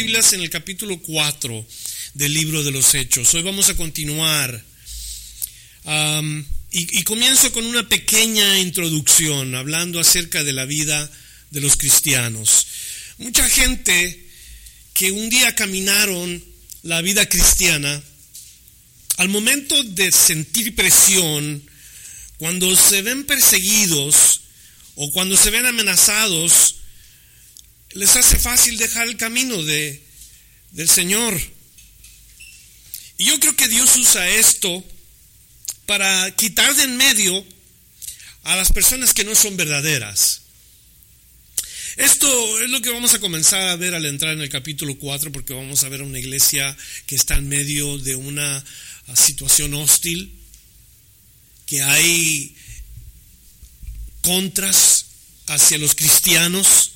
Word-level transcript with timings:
Biblias 0.00 0.32
en 0.32 0.42
el 0.42 0.48
capítulo 0.48 0.96
4 1.00 1.66
del 2.14 2.32
libro 2.32 2.62
de 2.62 2.70
los 2.70 2.94
Hechos. 2.94 3.34
Hoy 3.34 3.42
vamos 3.42 3.68
a 3.68 3.74
continuar. 3.74 4.62
Um, 5.82 6.44
y, 6.70 7.00
y, 7.00 7.02
comienzo 7.02 7.50
con 7.50 7.66
una 7.66 7.88
pequeña 7.88 8.60
introducción, 8.60 9.56
hablando 9.56 9.98
acerca 9.98 10.44
de 10.44 10.52
la 10.52 10.66
vida 10.66 11.10
de 11.50 11.60
los 11.60 11.76
cristianos. 11.76 12.68
Mucha 13.18 13.48
gente 13.48 14.24
que 14.94 15.10
un 15.10 15.28
día 15.30 15.56
caminaron 15.56 16.44
la 16.84 17.02
vida 17.02 17.28
cristiana, 17.28 18.00
al 19.16 19.28
momento 19.28 19.82
de 19.82 20.12
sentir 20.12 20.76
presión, 20.76 21.60
cuando 22.36 22.76
se 22.76 23.02
ven 23.02 23.24
perseguidos 23.24 24.42
o 24.94 25.10
cuando 25.10 25.36
se 25.36 25.50
ven 25.50 25.66
amenazados, 25.66 26.76
les 27.92 28.16
hace 28.16 28.38
fácil 28.38 28.76
dejar 28.76 29.08
el 29.08 29.16
camino 29.16 29.62
de, 29.62 30.02
del 30.72 30.88
Señor. 30.88 31.40
Y 33.18 33.24
yo 33.26 33.40
creo 33.40 33.56
que 33.56 33.68
Dios 33.68 33.96
usa 33.96 34.28
esto 34.28 34.84
para 35.86 36.30
quitar 36.36 36.74
de 36.76 36.84
en 36.84 36.96
medio 36.96 37.44
a 38.44 38.56
las 38.56 38.72
personas 38.72 39.12
que 39.14 39.24
no 39.24 39.34
son 39.34 39.56
verdaderas. 39.56 40.42
Esto 41.96 42.62
es 42.62 42.70
lo 42.70 42.80
que 42.80 42.90
vamos 42.90 43.14
a 43.14 43.18
comenzar 43.18 43.68
a 43.68 43.76
ver 43.76 43.92
al 43.92 44.04
entrar 44.04 44.32
en 44.32 44.40
el 44.40 44.48
capítulo 44.48 44.96
4, 44.96 45.32
porque 45.32 45.52
vamos 45.52 45.82
a 45.82 45.88
ver 45.88 46.02
a 46.02 46.04
una 46.04 46.20
iglesia 46.20 46.76
que 47.06 47.16
está 47.16 47.34
en 47.34 47.48
medio 47.48 47.98
de 47.98 48.14
una 48.14 48.64
situación 49.16 49.74
hostil, 49.74 50.32
que 51.66 51.82
hay 51.82 52.54
contras 54.22 55.06
hacia 55.48 55.78
los 55.78 55.96
cristianos. 55.96 56.87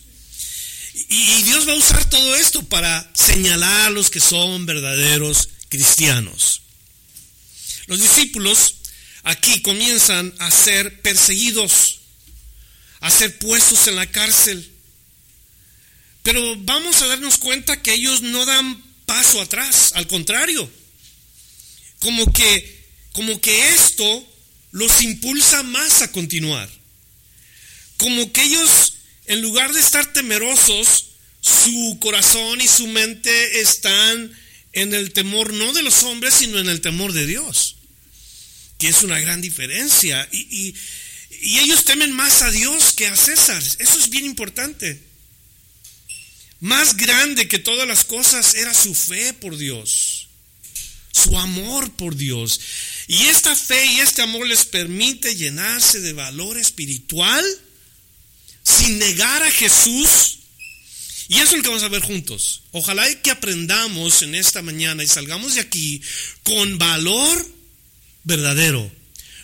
Y 1.12 1.42
Dios 1.42 1.68
va 1.68 1.72
a 1.72 1.76
usar 1.76 2.08
todo 2.08 2.34
esto 2.36 2.62
para 2.62 3.10
señalar 3.12 3.88
a 3.88 3.90
los 3.90 4.08
que 4.08 4.18
son 4.18 4.64
verdaderos 4.64 5.50
cristianos. 5.68 6.62
Los 7.86 8.00
discípulos 8.00 8.76
aquí 9.22 9.60
comienzan 9.60 10.34
a 10.38 10.50
ser 10.50 11.02
perseguidos, 11.02 12.00
a 13.00 13.10
ser 13.10 13.38
puestos 13.38 13.86
en 13.88 13.96
la 13.96 14.06
cárcel. 14.10 14.72
Pero 16.22 16.56
vamos 16.60 17.02
a 17.02 17.08
darnos 17.08 17.36
cuenta 17.36 17.82
que 17.82 17.92
ellos 17.92 18.22
no 18.22 18.46
dan 18.46 18.82
paso 19.04 19.42
atrás, 19.42 19.92
al 19.94 20.06
contrario. 20.06 20.70
Como 21.98 22.32
que 22.32 22.82
como 23.12 23.38
que 23.38 23.68
esto 23.68 24.26
los 24.70 25.02
impulsa 25.02 25.62
más 25.62 26.00
a 26.00 26.10
continuar. 26.10 26.70
Como 27.98 28.32
que 28.32 28.42
ellos, 28.42 28.91
en 29.26 29.40
lugar 29.40 29.72
de 29.72 29.80
estar 29.80 30.12
temerosos, 30.12 31.06
su 31.40 31.98
corazón 32.00 32.60
y 32.60 32.68
su 32.68 32.86
mente 32.86 33.60
están 33.60 34.32
en 34.72 34.94
el 34.94 35.12
temor 35.12 35.52
no 35.52 35.72
de 35.72 35.82
los 35.82 36.02
hombres, 36.04 36.34
sino 36.34 36.58
en 36.58 36.68
el 36.68 36.80
temor 36.80 37.12
de 37.12 37.26
Dios, 37.26 37.76
que 38.78 38.88
es 38.88 39.02
una 39.02 39.18
gran 39.20 39.40
diferencia. 39.40 40.28
Y, 40.32 40.74
y 41.42 41.58
ellos 41.58 41.84
temen 41.84 42.12
más 42.12 42.42
a 42.42 42.50
Dios 42.50 42.92
que 42.92 43.06
a 43.06 43.16
César. 43.16 43.62
Eso 43.78 43.98
es 43.98 44.08
bien 44.10 44.24
importante. 44.24 45.00
Más 46.60 46.96
grande 46.96 47.48
que 47.48 47.58
todas 47.58 47.88
las 47.88 48.04
cosas 48.04 48.54
era 48.54 48.72
su 48.72 48.94
fe 48.94 49.34
por 49.34 49.56
Dios, 49.56 50.28
su 51.10 51.36
amor 51.36 51.90
por 51.94 52.14
Dios. 52.14 52.60
Y 53.08 53.24
esta 53.24 53.56
fe 53.56 53.84
y 53.86 54.00
este 54.00 54.22
amor 54.22 54.46
les 54.46 54.64
permite 54.64 55.34
llenarse 55.34 55.98
de 56.00 56.12
valor 56.12 56.58
espiritual 56.58 57.44
sin 58.62 58.98
negar 58.98 59.42
a 59.42 59.50
Jesús. 59.50 60.38
Y 61.28 61.36
eso 61.36 61.52
es 61.52 61.56
lo 61.58 61.62
que 61.62 61.68
vamos 61.68 61.82
a 61.82 61.88
ver 61.88 62.02
juntos. 62.02 62.62
Ojalá 62.72 63.08
que 63.22 63.30
aprendamos 63.30 64.22
en 64.22 64.34
esta 64.34 64.62
mañana 64.62 65.02
y 65.02 65.06
salgamos 65.06 65.54
de 65.54 65.62
aquí 65.62 66.02
con 66.42 66.78
valor 66.78 67.46
verdadero, 68.24 68.90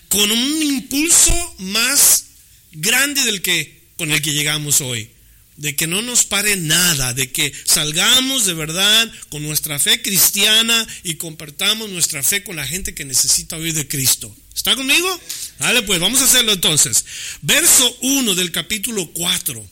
con 0.09 0.31
un 0.31 0.63
impulso 0.63 1.55
más 1.59 2.27
grande 2.73 3.25
del 3.25 3.43
que 3.43 3.79
con 3.97 4.13
el 4.13 4.23
que 4.23 4.33
llegamos 4.33 4.81
hoy 4.81 5.11
de 5.59 5.75
que 5.75 5.89
no 5.89 6.03
nos 6.03 6.25
pare 6.25 6.57
nada, 6.57 7.13
de 7.15 7.33
que 7.33 7.53
salgamos 7.65 8.47
de 8.47 8.55
verdad 8.55 9.13
con 9.29 9.43
nuestra 9.43 9.79
fe 9.81 10.01
cristiana 10.01 10.87
y 11.03 11.15
compartamos 11.15 11.91
nuestra 11.91 12.23
fe 12.23 12.45
con 12.45 12.57
la 12.57 12.67
gente 12.67 12.95
que 12.95 13.05
necesita 13.05 13.57
oír 13.57 13.75
de 13.75 13.89
Cristo. 13.89 14.35
¿Está 14.55 14.77
conmigo? 14.77 15.21
Dale 15.59 15.83
pues, 15.83 15.99
vamos 15.99 16.23
a 16.23 16.27
hacerlo 16.27 16.53
entonces. 16.53 17.05
Verso 17.43 17.97
1 18.03 18.37
del 18.37 18.53
capítulo 18.53 19.11
4. 19.13 19.69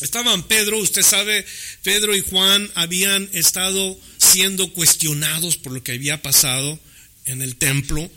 Estaban 0.00 0.44
Pedro, 0.44 0.78
usted 0.78 1.02
sabe, 1.02 1.44
Pedro 1.82 2.14
y 2.14 2.20
Juan 2.20 2.70
habían 2.76 3.28
estado 3.32 3.98
siendo 4.16 4.72
cuestionados 4.72 5.56
por 5.56 5.72
lo 5.72 5.82
que 5.82 5.92
había 5.92 6.22
pasado 6.22 6.78
en 7.26 7.42
el 7.42 7.56
templo. 7.56 8.08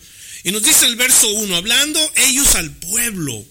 Y 0.44 0.52
nos 0.52 0.62
dice 0.62 0.86
el 0.86 0.96
verso 0.96 1.28
1, 1.28 1.56
hablando 1.56 2.00
ellos 2.18 2.53
al 2.53 2.72
pueblo 2.72 3.44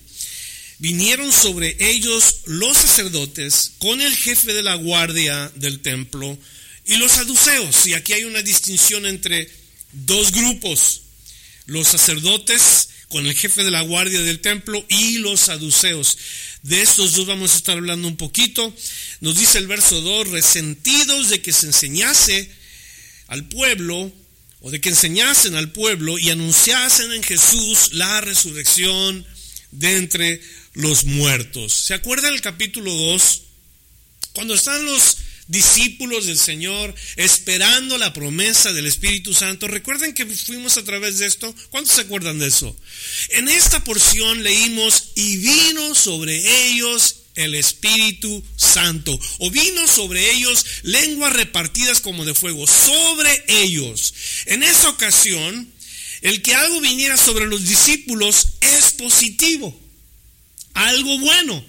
vinieron 0.82 1.30
sobre 1.30 1.76
ellos 1.78 2.38
los 2.46 2.76
sacerdotes 2.76 3.74
con 3.78 4.00
el 4.00 4.16
jefe 4.16 4.52
de 4.52 4.64
la 4.64 4.74
guardia 4.74 5.48
del 5.54 5.78
templo 5.78 6.36
y 6.84 6.96
los 6.96 7.12
saduceos. 7.12 7.86
Y 7.86 7.94
aquí 7.94 8.14
hay 8.14 8.24
una 8.24 8.42
distinción 8.42 9.06
entre 9.06 9.48
dos 9.92 10.32
grupos, 10.32 11.02
los 11.66 11.86
sacerdotes 11.86 12.88
con 13.06 13.24
el 13.28 13.34
jefe 13.36 13.62
de 13.62 13.70
la 13.70 13.82
guardia 13.82 14.22
del 14.22 14.40
templo 14.40 14.84
y 14.88 15.18
los 15.18 15.42
saduceos. 15.42 16.18
De 16.64 16.82
estos 16.82 17.12
dos 17.12 17.26
vamos 17.28 17.54
a 17.54 17.58
estar 17.58 17.76
hablando 17.76 18.08
un 18.08 18.16
poquito. 18.16 18.74
Nos 19.20 19.38
dice 19.38 19.58
el 19.58 19.68
verso 19.68 20.00
2, 20.00 20.30
resentidos 20.30 21.28
de 21.28 21.40
que 21.40 21.52
se 21.52 21.66
enseñase 21.66 22.50
al 23.28 23.44
pueblo 23.44 24.12
o 24.62 24.70
de 24.72 24.80
que 24.80 24.88
enseñasen 24.88 25.54
al 25.54 25.70
pueblo 25.70 26.18
y 26.18 26.30
anunciasen 26.30 27.12
en 27.12 27.22
Jesús 27.22 27.92
la 27.92 28.20
resurrección 28.20 29.24
de 29.70 29.96
entre 29.96 30.40
los 30.74 31.04
muertos. 31.04 31.72
¿Se 31.72 31.94
acuerdan 31.94 32.32
el 32.34 32.40
capítulo 32.40 32.92
2? 32.92 33.42
Cuando 34.32 34.54
están 34.54 34.84
los 34.84 35.18
discípulos 35.48 36.26
del 36.26 36.38
Señor 36.38 36.94
esperando 37.16 37.98
la 37.98 38.12
promesa 38.12 38.72
del 38.72 38.86
Espíritu 38.86 39.34
Santo. 39.34 39.68
Recuerden 39.68 40.14
que 40.14 40.26
fuimos 40.26 40.78
a 40.78 40.84
través 40.84 41.18
de 41.18 41.26
esto. 41.26 41.54
¿Cuántos 41.70 41.94
se 41.94 42.02
acuerdan 42.02 42.38
de 42.38 42.46
eso? 42.46 42.74
En 43.30 43.48
esta 43.48 43.84
porción 43.84 44.42
leímos 44.42 45.10
y 45.14 45.36
vino 45.38 45.94
sobre 45.94 46.68
ellos 46.68 47.16
el 47.34 47.54
Espíritu 47.54 48.42
Santo. 48.56 49.18
O 49.38 49.50
vino 49.50 49.86
sobre 49.86 50.30
ellos 50.30 50.64
lenguas 50.82 51.34
repartidas 51.34 52.00
como 52.00 52.24
de 52.24 52.34
fuego. 52.34 52.66
Sobre 52.66 53.44
ellos. 53.48 54.14
En 54.46 54.62
esa 54.62 54.88
ocasión, 54.88 55.70
el 56.22 56.40
que 56.40 56.54
algo 56.54 56.80
viniera 56.80 57.16
sobre 57.16 57.46
los 57.46 57.64
discípulos 57.64 58.48
es 58.60 58.92
positivo 58.92 59.78
algo 60.74 61.18
bueno. 61.18 61.64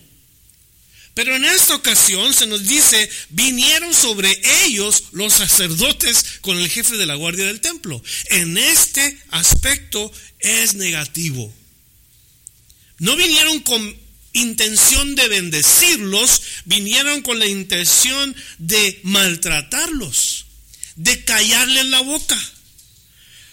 Pero 1.13 1.35
en 1.35 1.45
esta 1.45 1.75
ocasión 1.75 2.33
se 2.33 2.47
nos 2.47 2.65
dice, 2.65 3.09
vinieron 3.29 3.93
sobre 3.93 4.41
ellos 4.65 5.03
los 5.11 5.33
sacerdotes 5.33 6.25
con 6.41 6.57
el 6.57 6.69
jefe 6.69 6.97
de 6.97 7.05
la 7.05 7.15
guardia 7.15 7.45
del 7.45 7.61
templo. 7.61 8.01
En 8.31 8.57
este 8.57 9.19
aspecto 9.29 10.11
es 10.39 10.73
negativo. 10.73 11.53
No 12.97 13.15
vinieron 13.15 13.59
con 13.59 13.95
intención 14.33 15.15
de 15.15 15.27
bendecirlos, 15.27 16.41
vinieron 16.65 17.21
con 17.21 17.37
la 17.37 17.45
intención 17.45 18.35
de 18.57 18.99
maltratarlos, 19.03 20.45
de 20.95 21.23
callarles 21.23 21.85
la 21.85 22.01
boca. 22.01 22.39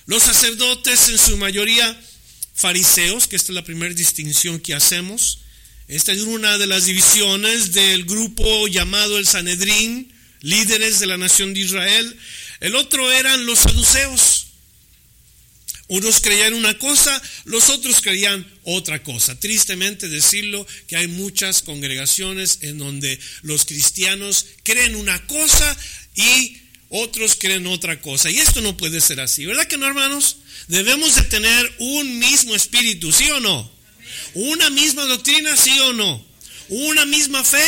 Los 0.07 0.23
sacerdotes 0.23 1.11
en 1.11 1.19
su 1.19 1.37
mayoría 1.37 2.01
fariseos, 2.55 3.29
que 3.29 3.37
esta 3.37 3.53
es 3.53 3.55
la 3.55 3.65
primera 3.65 3.95
distinción 3.95 4.61
que 4.61 4.75
hacemos. 4.75 5.40
Esta 5.91 6.13
es 6.13 6.21
una 6.21 6.57
de 6.57 6.69
las 6.69 6.87
divisiones 6.87 7.73
del 7.73 8.05
grupo 8.05 8.69
llamado 8.69 9.19
el 9.19 9.27
Sanedrín, 9.27 10.13
líderes 10.41 11.01
de 11.01 11.07
la 11.09 11.17
nación 11.17 11.53
de 11.53 11.63
Israel. 11.63 12.17
El 12.61 12.77
otro 12.77 13.11
eran 13.11 13.45
los 13.45 13.59
saduceos. 13.59 14.47
Unos 15.89 16.21
creían 16.21 16.55
una 16.55 16.79
cosa, 16.79 17.21
los 17.45 17.71
otros 17.71 18.01
creían 18.03 18.47
otra 18.63 19.03
cosa. 19.03 19.35
Tristemente 19.41 20.09
decirlo 20.09 20.65
que 20.87 20.97
hay 20.97 21.09
muchas 21.09 21.61
congregaciones 21.63 22.59
en 22.61 22.79
donde 22.79 23.19
los 23.43 23.65
cristianos 23.65 24.47
creen 24.63 24.95
una 24.95 25.27
cosa 25.27 25.77
y 26.15 26.57
otros 26.91 27.35
creen 27.35 27.67
otra 27.67 28.01
cosa. 28.01 28.31
Y 28.31 28.39
esto 28.39 28.61
no 28.61 28.77
puede 28.77 29.01
ser 29.01 29.19
así, 29.19 29.45
¿verdad 29.45 29.67
que 29.67 29.77
no, 29.77 29.89
hermanos? 29.89 30.37
Debemos 30.69 31.17
de 31.17 31.23
tener 31.23 31.75
un 31.81 32.21
mismo 32.21 32.55
espíritu, 32.55 33.11
¿sí 33.11 33.29
o 33.33 33.41
no? 33.41 33.80
Una 34.35 34.71
misma 34.71 35.05
doctrina, 35.05 35.57
¿sí 35.57 35.79
o 35.81 35.93
no? 35.93 36.27
Una 36.69 37.05
misma 37.05 37.43
fe, 37.45 37.65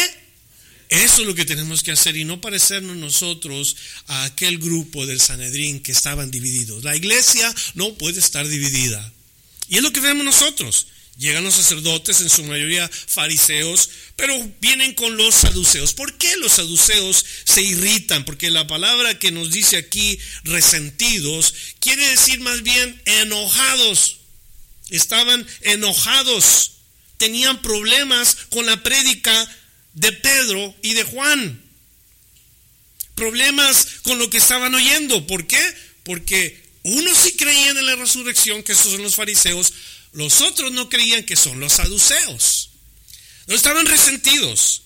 eso 0.92 1.22
es 1.22 1.26
lo 1.26 1.34
que 1.34 1.46
tenemos 1.46 1.82
que 1.82 1.92
hacer 1.92 2.16
y 2.18 2.24
no 2.24 2.40
parecernos 2.40 2.96
nosotros 2.96 3.76
a 4.08 4.24
aquel 4.24 4.58
grupo 4.58 5.06
del 5.06 5.20
Sanedrín 5.20 5.80
que 5.80 5.90
estaban 5.90 6.30
divididos. 6.30 6.84
La 6.84 6.94
iglesia 6.94 7.52
no 7.74 7.94
puede 7.94 8.20
estar 8.20 8.46
dividida. 8.46 9.12
Y 9.70 9.76
es 9.76 9.82
lo 9.82 9.90
que 9.90 10.00
vemos 10.00 10.24
nosotros. 10.24 10.88
Llegan 11.16 11.44
los 11.44 11.54
sacerdotes, 11.54 12.20
en 12.20 12.30
su 12.30 12.44
mayoría 12.44 12.88
fariseos, 12.88 13.88
pero 14.16 14.34
vienen 14.60 14.94
con 14.94 15.16
los 15.16 15.34
saduceos. 15.34 15.94
¿Por 15.94 16.16
qué 16.18 16.36
los 16.36 16.52
saduceos 16.52 17.24
se 17.44 17.62
irritan? 17.62 18.24
Porque 18.24 18.50
la 18.50 18.66
palabra 18.66 19.18
que 19.18 19.30
nos 19.30 19.50
dice 19.50 19.78
aquí, 19.78 20.18
resentidos, 20.44 21.54
quiere 21.80 22.06
decir 22.08 22.40
más 22.40 22.62
bien 22.62 23.00
enojados. 23.06 24.21
Estaban 24.92 25.46
enojados, 25.62 26.72
tenían 27.16 27.62
problemas 27.62 28.36
con 28.50 28.66
la 28.66 28.82
prédica 28.82 29.50
de 29.94 30.12
Pedro 30.12 30.74
y 30.82 30.92
de 30.92 31.04
Juan. 31.04 31.62
Problemas 33.14 33.86
con 34.02 34.18
lo 34.18 34.28
que 34.28 34.36
estaban 34.36 34.74
oyendo. 34.74 35.26
¿Por 35.26 35.46
qué? 35.46 35.60
Porque 36.04 36.62
unos 36.82 37.16
sí 37.16 37.32
creían 37.32 37.78
en 37.78 37.86
la 37.86 37.96
resurrección, 37.96 38.62
que 38.62 38.72
esos 38.72 38.92
son 38.92 39.02
los 39.02 39.14
fariseos, 39.14 39.72
los 40.12 40.42
otros 40.42 40.72
no 40.72 40.90
creían 40.90 41.24
que 41.24 41.36
son 41.36 41.58
los 41.58 41.72
saduceos. 41.72 42.70
No 43.46 43.54
estaban 43.54 43.86
resentidos. 43.86 44.82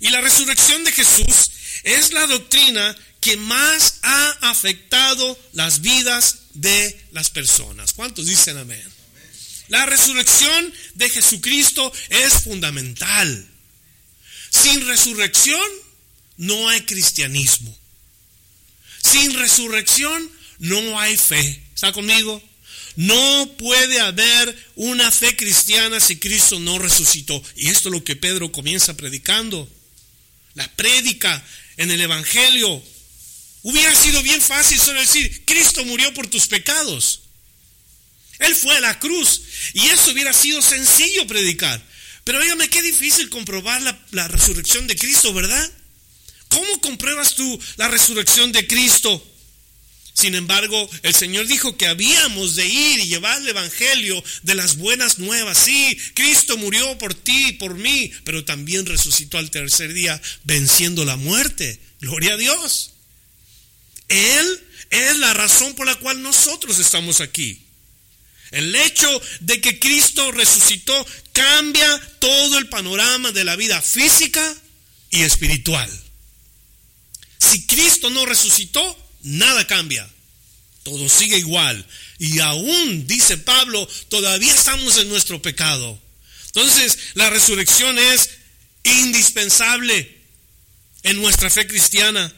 Y 0.00 0.10
la 0.10 0.20
resurrección 0.20 0.82
de 0.82 0.92
Jesús 0.92 1.50
es 1.84 2.12
la 2.12 2.26
doctrina 2.26 2.96
que 3.20 3.36
más 3.36 4.00
ha 4.02 4.50
afectado 4.50 5.38
las 5.52 5.82
vidas 5.82 6.38
de 6.54 7.00
las 7.12 7.30
personas. 7.30 7.92
¿Cuántos 7.92 8.26
dicen 8.26 8.58
amén? 8.58 8.95
La 9.68 9.86
resurrección 9.86 10.72
de 10.94 11.10
Jesucristo 11.10 11.92
es 12.08 12.44
fundamental. 12.44 13.48
Sin 14.50 14.86
resurrección 14.86 15.60
no 16.36 16.68
hay 16.68 16.82
cristianismo. 16.82 17.76
Sin 19.02 19.34
resurrección 19.34 20.30
no 20.58 20.98
hay 21.00 21.16
fe. 21.16 21.62
¿Está 21.74 21.92
conmigo? 21.92 22.42
No 22.96 23.54
puede 23.58 24.00
haber 24.00 24.56
una 24.74 25.10
fe 25.10 25.36
cristiana 25.36 26.00
si 26.00 26.16
Cristo 26.16 26.58
no 26.58 26.78
resucitó. 26.78 27.42
Y 27.56 27.68
esto 27.68 27.88
es 27.88 27.92
lo 27.92 28.04
que 28.04 28.16
Pedro 28.16 28.50
comienza 28.52 28.96
predicando. 28.96 29.68
La 30.54 30.66
prédica 30.74 31.44
en 31.76 31.90
el 31.90 32.00
Evangelio. 32.00 32.82
Hubiera 33.62 33.94
sido 33.94 34.22
bien 34.22 34.40
fácil 34.40 34.78
solo 34.78 35.00
decir, 35.00 35.44
Cristo 35.44 35.84
murió 35.84 36.14
por 36.14 36.28
tus 36.28 36.46
pecados. 36.46 37.22
Él 38.38 38.54
fue 38.54 38.76
a 38.76 38.80
la 38.80 38.98
cruz. 38.98 39.42
Y 39.74 39.86
eso 39.86 40.12
hubiera 40.12 40.32
sido 40.32 40.60
sencillo 40.62 41.26
predicar. 41.26 41.82
Pero 42.24 42.40
dígame, 42.40 42.68
qué 42.68 42.82
difícil 42.82 43.28
comprobar 43.28 43.82
la, 43.82 43.98
la 44.10 44.28
resurrección 44.28 44.86
de 44.86 44.96
Cristo, 44.96 45.32
¿verdad? 45.32 45.70
¿Cómo 46.48 46.80
compruebas 46.80 47.34
tú 47.34 47.60
la 47.76 47.88
resurrección 47.88 48.52
de 48.52 48.66
Cristo? 48.66 49.24
Sin 50.16 50.34
embargo, 50.34 50.88
el 51.02 51.14
Señor 51.14 51.46
dijo 51.46 51.76
que 51.76 51.86
habíamos 51.86 52.56
de 52.56 52.66
ir 52.66 53.00
y 53.00 53.06
llevar 53.06 53.38
el 53.38 53.48
Evangelio 53.48 54.24
de 54.44 54.54
las 54.54 54.78
buenas 54.78 55.18
nuevas. 55.18 55.58
Sí, 55.58 55.94
Cristo 56.14 56.56
murió 56.56 56.96
por 56.96 57.12
ti 57.12 57.48
y 57.48 57.52
por 57.52 57.74
mí, 57.74 58.10
pero 58.24 58.42
también 58.42 58.86
resucitó 58.86 59.36
al 59.36 59.50
tercer 59.50 59.92
día 59.92 60.20
venciendo 60.44 61.04
la 61.04 61.16
muerte. 61.16 61.78
Gloria 62.00 62.32
a 62.32 62.36
Dios. 62.38 62.92
Él 64.08 64.64
es 64.88 65.18
la 65.18 65.34
razón 65.34 65.74
por 65.74 65.84
la 65.84 65.96
cual 65.96 66.22
nosotros 66.22 66.78
estamos 66.78 67.20
aquí. 67.20 67.65
El 68.56 68.74
hecho 68.74 69.22
de 69.40 69.60
que 69.60 69.78
Cristo 69.78 70.32
resucitó 70.32 71.06
cambia 71.32 72.00
todo 72.18 72.56
el 72.56 72.70
panorama 72.70 73.30
de 73.30 73.44
la 73.44 73.54
vida 73.54 73.82
física 73.82 74.56
y 75.10 75.24
espiritual. 75.24 75.90
Si 77.38 77.66
Cristo 77.66 78.08
no 78.08 78.24
resucitó, 78.24 78.82
nada 79.20 79.66
cambia. 79.66 80.08
Todo 80.84 81.06
sigue 81.06 81.36
igual. 81.36 81.86
Y 82.18 82.38
aún, 82.38 83.06
dice 83.06 83.36
Pablo, 83.36 83.86
todavía 84.08 84.54
estamos 84.54 84.96
en 84.96 85.10
nuestro 85.10 85.42
pecado. 85.42 86.00
Entonces, 86.46 86.98
la 87.12 87.28
resurrección 87.28 87.98
es 87.98 88.30
indispensable 88.84 90.16
en 91.02 91.20
nuestra 91.20 91.50
fe 91.50 91.66
cristiana. 91.66 92.34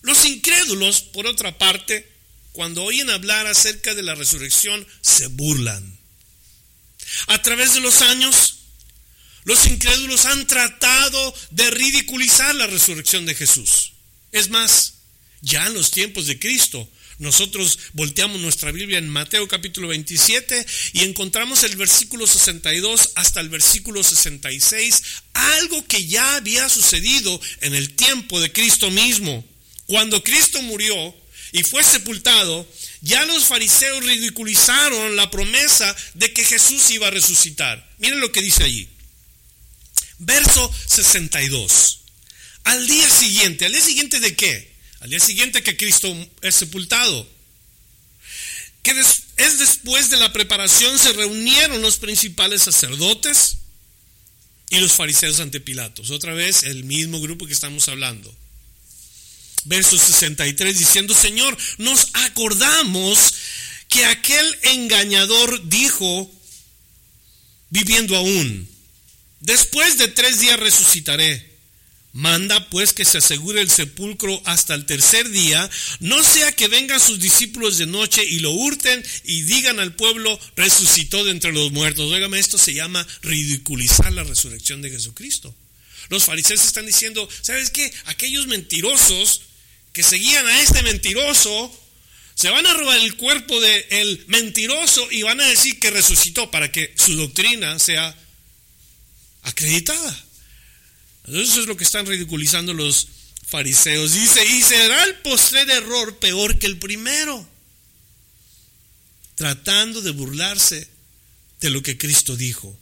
Los 0.00 0.24
incrédulos, 0.24 1.02
por 1.02 1.26
otra 1.26 1.58
parte, 1.58 2.10
cuando 2.58 2.82
oyen 2.82 3.08
hablar 3.08 3.46
acerca 3.46 3.94
de 3.94 4.02
la 4.02 4.16
resurrección, 4.16 4.84
se 5.00 5.28
burlan. 5.28 5.96
A 7.28 7.40
través 7.40 7.74
de 7.74 7.80
los 7.80 8.02
años, 8.02 8.56
los 9.44 9.64
incrédulos 9.68 10.24
han 10.24 10.44
tratado 10.44 11.34
de 11.52 11.70
ridiculizar 11.70 12.52
la 12.56 12.66
resurrección 12.66 13.26
de 13.26 13.36
Jesús. 13.36 13.92
Es 14.32 14.50
más, 14.50 14.94
ya 15.40 15.68
en 15.68 15.74
los 15.74 15.92
tiempos 15.92 16.26
de 16.26 16.40
Cristo, 16.40 16.90
nosotros 17.18 17.78
volteamos 17.92 18.40
nuestra 18.40 18.72
Biblia 18.72 18.98
en 18.98 19.08
Mateo 19.08 19.46
capítulo 19.46 19.86
27 19.86 20.66
y 20.94 21.04
encontramos 21.04 21.62
el 21.62 21.76
versículo 21.76 22.26
62 22.26 23.12
hasta 23.14 23.38
el 23.38 23.50
versículo 23.50 24.02
66, 24.02 25.02
algo 25.32 25.86
que 25.86 26.04
ya 26.06 26.34
había 26.34 26.68
sucedido 26.68 27.40
en 27.60 27.76
el 27.76 27.94
tiempo 27.94 28.40
de 28.40 28.50
Cristo 28.50 28.90
mismo. 28.90 29.44
Cuando 29.86 30.24
Cristo 30.24 30.60
murió, 30.62 31.14
y 31.52 31.62
fue 31.62 31.82
sepultado, 31.82 32.66
ya 33.00 33.24
los 33.26 33.44
fariseos 33.44 34.04
ridiculizaron 34.04 35.16
la 35.16 35.30
promesa 35.30 35.94
de 36.14 36.32
que 36.32 36.44
Jesús 36.44 36.90
iba 36.90 37.08
a 37.08 37.10
resucitar. 37.10 37.88
Miren 37.98 38.20
lo 38.20 38.32
que 38.32 38.42
dice 38.42 38.64
allí. 38.64 38.88
Verso 40.18 40.72
62. 40.86 42.00
Al 42.64 42.86
día 42.86 43.08
siguiente, 43.08 43.64
¿al 43.64 43.72
día 43.72 43.80
siguiente 43.80 44.20
de 44.20 44.36
qué? 44.36 44.76
Al 45.00 45.10
día 45.10 45.20
siguiente 45.20 45.62
que 45.62 45.76
Cristo 45.76 46.14
es 46.42 46.54
sepultado. 46.54 47.26
Que 48.82 48.90
es 49.36 49.58
después 49.58 50.10
de 50.10 50.18
la 50.18 50.32
preparación 50.32 50.98
se 50.98 51.12
reunieron 51.12 51.80
los 51.80 51.98
principales 51.98 52.62
sacerdotes 52.62 53.58
y 54.70 54.78
los 54.78 54.92
fariseos 54.92 55.40
ante 55.40 55.60
Pilatos. 55.60 56.10
Otra 56.10 56.34
vez 56.34 56.62
el 56.64 56.84
mismo 56.84 57.20
grupo 57.20 57.46
que 57.46 57.52
estamos 57.52 57.88
hablando 57.88 58.34
verso 59.68 59.98
63, 59.98 60.78
diciendo, 60.78 61.14
Señor, 61.14 61.56
nos 61.76 62.08
acordamos 62.14 63.34
que 63.88 64.04
aquel 64.06 64.58
engañador 64.62 65.68
dijo, 65.68 66.30
viviendo 67.70 68.16
aún, 68.16 68.68
después 69.40 69.98
de 69.98 70.08
tres 70.08 70.40
días 70.40 70.58
resucitaré. 70.58 71.46
Manda 72.14 72.68
pues 72.70 72.94
que 72.94 73.04
se 73.04 73.18
asegure 73.18 73.60
el 73.60 73.70
sepulcro 73.70 74.40
hasta 74.46 74.74
el 74.74 74.86
tercer 74.86 75.28
día, 75.28 75.70
no 76.00 76.24
sea 76.24 76.50
que 76.52 76.66
vengan 76.66 76.98
sus 76.98 77.20
discípulos 77.20 77.76
de 77.76 77.86
noche 77.86 78.24
y 78.24 78.40
lo 78.40 78.50
hurten 78.50 79.04
y 79.24 79.42
digan 79.42 79.78
al 79.78 79.94
pueblo, 79.94 80.40
resucitó 80.56 81.22
de 81.24 81.32
entre 81.32 81.52
los 81.52 81.70
muertos. 81.70 82.10
Óigame, 82.10 82.38
esto 82.38 82.56
se 82.56 82.72
llama 82.72 83.06
ridiculizar 83.22 84.10
la 84.12 84.24
resurrección 84.24 84.80
de 84.80 84.90
Jesucristo. 84.90 85.54
Los 86.08 86.24
fariseos 86.24 86.64
están 86.64 86.86
diciendo, 86.86 87.28
¿sabes 87.42 87.70
qué? 87.70 87.92
Aquellos 88.06 88.46
mentirosos 88.46 89.42
que 89.98 90.04
seguían 90.04 90.46
a 90.46 90.62
este 90.62 90.80
mentiroso, 90.84 91.76
se 92.36 92.50
van 92.50 92.64
a 92.66 92.74
robar 92.74 92.98
el 92.98 93.16
cuerpo 93.16 93.60
del 93.60 94.24
mentiroso 94.28 95.10
y 95.10 95.24
van 95.24 95.40
a 95.40 95.46
decir 95.48 95.80
que 95.80 95.90
resucitó 95.90 96.52
para 96.52 96.70
que 96.70 96.94
su 96.96 97.16
doctrina 97.16 97.80
sea 97.80 98.16
acreditada. 99.42 100.24
Eso 101.26 101.60
es 101.60 101.66
lo 101.66 101.76
que 101.76 101.82
están 101.82 102.06
ridiculizando 102.06 102.74
los 102.74 103.08
fariseos. 103.48 104.14
Dice, 104.14 104.46
y 104.46 104.62
será 104.62 105.02
el 105.02 105.16
postrer 105.16 105.68
error 105.68 106.16
peor 106.20 106.60
que 106.60 106.66
el 106.66 106.78
primero, 106.78 107.44
tratando 109.34 110.00
de 110.00 110.12
burlarse 110.12 110.88
de 111.60 111.70
lo 111.70 111.82
que 111.82 111.98
Cristo 111.98 112.36
dijo. 112.36 112.78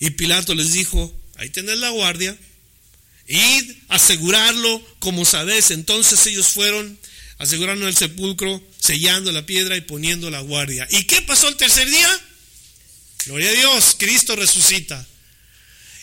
Y 0.00 0.10
Pilato 0.10 0.56
les 0.56 0.72
dijo, 0.72 1.16
ahí 1.36 1.50
tenés 1.50 1.78
la 1.78 1.90
guardia, 1.90 2.36
Id, 3.26 3.72
asegurarlo, 3.88 4.82
como 4.98 5.24
sabes. 5.24 5.70
Entonces 5.70 6.26
ellos 6.26 6.48
fueron, 6.48 6.98
asegurando 7.38 7.86
el 7.86 7.96
sepulcro, 7.96 8.62
sellando 8.78 9.32
la 9.32 9.46
piedra 9.46 9.76
y 9.76 9.82
poniendo 9.82 10.30
la 10.30 10.40
guardia. 10.40 10.86
¿Y 10.90 11.04
qué 11.04 11.22
pasó 11.22 11.48
el 11.48 11.56
tercer 11.56 11.88
día? 11.88 12.20
Gloria 13.26 13.50
a 13.50 13.52
Dios, 13.52 13.96
Cristo 13.98 14.36
resucita. 14.36 15.06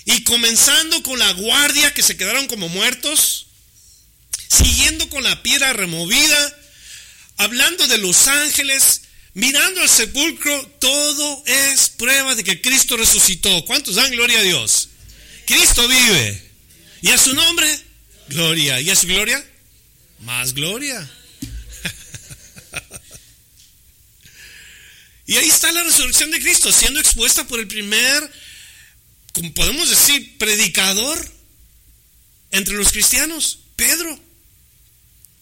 Y 0.06 0.24
comenzando 0.24 1.04
con 1.04 1.20
la 1.20 1.32
guardia 1.34 1.94
que 1.94 2.02
se 2.02 2.18
quedaron 2.18 2.48
como 2.48 2.70
muertos, 2.70 3.48
siguiendo 4.48 5.08
con 5.10 5.24
la 5.24 5.44
piedra 5.44 5.74
removida, 5.74 6.58
hablando 7.38 7.86
de 7.88 7.98
los 8.00 8.28
ángeles, 8.28 9.02
mirando 9.34 9.82
al 9.82 9.90
sepulcro, 9.90 10.66
todo 10.80 11.44
es 11.46 11.90
prueba 11.90 12.36
de 12.36 12.44
que 12.44 12.62
Cristo 12.62 12.98
resucitó. 12.98 13.66
¿Cuántos 13.66 13.96
dan 13.96 14.12
gloria 14.12 14.40
a 14.40 14.44
Dios? 14.44 14.90
Cristo 15.46 15.88
vive. 15.88 16.49
¿Y 17.02 17.10
a 17.10 17.18
su 17.18 17.34
nombre? 17.34 17.68
Gloria. 18.28 18.80
¿Y 18.82 18.90
a 18.90 18.96
su 18.96 19.08
gloria? 19.08 19.44
Más 20.20 20.54
gloria. 20.54 21.10
y 25.26 25.38
ahí 25.38 25.48
está 25.48 25.72
la 25.72 25.84
resurrección 25.84 26.32
de 26.32 26.40
Cristo, 26.40 26.72
siendo 26.72 27.00
expuesta 27.00 27.48
por 27.48 27.60
el 27.60 27.68
primer, 27.68 28.32
como 29.34 29.54
podemos 29.54 29.90
decir, 29.90 30.38
predicador 30.38 31.34
entre 32.52 32.76
los 32.76 32.92
cristianos, 32.92 33.60
Pedro. 33.76 34.20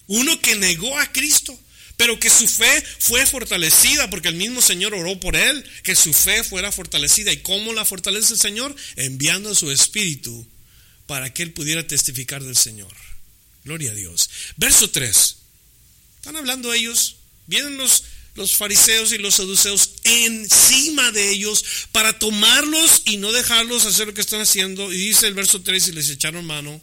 Uno 0.07 0.39
que 0.41 0.55
negó 0.55 0.97
a 0.97 1.11
Cristo 1.11 1.59
pero 1.97 2.19
que 2.19 2.29
su 2.29 2.47
fe 2.47 2.83
fue 2.99 3.25
fortalecida 3.25 4.07
porque 4.11 4.27
el 4.27 4.35
mismo 4.35 4.61
Señor 4.61 4.93
oró 4.93 5.19
por 5.19 5.35
él, 5.35 5.65
que 5.81 5.95
su 5.95 6.13
fe 6.13 6.43
fuera 6.43 6.71
fortalecida. 6.71 7.33
¿Y 7.33 7.37
cómo 7.37 7.73
la 7.73 7.85
fortalece 7.85 8.33
el 8.33 8.39
Señor? 8.39 8.75
Enviando 8.97 9.55
su 9.55 9.71
Espíritu 9.71 10.47
para 11.07 11.33
que 11.33 11.43
él 11.43 11.53
pudiera 11.53 11.87
testificar 11.87 12.43
del 12.43 12.55
Señor. 12.55 12.93
Gloria 13.63 13.91
a 13.91 13.95
Dios. 13.95 14.29
Verso 14.57 14.89
3. 14.89 15.35
Están 16.17 16.35
hablando 16.35 16.73
ellos, 16.73 17.15
vienen 17.47 17.77
los, 17.77 18.03
los 18.35 18.55
fariseos 18.55 19.11
y 19.13 19.17
los 19.17 19.35
saduceos 19.35 19.91
encima 20.03 21.11
de 21.11 21.29
ellos 21.31 21.63
para 21.91 22.19
tomarlos 22.19 23.01
y 23.05 23.17
no 23.17 23.31
dejarlos 23.31 23.85
hacer 23.85 24.07
lo 24.07 24.13
que 24.13 24.21
están 24.21 24.41
haciendo. 24.41 24.91
Y 24.91 24.97
dice 24.97 25.27
el 25.27 25.33
verso 25.33 25.61
3 25.61 25.87
y 25.87 25.91
les 25.93 26.09
echaron 26.09 26.45
mano 26.45 26.81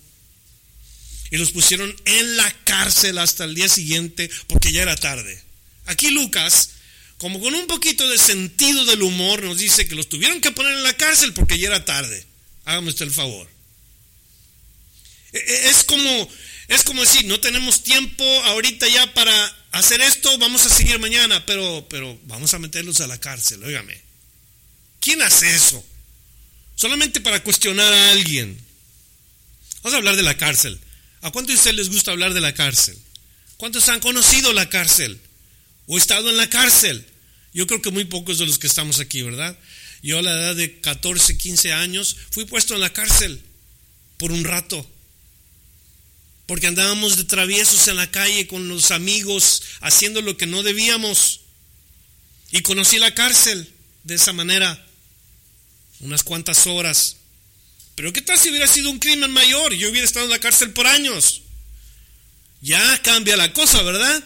y 1.30 1.36
los 1.36 1.52
pusieron 1.52 1.94
en 2.04 2.36
la 2.36 2.50
cárcel 2.64 3.18
hasta 3.18 3.44
el 3.44 3.54
día 3.54 3.68
siguiente 3.68 4.30
porque 4.46 4.72
ya 4.72 4.82
era 4.82 4.96
tarde. 4.96 5.42
Aquí 5.86 6.10
Lucas, 6.10 6.70
como 7.18 7.40
con 7.40 7.54
un 7.54 7.66
poquito 7.66 8.08
de 8.08 8.18
sentido 8.18 8.84
del 8.84 9.02
humor, 9.02 9.42
nos 9.42 9.58
dice 9.58 9.86
que 9.86 9.94
los 9.94 10.08
tuvieron 10.08 10.40
que 10.40 10.52
poner 10.52 10.72
en 10.72 10.82
la 10.82 10.96
cárcel 10.96 11.32
porque 11.32 11.58
ya 11.58 11.68
era 11.68 11.84
tarde. 11.84 12.24
Hágame 12.64 12.90
usted 12.90 13.06
el 13.06 13.10
favor. 13.10 13.53
E, 15.34 15.68
es 15.68 15.84
como, 15.84 16.30
es 16.68 16.82
como 16.84 17.02
decir, 17.02 17.26
no 17.26 17.38
tenemos 17.40 17.82
tiempo 17.82 18.24
ahorita 18.44 18.88
ya 18.88 19.12
para 19.12 19.34
hacer 19.72 20.00
esto, 20.00 20.38
vamos 20.38 20.64
a 20.64 20.70
seguir 20.70 20.98
mañana, 20.98 21.44
pero, 21.44 21.86
pero 21.90 22.18
vamos 22.24 22.54
a 22.54 22.58
meterlos 22.58 23.00
a 23.00 23.06
la 23.06 23.18
cárcel, 23.18 23.62
óigame. 23.62 24.00
¿Quién 25.00 25.20
hace 25.20 25.54
eso? 25.54 25.84
Solamente 26.76 27.20
para 27.20 27.42
cuestionar 27.42 27.92
a 27.92 28.10
alguien. 28.12 28.58
Vamos 29.82 29.94
a 29.94 29.98
hablar 29.98 30.16
de 30.16 30.22
la 30.22 30.36
cárcel. 30.36 30.80
¿A 31.20 31.30
cuántos 31.30 31.54
de 31.54 31.58
ustedes 31.58 31.76
les 31.76 31.90
gusta 31.90 32.12
hablar 32.12 32.32
de 32.32 32.40
la 32.40 32.54
cárcel? 32.54 32.96
¿Cuántos 33.56 33.88
han 33.88 34.00
conocido 34.00 34.52
la 34.52 34.68
cárcel? 34.68 35.20
¿O 35.86 35.98
estado 35.98 36.30
en 36.30 36.36
la 36.36 36.48
cárcel? 36.48 37.06
Yo 37.52 37.66
creo 37.66 37.82
que 37.82 37.90
muy 37.90 38.04
pocos 38.04 38.38
de 38.38 38.46
los 38.46 38.58
que 38.58 38.66
estamos 38.66 38.98
aquí, 39.00 39.22
¿verdad? 39.22 39.58
Yo 40.02 40.18
a 40.18 40.22
la 40.22 40.32
edad 40.32 40.56
de 40.56 40.80
14, 40.80 41.36
15 41.36 41.72
años 41.72 42.16
fui 42.30 42.44
puesto 42.44 42.74
en 42.74 42.80
la 42.80 42.92
cárcel 42.92 43.42
por 44.16 44.32
un 44.32 44.44
rato. 44.44 44.90
Porque 46.46 46.66
andábamos 46.66 47.16
de 47.16 47.24
traviesos 47.24 47.88
en 47.88 47.96
la 47.96 48.10
calle 48.10 48.46
con 48.46 48.68
los 48.68 48.90
amigos 48.90 49.62
haciendo 49.80 50.20
lo 50.20 50.36
que 50.36 50.46
no 50.46 50.62
debíamos. 50.62 51.40
Y 52.50 52.60
conocí 52.62 52.98
la 52.98 53.14
cárcel 53.14 53.72
de 54.04 54.14
esa 54.16 54.32
manera. 54.32 54.86
Unas 56.00 56.22
cuantas 56.22 56.66
horas. 56.66 57.16
Pero 57.94 58.12
¿qué 58.12 58.22
tal 58.22 58.38
si 58.38 58.50
hubiera 58.50 58.66
sido 58.66 58.90
un 58.90 58.98
crimen 58.98 59.30
mayor? 59.30 59.72
Yo 59.74 59.90
hubiera 59.90 60.06
estado 60.06 60.26
en 60.26 60.32
la 60.32 60.38
cárcel 60.38 60.70
por 60.72 60.86
años. 60.86 61.42
Ya 62.60 63.02
cambia 63.02 63.36
la 63.36 63.52
cosa, 63.52 63.82
¿verdad? 63.82 64.24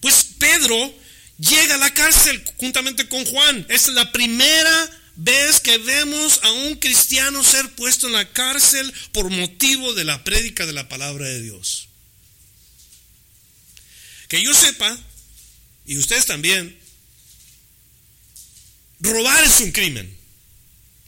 Pues 0.00 0.26
Pedro 0.38 0.94
llega 1.38 1.74
a 1.74 1.78
la 1.78 1.92
cárcel 1.94 2.42
juntamente 2.56 3.08
con 3.08 3.24
Juan. 3.24 3.66
Es 3.68 3.88
la 3.88 4.10
primera 4.12 4.99
vez 5.22 5.60
que 5.60 5.76
vemos 5.78 6.40
a 6.42 6.50
un 6.52 6.76
cristiano 6.76 7.44
ser 7.44 7.68
puesto 7.74 8.06
en 8.06 8.14
la 8.14 8.32
cárcel 8.32 8.92
por 9.12 9.28
motivo 9.28 9.92
de 9.92 10.04
la 10.04 10.24
prédica 10.24 10.64
de 10.64 10.72
la 10.72 10.88
palabra 10.88 11.26
de 11.26 11.42
Dios. 11.42 11.88
Que 14.28 14.42
yo 14.42 14.54
sepa, 14.54 14.98
y 15.84 15.98
ustedes 15.98 16.24
también, 16.24 16.78
robar 19.00 19.44
es 19.44 19.60
un 19.60 19.72
crimen. 19.72 20.16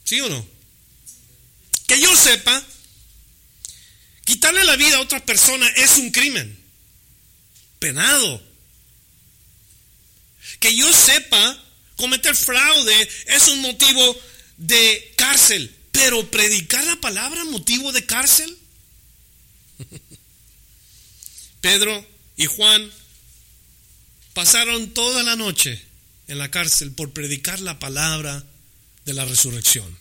¿Sí 0.04 0.20
o 0.20 0.28
no? 0.28 0.46
Que 1.86 2.00
yo 2.00 2.14
sepa, 2.14 2.62
quitarle 4.24 4.64
la 4.64 4.76
vida 4.76 4.96
a 4.96 5.00
otra 5.00 5.24
persona 5.24 5.66
es 5.68 5.96
un 5.96 6.10
crimen 6.10 6.62
penado. 7.78 8.42
Que 10.60 10.76
yo 10.76 10.92
sepa, 10.92 11.61
cometer 12.02 12.34
fraude 12.34 13.08
es 13.26 13.46
un 13.46 13.60
motivo 13.60 14.20
de 14.56 15.14
cárcel, 15.16 15.72
pero 15.92 16.28
predicar 16.32 16.84
la 16.84 16.96
palabra 16.96 17.44
motivo 17.44 17.92
de 17.92 18.04
cárcel. 18.04 18.58
Pedro 21.60 22.04
y 22.36 22.46
Juan 22.46 22.90
pasaron 24.34 24.92
toda 24.94 25.22
la 25.22 25.36
noche 25.36 25.80
en 26.26 26.38
la 26.38 26.50
cárcel 26.50 26.90
por 26.90 27.12
predicar 27.12 27.60
la 27.60 27.78
palabra 27.78 28.44
de 29.04 29.14
la 29.14 29.24
resurrección. 29.24 29.96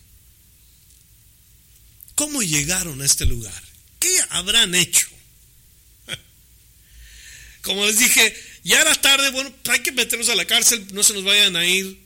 ¿Cómo 2.16 2.42
llegaron 2.42 3.00
a 3.00 3.04
este 3.04 3.26
lugar? 3.26 3.62
¿Qué 4.00 4.12
habrán 4.30 4.74
hecho? 4.74 5.06
Como 7.62 7.86
les 7.86 8.00
dije, 8.00 8.34
ya 8.64 8.80
era 8.80 8.94
tarde, 8.94 9.30
bueno, 9.30 9.52
hay 9.68 9.80
que 9.80 9.92
meterlos 9.92 10.28
a 10.28 10.34
la 10.34 10.44
cárcel, 10.44 10.86
no 10.92 11.02
se 11.02 11.14
nos 11.14 11.24
vayan 11.24 11.56
a 11.56 11.66
ir, 11.66 11.98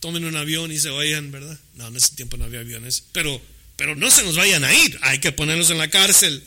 tomen 0.00 0.24
un 0.24 0.36
avión 0.36 0.72
y 0.72 0.78
se 0.78 0.90
vayan, 0.90 1.30
¿verdad? 1.30 1.58
No, 1.74 1.88
en 1.88 1.96
ese 1.96 2.14
tiempo 2.16 2.36
no 2.36 2.44
había 2.44 2.60
aviones, 2.60 3.04
pero, 3.12 3.40
pero 3.76 3.94
no 3.94 4.10
se 4.10 4.22
nos 4.22 4.36
vayan 4.36 4.64
a 4.64 4.74
ir, 4.74 4.98
hay 5.02 5.18
que 5.18 5.32
ponerlos 5.32 5.70
en 5.70 5.78
la 5.78 5.88
cárcel. 5.88 6.42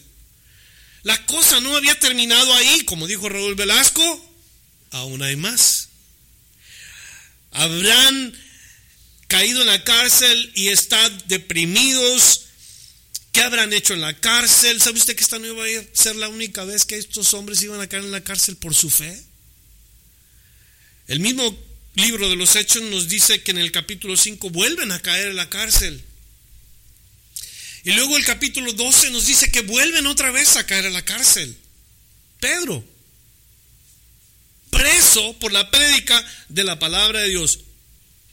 La 1.03 1.25
cosa 1.25 1.61
no 1.61 1.75
había 1.75 1.97
terminado 1.97 2.53
ahí, 2.53 2.81
como 2.81 3.07
dijo 3.07 3.29
Raúl 3.29 3.55
Velasco, 3.55 4.35
aún 4.91 5.21
hay 5.21 5.37
más. 5.37 5.89
Habrán 7.51 8.37
caído 9.27 9.61
en 9.61 9.67
la 9.67 9.83
cárcel 9.83 10.51
y 10.55 10.67
están 10.67 11.23
deprimidos, 11.27 12.47
¿Qué 13.37 13.43
habrán 13.43 13.71
hecho 13.71 13.93
en 13.93 14.01
la 14.01 14.19
cárcel? 14.19 14.81
¿Sabe 14.81 14.97
usted 14.97 15.15
que 15.15 15.21
esta 15.21 15.37
no 15.37 15.45
iba 15.45 15.63
a 15.63 15.83
ser 15.93 16.15
la 16.15 16.27
única 16.27 16.65
vez 16.65 16.85
que 16.85 16.97
estos 16.97 17.35
hombres 17.35 17.61
iban 17.61 17.79
a 17.79 17.85
caer 17.85 18.03
en 18.03 18.09
la 18.09 18.23
cárcel 18.23 18.57
por 18.57 18.73
su 18.73 18.89
fe? 18.89 19.15
El 21.07 21.19
mismo 21.21 21.57
libro 21.95 22.29
de 22.29 22.35
los 22.35 22.55
Hechos 22.55 22.83
nos 22.83 23.07
dice 23.07 23.41
que 23.41 23.51
en 23.51 23.57
el 23.57 23.71
capítulo 23.71 24.17
5 24.17 24.49
vuelven 24.49 24.91
a 24.91 25.01
caer 25.01 25.29
en 25.29 25.37
la 25.37 25.49
cárcel. 25.49 26.03
Y 27.85 27.91
luego 27.93 28.17
el 28.17 28.25
capítulo 28.25 28.73
12 28.73 29.11
nos 29.11 29.25
dice 29.25 29.49
que 29.49 29.61
vuelven 29.61 30.05
otra 30.07 30.31
vez 30.31 30.57
a 30.57 30.65
caer 30.65 30.85
en 30.85 30.93
la 30.93 31.05
cárcel. 31.05 31.57
Pedro, 32.41 32.83
preso 34.69 35.33
por 35.39 35.53
la 35.53 35.71
prédica 35.71 36.23
de 36.49 36.65
la 36.65 36.77
palabra 36.77 37.21
de 37.21 37.29
Dios. 37.29 37.59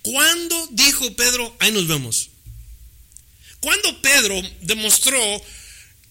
¿Cuándo 0.02 0.68
dijo 0.72 1.14
Pedro? 1.14 1.56
Ahí 1.60 1.70
nos 1.70 1.86
vemos. 1.86 2.30
Cuando 3.60 4.02
Pedro 4.02 4.42
demostró 4.60 5.18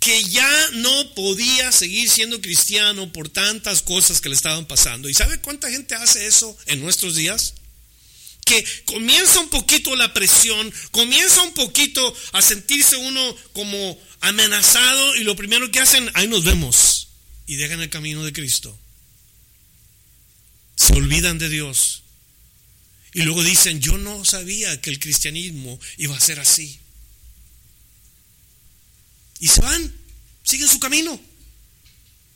que 0.03 0.21
ya 0.25 0.69
no 0.73 1.13
podía 1.15 1.71
seguir 1.71 2.09
siendo 2.09 2.41
cristiano 2.41 3.13
por 3.13 3.29
tantas 3.29 3.81
cosas 3.81 4.19
que 4.19 4.27
le 4.27 4.35
estaban 4.35 4.65
pasando. 4.65 5.07
¿Y 5.07 5.13
sabe 5.13 5.39
cuánta 5.39 5.71
gente 5.71 5.95
hace 5.95 6.27
eso 6.27 6.57
en 6.65 6.81
nuestros 6.81 7.15
días? 7.15 7.53
Que 8.43 8.65
comienza 8.83 9.39
un 9.39 9.47
poquito 9.47 9.95
la 9.95 10.13
presión, 10.13 10.73
comienza 10.91 11.41
un 11.43 11.53
poquito 11.53 12.13
a 12.33 12.41
sentirse 12.41 12.97
uno 12.97 13.35
como 13.53 13.97
amenazado 14.19 15.15
y 15.15 15.23
lo 15.23 15.37
primero 15.37 15.71
que 15.71 15.79
hacen, 15.79 16.11
ahí 16.15 16.27
nos 16.27 16.43
vemos 16.43 17.07
y 17.47 17.55
dejan 17.55 17.79
el 17.79 17.89
camino 17.89 18.25
de 18.25 18.33
Cristo. 18.33 18.77
Se 20.75 20.93
olvidan 20.95 21.37
de 21.37 21.47
Dios. 21.47 22.03
Y 23.13 23.21
luego 23.21 23.41
dicen, 23.41 23.79
yo 23.79 23.97
no 23.97 24.25
sabía 24.25 24.81
que 24.81 24.89
el 24.89 24.99
cristianismo 24.99 25.79
iba 25.97 26.17
a 26.17 26.19
ser 26.19 26.41
así 26.41 26.82
y 29.39 29.47
se 29.47 29.61
van, 29.61 29.93
siguen 30.43 30.67
su 30.67 30.79
camino. 30.79 31.19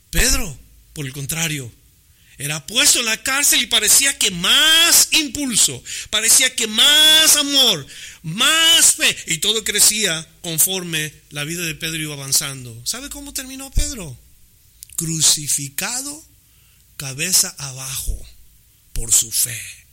Pedro, 0.09 0.57
por 0.93 1.05
el 1.05 1.13
contrario, 1.13 1.71
era 2.37 2.65
puesto 2.67 2.99
en 2.99 3.05
la 3.05 3.21
cárcel 3.23 3.63
y 3.63 3.67
parecía 3.67 4.17
que 4.17 4.29
más 4.29 5.09
impulso, 5.11 5.83
parecía 6.11 6.53
que 6.53 6.67
más 6.67 7.35
amor, 7.35 7.85
más 8.21 8.93
fe, 8.95 9.15
y 9.27 9.39
todo 9.39 9.63
crecía 9.63 10.27
conforme 10.41 11.13
la 11.31 11.43
vida 11.43 11.63
de 11.63 11.73
Pedro 11.73 11.97
iba 11.97 12.13
avanzando. 12.13 12.79
¿Sabe 12.85 13.09
cómo 13.09 13.33
terminó 13.33 13.71
Pedro? 13.71 14.17
Crucificado, 14.95 16.23
cabeza 16.95 17.55
abajo, 17.57 18.23
por 18.93 19.11
su 19.11 19.31
fe. 19.31 19.86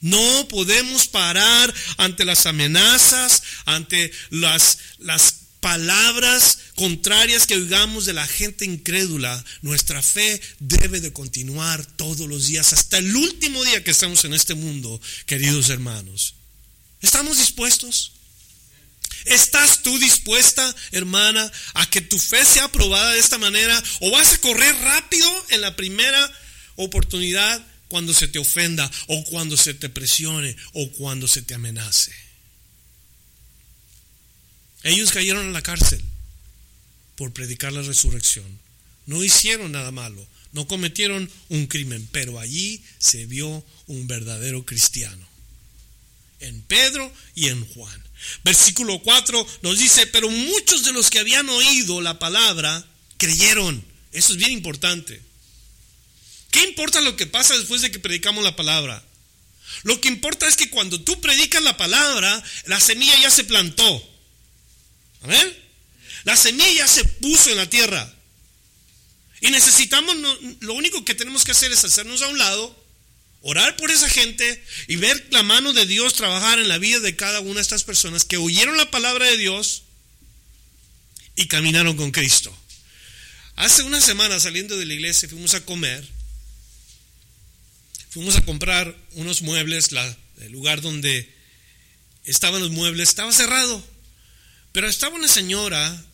No 0.00 0.48
podemos 0.48 1.08
parar 1.08 1.72
ante 1.98 2.24
las 2.24 2.46
amenazas, 2.46 3.42
ante 3.66 4.10
las, 4.30 4.78
las 4.98 5.34
palabras 5.60 6.58
contrarias 6.74 7.46
que 7.46 7.56
oigamos 7.56 8.06
de 8.06 8.14
la 8.14 8.26
gente 8.26 8.64
incrédula, 8.64 9.44
nuestra 9.60 10.02
fe 10.02 10.40
debe 10.58 11.00
de 11.00 11.12
continuar 11.12 11.84
todos 11.84 12.28
los 12.28 12.46
días, 12.46 12.72
hasta 12.72 12.98
el 12.98 13.14
último 13.14 13.62
día 13.64 13.84
que 13.84 13.90
estamos 13.90 14.24
en 14.24 14.32
este 14.32 14.54
mundo, 14.54 15.00
queridos 15.26 15.68
hermanos. 15.68 16.34
¿Estamos 17.02 17.38
dispuestos? 17.38 18.12
¿Estás 19.26 19.82
tú 19.82 19.98
dispuesta, 19.98 20.74
hermana, 20.92 21.50
a 21.74 21.90
que 21.90 22.00
tu 22.00 22.18
fe 22.18 22.44
sea 22.44 22.64
aprobada 22.64 23.12
de 23.12 23.18
esta 23.18 23.36
manera? 23.36 23.82
¿O 24.00 24.10
vas 24.10 24.34
a 24.34 24.40
correr 24.40 24.74
rápido 24.76 25.46
en 25.50 25.60
la 25.60 25.76
primera 25.76 26.32
oportunidad 26.76 27.62
cuando 27.90 28.14
se 28.14 28.28
te 28.28 28.38
ofenda 28.38 28.90
o 29.08 29.22
cuando 29.24 29.58
se 29.58 29.74
te 29.74 29.90
presione 29.90 30.56
o 30.72 30.90
cuando 30.92 31.28
se 31.28 31.42
te 31.42 31.52
amenace? 31.52 32.14
Ellos 34.82 35.10
cayeron 35.10 35.46
en 35.46 35.52
la 35.52 35.62
cárcel 35.62 36.02
por 37.16 37.32
predicar 37.32 37.72
la 37.72 37.82
resurrección. 37.82 38.46
No 39.04 39.22
hicieron 39.22 39.72
nada 39.72 39.90
malo, 39.90 40.26
no 40.52 40.66
cometieron 40.66 41.30
un 41.48 41.66
crimen, 41.66 42.08
pero 42.12 42.38
allí 42.38 42.82
se 42.98 43.26
vio 43.26 43.64
un 43.86 44.06
verdadero 44.06 44.64
cristiano. 44.64 45.28
En 46.38 46.62
Pedro 46.62 47.12
y 47.34 47.48
en 47.48 47.66
Juan. 47.66 48.02
Versículo 48.44 49.00
4 49.02 49.46
nos 49.62 49.78
dice, 49.78 50.06
pero 50.06 50.30
muchos 50.30 50.84
de 50.84 50.92
los 50.92 51.10
que 51.10 51.18
habían 51.18 51.48
oído 51.48 52.00
la 52.00 52.18
palabra 52.18 52.86
creyeron. 53.18 53.84
Eso 54.12 54.32
es 54.32 54.38
bien 54.38 54.52
importante. 54.52 55.20
¿Qué 56.50 56.62
importa 56.62 57.00
lo 57.00 57.16
que 57.16 57.26
pasa 57.26 57.56
después 57.56 57.80
de 57.80 57.90
que 57.90 57.98
predicamos 57.98 58.42
la 58.44 58.56
palabra? 58.56 59.04
Lo 59.82 60.00
que 60.00 60.08
importa 60.08 60.46
es 60.46 60.56
que 60.56 60.70
cuando 60.70 61.00
tú 61.00 61.20
predicas 61.20 61.62
la 61.62 61.76
palabra, 61.76 62.42
la 62.66 62.80
semilla 62.80 63.18
ya 63.20 63.30
se 63.30 63.44
plantó. 63.44 64.10
Amén. 65.22 65.56
La 66.24 66.36
semilla 66.36 66.86
se 66.86 67.04
puso 67.04 67.50
en 67.50 67.56
la 67.56 67.70
tierra. 67.70 68.12
Y 69.40 69.50
necesitamos, 69.50 70.16
lo 70.60 70.74
único 70.74 71.04
que 71.04 71.14
tenemos 71.14 71.44
que 71.44 71.52
hacer 71.52 71.72
es 71.72 71.84
hacernos 71.84 72.20
a 72.20 72.28
un 72.28 72.38
lado, 72.38 72.76
orar 73.40 73.76
por 73.76 73.90
esa 73.90 74.08
gente 74.08 74.62
y 74.86 74.96
ver 74.96 75.28
la 75.30 75.42
mano 75.42 75.72
de 75.72 75.86
Dios 75.86 76.14
trabajar 76.14 76.58
en 76.58 76.68
la 76.68 76.76
vida 76.76 77.00
de 77.00 77.16
cada 77.16 77.40
una 77.40 77.54
de 77.54 77.62
estas 77.62 77.84
personas 77.84 78.24
que 78.24 78.36
oyeron 78.36 78.76
la 78.76 78.90
palabra 78.90 79.26
de 79.26 79.38
Dios 79.38 79.84
y 81.36 81.46
caminaron 81.46 81.96
con 81.96 82.10
Cristo. 82.10 82.54
Hace 83.56 83.82
una 83.82 84.00
semana 84.00 84.38
saliendo 84.40 84.76
de 84.76 84.84
la 84.84 84.94
iglesia 84.94 85.28
fuimos 85.28 85.54
a 85.54 85.64
comer, 85.64 86.06
fuimos 88.10 88.36
a 88.36 88.42
comprar 88.42 88.94
unos 89.12 89.42
muebles, 89.42 89.90
el 90.40 90.52
lugar 90.52 90.80
donde 90.82 91.32
estaban 92.24 92.60
los 92.60 92.70
muebles 92.70 93.08
estaba 93.08 93.32
cerrado. 93.32 93.82
Pero 94.72 94.88
estaba 94.88 95.16
una 95.16 95.28
señora 95.28 96.04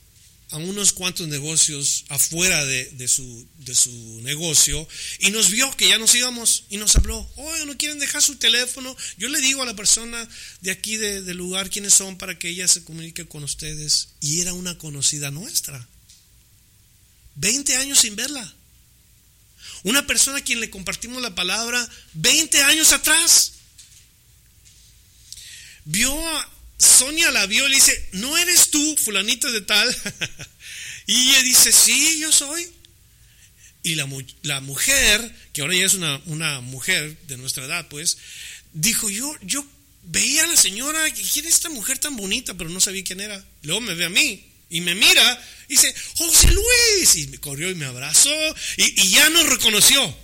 a 0.50 0.58
unos 0.58 0.92
cuantos 0.92 1.26
negocios 1.26 2.04
afuera 2.08 2.64
de, 2.64 3.08
su, 3.08 3.48
de, 3.58 3.74
su, 3.74 4.20
negocio 4.22 4.86
y 5.18 5.30
nos 5.30 5.50
vio 5.50 5.74
que 5.76 5.88
ya 5.88 5.98
nos 5.98 6.14
íbamos 6.14 6.64
y 6.70 6.76
nos 6.76 6.94
habló, 6.94 7.28
oye, 7.36 7.66
¿no 7.66 7.76
quieren 7.76 7.98
dejar 7.98 8.22
su 8.22 8.36
teléfono? 8.36 8.96
Yo 9.18 9.28
le 9.28 9.40
digo 9.40 9.62
a 9.62 9.66
la 9.66 9.74
persona 9.74 10.28
de 10.60 10.70
aquí 10.70 10.96
del 10.96 11.36
lugar 11.36 11.68
quiénes 11.68 11.94
son 11.94 12.16
para 12.16 12.38
que 12.38 12.48
ella 12.48 12.68
se 12.68 12.84
comunique 12.84 13.26
con 13.26 13.42
ustedes. 13.42 14.10
Y 14.20 14.40
era 14.40 14.52
una 14.52 14.78
conocida 14.78 15.30
nuestra. 15.30 15.86
20 17.34 17.76
años 17.76 17.98
sin 17.98 18.14
verla. 18.14 18.54
Una 19.82 20.06
persona 20.06 20.38
a 20.38 20.44
quien 20.44 20.60
le 20.60 20.70
compartimos 20.70 21.22
la 21.22 21.34
palabra 21.34 21.88
20 22.14 22.62
años 22.62 22.92
atrás. 22.92 23.52
Vio 25.84 26.12
a, 26.28 26.50
Sonia 26.78 27.30
la 27.30 27.46
vio 27.46 27.66
y 27.66 27.70
le 27.70 27.76
dice, 27.76 28.08
¿no 28.12 28.36
eres 28.36 28.70
tú, 28.70 28.96
fulanita 28.98 29.50
de 29.50 29.60
tal? 29.60 29.96
y 31.06 31.30
ella 31.30 31.42
dice, 31.42 31.72
sí, 31.72 32.18
yo 32.20 32.32
soy. 32.32 32.66
Y 33.82 33.94
la, 33.94 34.08
la 34.42 34.60
mujer, 34.60 35.34
que 35.52 35.60
ahora 35.60 35.76
ya 35.76 35.86
es 35.86 35.94
una, 35.94 36.20
una, 36.26 36.60
mujer 36.60 37.16
de 37.28 37.36
nuestra 37.36 37.64
edad, 37.64 37.86
pues, 37.88 38.18
dijo, 38.72 39.08
yo, 39.08 39.32
yo 39.42 39.64
veía 40.02 40.42
a 40.42 40.48
la 40.48 40.56
señora, 40.56 41.08
¿quién 41.12 41.46
es 41.46 41.54
esta 41.54 41.68
mujer 41.68 41.98
tan 41.98 42.16
bonita? 42.16 42.54
Pero 42.54 42.68
no 42.68 42.80
sabía 42.80 43.04
quién 43.04 43.20
era. 43.20 43.44
Luego 43.62 43.80
me 43.80 43.94
ve 43.94 44.06
a 44.06 44.10
mí 44.10 44.44
y 44.68 44.80
me 44.80 44.94
mira 44.94 45.46
y 45.68 45.74
dice, 45.74 45.94
José 46.16 46.50
Luis. 46.50 47.16
Y 47.16 47.26
me 47.28 47.38
corrió 47.38 47.70
y 47.70 47.74
me 47.74 47.86
abrazó 47.86 48.34
y, 48.76 49.08
ya 49.10 49.28
nos 49.30 49.48
reconoció. 49.48 50.16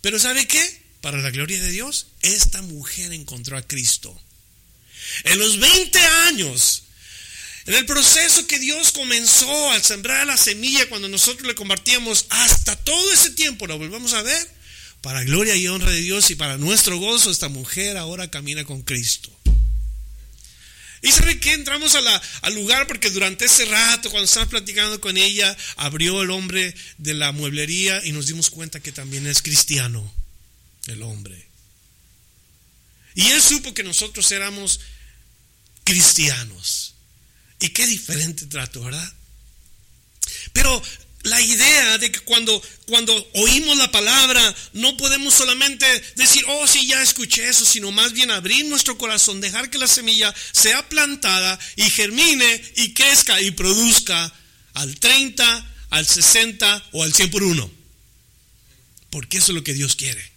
Pero 0.00 0.18
¿sabe 0.18 0.46
qué? 0.46 0.80
Para 1.00 1.18
la 1.18 1.30
gloria 1.30 1.60
de 1.62 1.70
Dios, 1.70 2.08
esta 2.22 2.62
mujer 2.62 3.12
encontró 3.12 3.56
a 3.56 3.66
Cristo. 3.66 4.18
En 5.24 5.38
los 5.38 5.58
20 5.58 5.98
años, 5.98 6.84
en 7.66 7.74
el 7.74 7.86
proceso 7.86 8.46
que 8.46 8.58
Dios 8.58 8.92
comenzó 8.92 9.70
al 9.70 9.82
sembrar 9.82 10.26
la 10.26 10.36
semilla 10.36 10.88
cuando 10.88 11.08
nosotros 11.08 11.46
le 11.46 11.54
compartíamos, 11.54 12.26
hasta 12.30 12.76
todo 12.76 13.12
ese 13.12 13.30
tiempo 13.30 13.66
la 13.66 13.74
volvemos 13.74 14.12
a 14.12 14.22
ver, 14.22 14.48
para 15.00 15.24
gloria 15.24 15.56
y 15.56 15.68
honra 15.68 15.90
de 15.90 16.00
Dios 16.00 16.30
y 16.30 16.34
para 16.34 16.58
nuestro 16.58 16.98
gozo, 16.98 17.30
esta 17.30 17.48
mujer 17.48 17.96
ahora 17.96 18.30
camina 18.30 18.64
con 18.64 18.82
Cristo. 18.82 19.30
Y 21.02 21.12
sabe 21.12 21.40
que 21.40 21.54
entramos 21.54 21.94
al 21.94 22.54
lugar 22.54 22.86
porque 22.86 23.10
durante 23.10 23.46
ese 23.46 23.64
rato, 23.64 24.10
cuando 24.10 24.26
estábamos 24.26 24.50
platicando 24.50 25.00
con 25.00 25.16
ella, 25.16 25.56
abrió 25.76 26.20
el 26.22 26.30
hombre 26.30 26.74
de 26.98 27.14
la 27.14 27.32
mueblería 27.32 28.04
y 28.04 28.12
nos 28.12 28.26
dimos 28.26 28.50
cuenta 28.50 28.80
que 28.80 28.92
también 28.92 29.26
es 29.26 29.40
cristiano, 29.40 30.12
el 30.88 31.02
hombre. 31.02 31.48
Y 33.14 33.28
él 33.28 33.40
supo 33.40 33.72
que 33.72 33.82
nosotros 33.82 34.30
éramos 34.30 34.80
cristianos. 35.84 36.94
Y 37.60 37.70
qué 37.70 37.86
diferente 37.86 38.46
trato, 38.46 38.82
¿verdad? 38.82 39.12
Pero 40.52 40.82
la 41.22 41.40
idea 41.40 41.98
de 41.98 42.10
que 42.10 42.20
cuando, 42.20 42.62
cuando 42.86 43.12
oímos 43.34 43.76
la 43.76 43.90
palabra 43.90 44.54
no 44.72 44.96
podemos 44.96 45.34
solamente 45.34 45.86
decir, 46.16 46.42
oh, 46.48 46.66
sí, 46.66 46.86
ya 46.86 47.02
escuché 47.02 47.48
eso, 47.48 47.64
sino 47.64 47.90
más 47.92 48.12
bien 48.12 48.30
abrir 48.30 48.64
nuestro 48.66 48.96
corazón, 48.96 49.40
dejar 49.40 49.68
que 49.70 49.78
la 49.78 49.86
semilla 49.86 50.34
sea 50.52 50.88
plantada 50.88 51.58
y 51.76 51.82
germine 51.90 52.62
y 52.76 52.94
crezca 52.94 53.40
y 53.40 53.50
produzca 53.50 54.32
al 54.74 54.98
30, 54.98 55.74
al 55.90 56.06
60 56.06 56.88
o 56.92 57.02
al 57.02 57.12
100 57.12 57.30
por 57.30 57.42
uno. 57.42 57.70
Porque 59.10 59.38
eso 59.38 59.52
es 59.52 59.56
lo 59.56 59.64
que 59.64 59.74
Dios 59.74 59.96
quiere. 59.96 60.30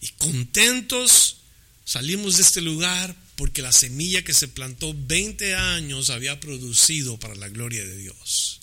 Y 0.00 0.08
contentos 0.18 1.38
salimos 1.84 2.36
de 2.36 2.42
este 2.42 2.60
lugar 2.60 3.14
porque 3.36 3.62
la 3.62 3.72
semilla 3.72 4.22
que 4.22 4.34
se 4.34 4.48
plantó 4.48 4.94
20 4.94 5.54
años 5.54 6.10
había 6.10 6.40
producido 6.40 7.18
para 7.18 7.34
la 7.34 7.48
gloria 7.48 7.84
de 7.84 7.96
Dios. 7.96 8.59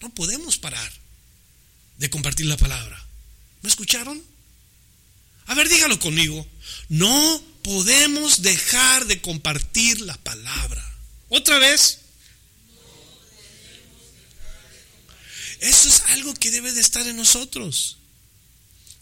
No 0.00 0.14
podemos 0.14 0.58
parar 0.58 0.92
de 1.98 2.10
compartir 2.10 2.46
la 2.46 2.56
palabra. 2.56 3.04
¿Me 3.62 3.68
escucharon? 3.68 4.22
A 5.46 5.54
ver, 5.54 5.68
dígalo 5.68 5.98
conmigo. 5.98 6.46
No 6.88 7.42
podemos 7.62 8.42
dejar 8.42 9.06
de 9.06 9.20
compartir 9.20 10.00
la 10.02 10.16
palabra. 10.18 10.84
Otra 11.28 11.58
vez. 11.58 12.00
Eso 15.60 15.88
es 15.88 16.00
algo 16.08 16.34
que 16.34 16.50
debe 16.50 16.72
de 16.72 16.80
estar 16.80 17.06
en 17.06 17.16
nosotros. 17.16 17.96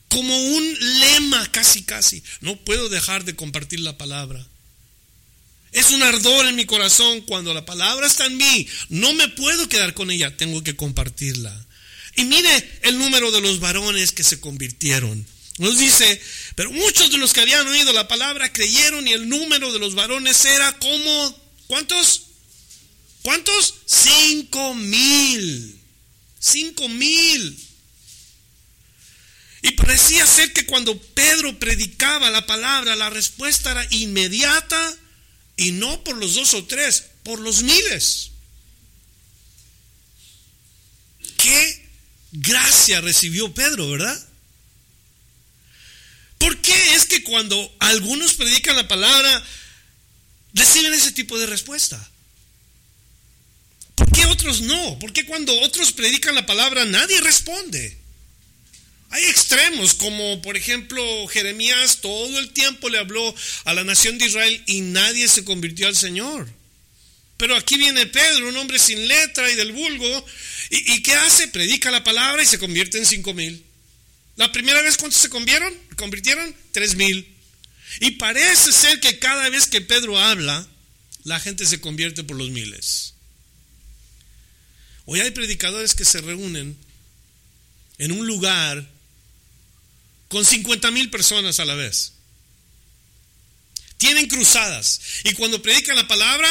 Como 0.08 0.34
un 0.36 1.00
lema 1.00 1.50
casi, 1.52 1.82
casi. 1.82 2.22
No 2.40 2.56
puedo 2.56 2.88
dejar 2.88 3.24
de 3.24 3.36
compartir 3.36 3.80
la 3.80 3.98
palabra. 3.98 4.46
Es 5.76 5.90
un 5.90 6.02
ardor 6.02 6.46
en 6.46 6.56
mi 6.56 6.64
corazón 6.64 7.20
cuando 7.20 7.52
la 7.52 7.66
palabra 7.66 8.06
está 8.06 8.24
en 8.24 8.38
mí. 8.38 8.66
No 8.88 9.12
me 9.12 9.28
puedo 9.28 9.68
quedar 9.68 9.92
con 9.92 10.10
ella, 10.10 10.34
tengo 10.34 10.64
que 10.64 10.74
compartirla. 10.74 11.54
Y 12.14 12.24
mire 12.24 12.78
el 12.80 12.96
número 12.96 13.30
de 13.30 13.42
los 13.42 13.60
varones 13.60 14.10
que 14.10 14.24
se 14.24 14.40
convirtieron. 14.40 15.26
Nos 15.58 15.76
dice, 15.76 16.18
pero 16.54 16.70
muchos 16.70 17.10
de 17.10 17.18
los 17.18 17.34
que 17.34 17.42
habían 17.42 17.68
oído 17.68 17.92
la 17.92 18.08
palabra 18.08 18.50
creyeron 18.54 19.06
y 19.06 19.12
el 19.12 19.28
número 19.28 19.70
de 19.70 19.78
los 19.78 19.94
varones 19.94 20.42
era 20.46 20.78
como, 20.78 21.38
¿cuántos? 21.66 22.22
¿Cuántos? 23.20 23.74
Cinco 23.84 24.72
mil. 24.72 25.78
Cinco 26.40 26.88
mil. 26.88 27.54
Y 29.60 29.72
parecía 29.72 30.24
ser 30.24 30.54
que 30.54 30.64
cuando 30.64 30.98
Pedro 30.98 31.58
predicaba 31.58 32.30
la 32.30 32.46
palabra, 32.46 32.96
la 32.96 33.10
respuesta 33.10 33.72
era 33.72 33.86
inmediata 33.90 34.96
y 35.56 35.72
no 35.72 36.04
por 36.04 36.16
los 36.16 36.34
dos 36.34 36.54
o 36.54 36.64
tres, 36.64 37.04
por 37.22 37.40
los 37.40 37.62
miles. 37.62 38.30
Qué 41.38 41.88
gracia 42.32 43.00
recibió 43.00 43.52
Pedro, 43.54 43.90
¿verdad? 43.90 44.28
¿Por 46.38 46.60
qué 46.60 46.94
es 46.94 47.06
que 47.06 47.22
cuando 47.22 47.74
algunos 47.78 48.34
predican 48.34 48.76
la 48.76 48.86
palabra, 48.86 49.44
reciben 50.52 50.92
ese 50.92 51.12
tipo 51.12 51.38
de 51.38 51.46
respuesta? 51.46 52.10
¿Por 53.94 54.12
qué 54.12 54.26
otros 54.26 54.60
no? 54.60 54.98
¿Por 54.98 55.12
qué 55.12 55.24
cuando 55.24 55.58
otros 55.60 55.92
predican 55.92 56.34
la 56.34 56.44
palabra 56.44 56.84
nadie 56.84 57.20
responde? 57.22 58.05
Hay 59.16 59.24
extremos, 59.24 59.94
como 59.94 60.42
por 60.42 60.58
ejemplo 60.58 61.26
Jeremías 61.28 62.02
todo 62.02 62.38
el 62.38 62.50
tiempo 62.50 62.90
le 62.90 62.98
habló 62.98 63.34
a 63.64 63.72
la 63.72 63.82
nación 63.82 64.18
de 64.18 64.26
Israel 64.26 64.62
y 64.66 64.82
nadie 64.82 65.26
se 65.26 65.42
convirtió 65.42 65.88
al 65.88 65.96
Señor. 65.96 66.46
Pero 67.38 67.56
aquí 67.56 67.78
viene 67.78 68.04
Pedro, 68.04 68.50
un 68.50 68.56
hombre 68.58 68.78
sin 68.78 69.08
letra 69.08 69.50
y 69.50 69.54
del 69.54 69.72
vulgo, 69.72 70.26
¿y, 70.68 71.02
qué 71.02 71.14
hace? 71.14 71.48
Predica 71.48 71.90
la 71.90 72.04
palabra 72.04 72.42
y 72.42 72.46
se 72.46 72.58
convierte 72.58 72.98
en 72.98 73.06
cinco 73.06 73.32
mil. 73.32 73.64
La 74.36 74.52
primera 74.52 74.82
vez, 74.82 74.98
¿cuántos 74.98 75.22
se 75.22 75.30
convirtieron? 75.30 75.72
¿Convirtieron? 75.96 76.54
Tres 76.72 76.94
mil. 76.94 77.26
Y 78.00 78.10
parece 78.12 78.70
ser 78.70 79.00
que 79.00 79.18
cada 79.18 79.48
vez 79.48 79.66
que 79.66 79.80
Pedro 79.80 80.18
habla, 80.18 80.68
la 81.24 81.40
gente 81.40 81.64
se 81.64 81.80
convierte 81.80 82.22
por 82.22 82.36
los 82.36 82.50
miles. 82.50 83.14
Hoy 85.06 85.20
hay 85.20 85.30
predicadores 85.30 85.94
que 85.94 86.04
se 86.04 86.20
reúnen 86.20 86.76
en 87.96 88.12
un 88.12 88.26
lugar 88.26 88.94
con 90.36 90.44
50 90.44 90.90
mil 90.90 91.08
personas 91.08 91.60
a 91.60 91.64
la 91.64 91.74
vez. 91.74 92.12
Tienen 93.96 94.28
cruzadas. 94.28 95.00
Y 95.24 95.32
cuando 95.32 95.62
predican 95.62 95.96
la 95.96 96.06
palabra, 96.06 96.46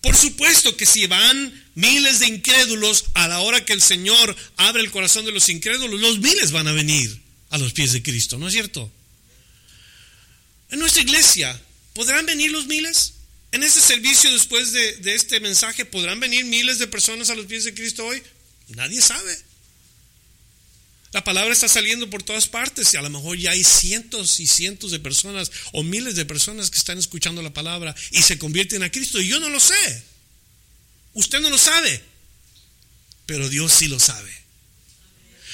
por 0.00 0.16
supuesto 0.16 0.74
que 0.74 0.86
si 0.86 1.04
van 1.04 1.70
miles 1.74 2.20
de 2.20 2.28
incrédulos 2.28 3.04
a 3.12 3.28
la 3.28 3.40
hora 3.40 3.62
que 3.66 3.74
el 3.74 3.82
Señor 3.82 4.34
abre 4.56 4.80
el 4.80 4.90
corazón 4.90 5.26
de 5.26 5.32
los 5.32 5.50
incrédulos, 5.50 6.00
los 6.00 6.20
miles 6.20 6.50
van 6.50 6.66
a 6.66 6.72
venir 6.72 7.20
a 7.50 7.58
los 7.58 7.74
pies 7.74 7.92
de 7.92 8.02
Cristo, 8.02 8.38
¿no 8.38 8.48
es 8.48 8.54
cierto? 8.54 8.90
En 10.70 10.78
nuestra 10.78 11.02
iglesia, 11.02 11.60
¿podrán 11.92 12.24
venir 12.24 12.52
los 12.52 12.66
miles? 12.68 13.16
En 13.52 13.62
este 13.62 13.82
servicio 13.82 14.32
después 14.32 14.72
de, 14.72 14.96
de 14.96 15.14
este 15.14 15.40
mensaje, 15.40 15.84
¿podrán 15.84 16.20
venir 16.20 16.46
miles 16.46 16.78
de 16.78 16.86
personas 16.86 17.28
a 17.28 17.34
los 17.34 17.44
pies 17.44 17.64
de 17.64 17.74
Cristo 17.74 18.06
hoy? 18.06 18.22
Nadie 18.68 19.02
sabe. 19.02 19.49
La 21.12 21.24
palabra 21.24 21.52
está 21.52 21.68
saliendo 21.68 22.08
por 22.08 22.22
todas 22.22 22.46
partes 22.46 22.94
y 22.94 22.96
a 22.96 23.02
lo 23.02 23.10
mejor 23.10 23.36
ya 23.36 23.50
hay 23.50 23.64
cientos 23.64 24.38
y 24.38 24.46
cientos 24.46 24.92
de 24.92 25.00
personas 25.00 25.50
o 25.72 25.82
miles 25.82 26.14
de 26.14 26.24
personas 26.24 26.70
que 26.70 26.78
están 26.78 26.98
escuchando 26.98 27.42
la 27.42 27.52
palabra 27.52 27.94
y 28.12 28.22
se 28.22 28.38
convierten 28.38 28.82
a 28.84 28.90
Cristo. 28.90 29.20
Y 29.20 29.26
yo 29.26 29.40
no 29.40 29.48
lo 29.48 29.58
sé. 29.58 30.04
Usted 31.14 31.40
no 31.40 31.50
lo 31.50 31.58
sabe. 31.58 32.00
Pero 33.26 33.48
Dios 33.48 33.72
sí 33.72 33.88
lo 33.88 33.98
sabe. 33.98 34.30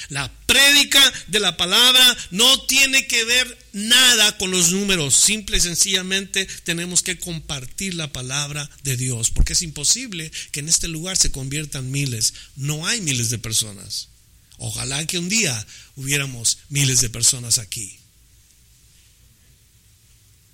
La 0.09 0.31
prédica 0.45 1.01
de 1.27 1.39
la 1.39 1.57
palabra 1.57 2.17
no 2.31 2.61
tiene 2.61 3.07
que 3.07 3.23
ver 3.25 3.57
nada 3.73 4.37
con 4.37 4.51
los 4.51 4.71
números. 4.71 5.15
Simple 5.15 5.57
y 5.57 5.61
sencillamente 5.61 6.45
tenemos 6.65 7.01
que 7.01 7.17
compartir 7.17 7.95
la 7.95 8.13
palabra 8.13 8.69
de 8.83 8.95
Dios. 8.95 9.31
Porque 9.31 9.53
es 9.53 9.63
imposible 9.63 10.31
que 10.51 10.59
en 10.59 10.69
este 10.69 10.87
lugar 10.87 11.17
se 11.17 11.31
conviertan 11.31 11.89
miles. 11.89 12.33
No 12.55 12.85
hay 12.85 13.01
miles 13.01 13.31
de 13.31 13.39
personas. 13.39 14.09
Ojalá 14.57 15.05
que 15.05 15.19
un 15.19 15.29
día 15.29 15.65
hubiéramos 15.95 16.59
miles 16.69 17.01
de 17.01 17.09
personas 17.09 17.59
aquí. 17.59 17.99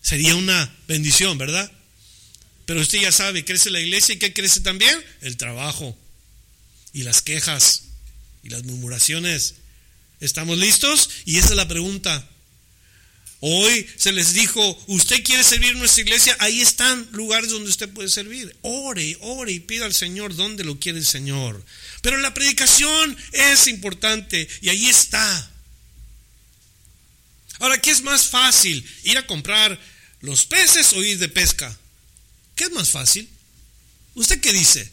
Sería 0.01 0.35
una 0.35 0.75
bendición, 0.87 1.37
¿verdad? 1.37 1.71
Pero 2.65 2.81
usted 2.81 3.01
ya 3.01 3.11
sabe, 3.11 3.45
crece 3.45 3.69
la 3.69 3.79
iglesia 3.79 4.15
y 4.15 4.19
¿qué 4.19 4.33
crece 4.33 4.59
también? 4.61 5.03
El 5.21 5.37
trabajo 5.37 5.97
y 6.91 7.03
las 7.03 7.21
quejas 7.21 7.83
y 8.43 8.49
las 8.49 8.63
murmuraciones. 8.63 9.55
¿Estamos 10.19 10.57
listos? 10.57 11.09
Y 11.25 11.37
esa 11.37 11.49
es 11.49 11.55
la 11.55 11.67
pregunta. 11.67 12.29
Hoy 13.45 13.85
se 13.97 14.13
les 14.13 14.31
dijo, 14.31 14.85
usted 14.87 15.21
quiere 15.21 15.43
servir 15.43 15.71
en 15.71 15.79
nuestra 15.79 16.01
iglesia, 16.01 16.33
ahí 16.39 16.61
están 16.61 17.09
lugares 17.11 17.49
donde 17.49 17.69
usted 17.69 17.89
puede 17.89 18.07
servir. 18.07 18.55
Ore, 18.61 19.17
ore 19.19 19.51
y 19.51 19.59
pida 19.59 19.83
al 19.83 19.93
Señor 19.93 20.33
donde 20.33 20.63
lo 20.63 20.79
quiere 20.79 20.97
el 20.97 21.05
Señor. 21.05 21.61
Pero 22.01 22.19
la 22.19 22.33
predicación 22.33 23.17
es 23.33 23.67
importante 23.67 24.47
y 24.61 24.69
ahí 24.69 24.85
está. 24.85 25.51
Ahora, 27.59 27.81
¿qué 27.81 27.91
es 27.91 28.01
más 28.01 28.27
fácil? 28.27 28.89
¿Ir 29.03 29.17
a 29.17 29.27
comprar 29.27 29.77
los 30.21 30.45
peces 30.45 30.93
o 30.93 31.03
ir 31.03 31.19
de 31.19 31.27
pesca? 31.27 31.77
¿Qué 32.55 32.63
es 32.63 32.71
más 32.71 32.91
fácil? 32.91 33.27
¿Usted 34.15 34.39
qué 34.39 34.53
dice? 34.53 34.89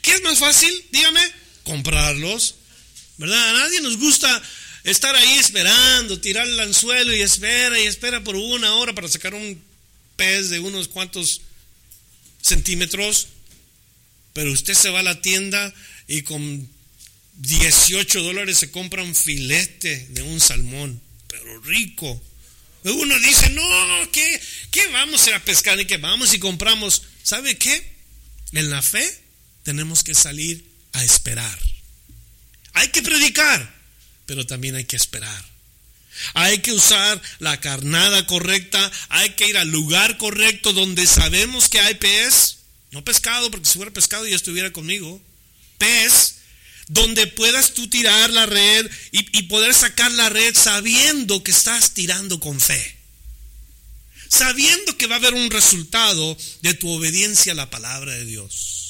¿Qué 0.00 0.14
es 0.14 0.22
más 0.24 0.40
fácil? 0.40 0.84
Dígame, 0.90 1.22
comprarlos. 1.62 2.56
¿Verdad? 3.18 3.50
A 3.50 3.52
nadie 3.52 3.80
nos 3.82 3.98
gusta 3.98 4.42
estar 4.84 5.14
ahí 5.14 5.38
esperando, 5.38 6.20
tirar 6.20 6.46
el 6.46 6.60
anzuelo 6.60 7.14
y 7.14 7.22
espera 7.22 7.78
y 7.78 7.86
espera 7.86 8.22
por 8.22 8.36
una 8.36 8.74
hora 8.74 8.94
para 8.94 9.08
sacar 9.08 9.34
un 9.34 9.62
pez 10.16 10.50
de 10.50 10.58
unos 10.58 10.88
cuantos 10.88 11.42
centímetros, 12.40 13.28
pero 14.32 14.52
usted 14.52 14.74
se 14.74 14.90
va 14.90 15.00
a 15.00 15.04
la 15.04 15.20
tienda 15.20 15.72
y 16.08 16.22
con 16.22 16.68
18 17.34 18.22
dólares 18.22 18.58
se 18.58 18.70
compra 18.70 19.02
un 19.02 19.14
filete 19.14 20.06
de 20.10 20.22
un 20.22 20.40
salmón, 20.40 21.00
pero 21.28 21.60
rico. 21.60 22.22
Uno 22.84 23.18
dice, 23.20 23.50
no, 23.50 24.10
¿qué, 24.10 24.40
qué 24.70 24.88
vamos 24.88 25.24
a 25.24 25.30
ir 25.30 25.36
a 25.36 25.44
pescar 25.44 25.78
y 25.80 25.86
qué 25.86 25.98
vamos 25.98 26.34
y 26.34 26.38
compramos? 26.38 27.02
¿Sabe 27.22 27.56
qué? 27.56 27.92
En 28.52 28.70
la 28.70 28.82
fe 28.82 29.22
tenemos 29.62 30.02
que 30.02 30.14
salir 30.14 30.64
a 30.92 31.04
esperar. 31.04 31.58
Hay 32.74 32.88
que 32.88 33.02
predicar, 33.02 33.81
pero 34.26 34.46
también 34.46 34.74
hay 34.74 34.84
que 34.84 34.96
esperar. 34.96 35.52
Hay 36.34 36.58
que 36.58 36.72
usar 36.72 37.20
la 37.38 37.58
carnada 37.60 38.26
correcta, 38.26 38.92
hay 39.08 39.30
que 39.30 39.48
ir 39.48 39.56
al 39.56 39.68
lugar 39.68 40.18
correcto 40.18 40.72
donde 40.72 41.06
sabemos 41.06 41.68
que 41.68 41.80
hay 41.80 41.94
pez, 41.94 42.58
no 42.90 43.02
pescado, 43.02 43.50
porque 43.50 43.68
si 43.68 43.78
fuera 43.78 43.92
pescado 43.92 44.26
ya 44.26 44.36
estuviera 44.36 44.72
conmigo, 44.72 45.20
pez, 45.78 46.36
donde 46.88 47.26
puedas 47.26 47.72
tú 47.72 47.88
tirar 47.88 48.30
la 48.30 48.46
red 48.46 48.90
y, 49.10 49.38
y 49.38 49.42
poder 49.44 49.72
sacar 49.72 50.12
la 50.12 50.28
red 50.28 50.54
sabiendo 50.54 51.42
que 51.42 51.50
estás 51.50 51.94
tirando 51.94 52.38
con 52.40 52.60
fe, 52.60 52.96
sabiendo 54.28 54.96
que 54.98 55.06
va 55.06 55.16
a 55.16 55.18
haber 55.18 55.34
un 55.34 55.50
resultado 55.50 56.36
de 56.60 56.74
tu 56.74 56.90
obediencia 56.90 57.52
a 57.52 57.56
la 57.56 57.70
palabra 57.70 58.12
de 58.12 58.26
Dios. 58.26 58.81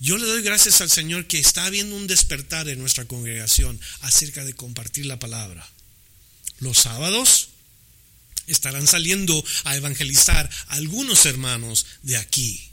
Yo 0.00 0.18
le 0.18 0.26
doy 0.26 0.42
gracias 0.42 0.80
al 0.80 0.90
Señor 0.90 1.26
que 1.26 1.38
está 1.38 1.66
habiendo 1.66 1.96
un 1.96 2.06
despertar 2.06 2.68
en 2.68 2.80
nuestra 2.80 3.04
congregación 3.04 3.80
acerca 4.00 4.44
de 4.44 4.54
compartir 4.54 5.06
la 5.06 5.18
palabra. 5.18 5.66
Los 6.58 6.78
sábados 6.78 7.50
estarán 8.46 8.86
saliendo 8.86 9.42
a 9.64 9.76
evangelizar 9.76 10.50
algunos 10.68 11.26
hermanos 11.26 11.86
de 12.02 12.16
aquí. 12.16 12.68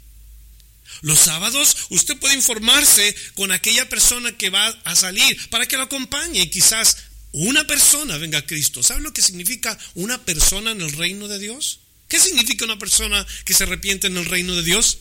Los 1.02 1.20
sábados 1.20 1.88
usted 1.90 2.18
puede 2.18 2.36
informarse 2.36 3.16
con 3.34 3.52
aquella 3.52 3.88
persona 3.88 4.32
que 4.34 4.50
va 4.50 4.68
a 4.68 4.96
salir 4.96 5.50
para 5.50 5.66
que 5.66 5.78
lo 5.78 5.84
acompañe 5.84 6.42
y 6.42 6.50
quizás 6.50 6.98
una 7.32 7.66
persona 7.66 8.18
venga 8.18 8.40
a 8.40 8.46
Cristo. 8.46 8.84
¿Sabe 8.84 9.02
lo 9.02 9.14
que 9.14 9.22
significa 9.22 9.78
una 9.96 10.24
persona 10.26 10.72
en 10.72 10.82
el 10.82 10.92
reino 10.92 11.28
de 11.28 11.40
Dios? 11.40 11.80
¿Qué 12.10 12.20
significa 12.20 12.66
una 12.66 12.78
persona 12.78 13.26
que 13.46 13.54
se 13.54 13.64
arrepiente 13.64 14.08
en 14.08 14.18
el 14.18 14.26
reino 14.26 14.54
de 14.54 14.64
Dios? 14.64 14.98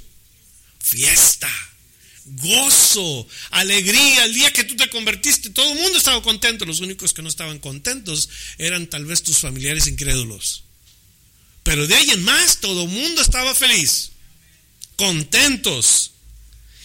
Fiesta 0.79 1.51
gozo, 2.37 3.27
alegría. 3.51 4.25
El 4.25 4.35
día 4.35 4.53
que 4.53 4.65
tú 4.65 4.77
te 4.77 4.91
convertiste, 4.91 5.51
todo 5.51 5.73
el 5.73 5.79
mundo 5.79 5.99
estaba 5.99 6.23
contento. 6.23 6.65
Los 6.65 6.81
únicos 6.81 7.13
que 7.13 7.23
no 7.23 7.29
estaban 7.29 7.59
contentos 7.59 8.29
eran 8.59 8.87
tal 8.87 9.05
vez 9.05 9.23
tus 9.23 9.39
familiares 9.39 9.87
incrédulos. 9.87 10.65
Pero 11.63 11.87
de 11.87 11.95
ahí 11.95 12.11
en 12.11 12.25
más, 12.25 12.61
todo 12.61 12.85
el 12.85 12.89
mundo 12.89 13.21
estaba 13.21 13.55
feliz, 13.55 14.13
contentos. 14.97 16.13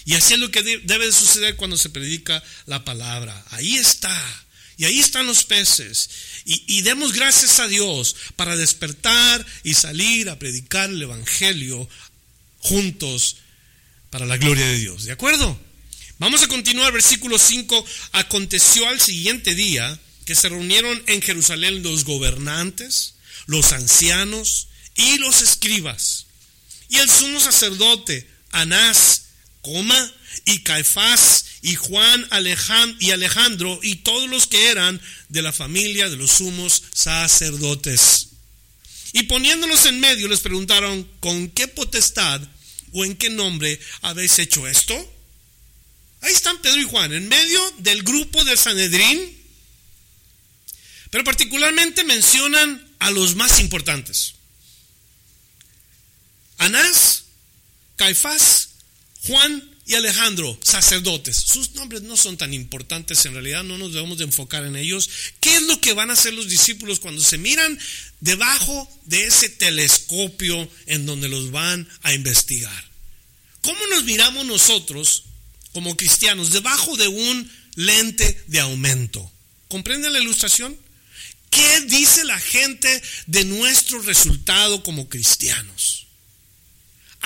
Y 0.05 0.13
así 0.13 0.33
es 0.33 0.39
lo 0.39 0.51
que 0.51 0.61
debe 0.61 1.05
de 1.07 1.11
suceder 1.11 1.55
cuando 1.55 1.77
se 1.77 1.89
predica 1.89 2.43
la 2.65 2.85
palabra. 2.85 3.43
Ahí 3.49 3.75
está. 3.77 4.45
Y 4.77 4.85
ahí 4.85 4.99
están 4.99 5.25
los 5.25 5.45
peces. 5.45 6.09
Y, 6.45 6.81
demos 6.81 7.13
gracias 7.13 7.59
a 7.59 7.67
Dios 7.67 8.15
para 8.35 8.55
despertar 8.55 9.43
y 9.63 9.73
salir 9.73 10.29
a 10.29 10.37
predicar 10.37 10.89
el 10.89 11.01
Evangelio 11.01 11.89
juntos 12.59 13.37
para 14.15 14.25
la 14.25 14.37
gloria 14.37 14.65
de 14.65 14.77
Dios. 14.77 15.03
¿De 15.03 15.11
acuerdo? 15.11 15.59
Vamos 16.19 16.41
a 16.41 16.47
continuar, 16.47 16.93
versículo 16.93 17.37
5. 17.37 17.85
Aconteció 18.13 18.87
al 18.87 19.01
siguiente 19.01 19.55
día 19.55 19.99
que 20.23 20.35
se 20.35 20.47
reunieron 20.47 21.03
en 21.07 21.21
Jerusalén 21.21 21.83
los 21.83 22.05
gobernantes, 22.05 23.15
los 23.45 23.73
ancianos 23.73 24.69
y 24.95 25.17
los 25.17 25.41
escribas. 25.41 26.27
Y 26.87 26.95
el 26.99 27.09
sumo 27.09 27.41
sacerdote, 27.41 28.25
Anás, 28.51 29.23
coma, 29.59 30.13
y 30.45 30.59
Caifás, 30.59 31.43
y 31.61 31.75
Juan 31.75 32.25
y 33.01 33.11
Alejandro, 33.11 33.81
y 33.83 33.95
todos 33.95 34.29
los 34.29 34.47
que 34.47 34.69
eran 34.69 35.01
de 35.27 35.41
la 35.41 35.51
familia 35.51 36.09
de 36.09 36.15
los 36.15 36.31
sumos 36.31 36.83
sacerdotes. 36.93 38.29
Y 39.11 39.23
poniéndolos 39.23 39.85
en 39.87 39.99
medio 39.99 40.29
les 40.29 40.39
preguntaron, 40.39 41.05
¿con 41.19 41.49
qué 41.49 41.67
potestad 41.67 42.39
¿O 42.97 43.03
en 43.03 43.17
qué 43.17 43.29
nombre 43.29 43.77
habéis 44.03 44.39
hecho 44.39 44.65
esto? 44.65 44.95
Ahí 46.21 46.33
están 46.33 46.61
Pedro 46.61 46.79
y 46.79 46.85
Juan, 46.85 47.11
en 47.11 47.27
medio 47.27 47.59
del 47.79 48.03
grupo 48.03 48.41
de 48.45 48.55
Sanedrín, 48.55 49.37
pero 51.09 51.25
particularmente 51.25 52.05
mencionan 52.05 52.95
a 52.99 53.11
los 53.11 53.35
más 53.35 53.59
importantes. 53.59 54.35
Anás, 56.57 57.25
Caifás, 57.97 58.69
Juan 59.27 59.74
y 59.87 59.93
Alejandro, 59.93 60.57
sacerdotes. 60.63 61.37
Sus 61.37 61.73
nombres 61.75 62.01
no 62.01 62.17
son 62.17 62.37
tan 62.37 62.53
importantes 62.53 63.23
en 63.25 63.33
realidad, 63.33 63.63
no 63.63 63.77
nos 63.77 63.93
debemos 63.93 64.17
de 64.17 64.23
enfocar 64.23 64.65
en 64.65 64.75
ellos. 64.75 65.09
¿Qué 65.39 65.55
es 65.55 65.61
lo 65.63 65.79
que 65.79 65.93
van 65.93 66.09
a 66.09 66.13
hacer 66.13 66.33
los 66.33 66.49
discípulos 66.49 66.99
cuando 66.99 67.23
se 67.23 67.37
miran 67.37 67.77
debajo 68.19 68.89
de 69.05 69.25
ese 69.25 69.49
telescopio 69.49 70.67
en 70.87 71.05
donde 71.05 71.29
los 71.29 71.51
van 71.51 71.87
a 72.01 72.13
investigar? 72.13 72.83
¿Cómo 73.61 73.79
nos 73.87 74.03
miramos 74.05 74.45
nosotros 74.45 75.23
como 75.71 75.95
cristianos 75.95 76.51
debajo 76.51 76.97
de 76.97 77.07
un 77.07 77.51
lente 77.75 78.43
de 78.47 78.59
aumento? 78.61 79.31
¿Comprenden 79.67 80.13
la 80.13 80.19
ilustración? 80.19 80.75
¿Qué 81.51 81.81
dice 81.81 82.23
la 82.23 82.39
gente 82.39 83.01
de 83.27 83.45
nuestro 83.45 84.01
resultado 84.01 84.81
como 84.83 85.07
cristianos? 85.09 86.04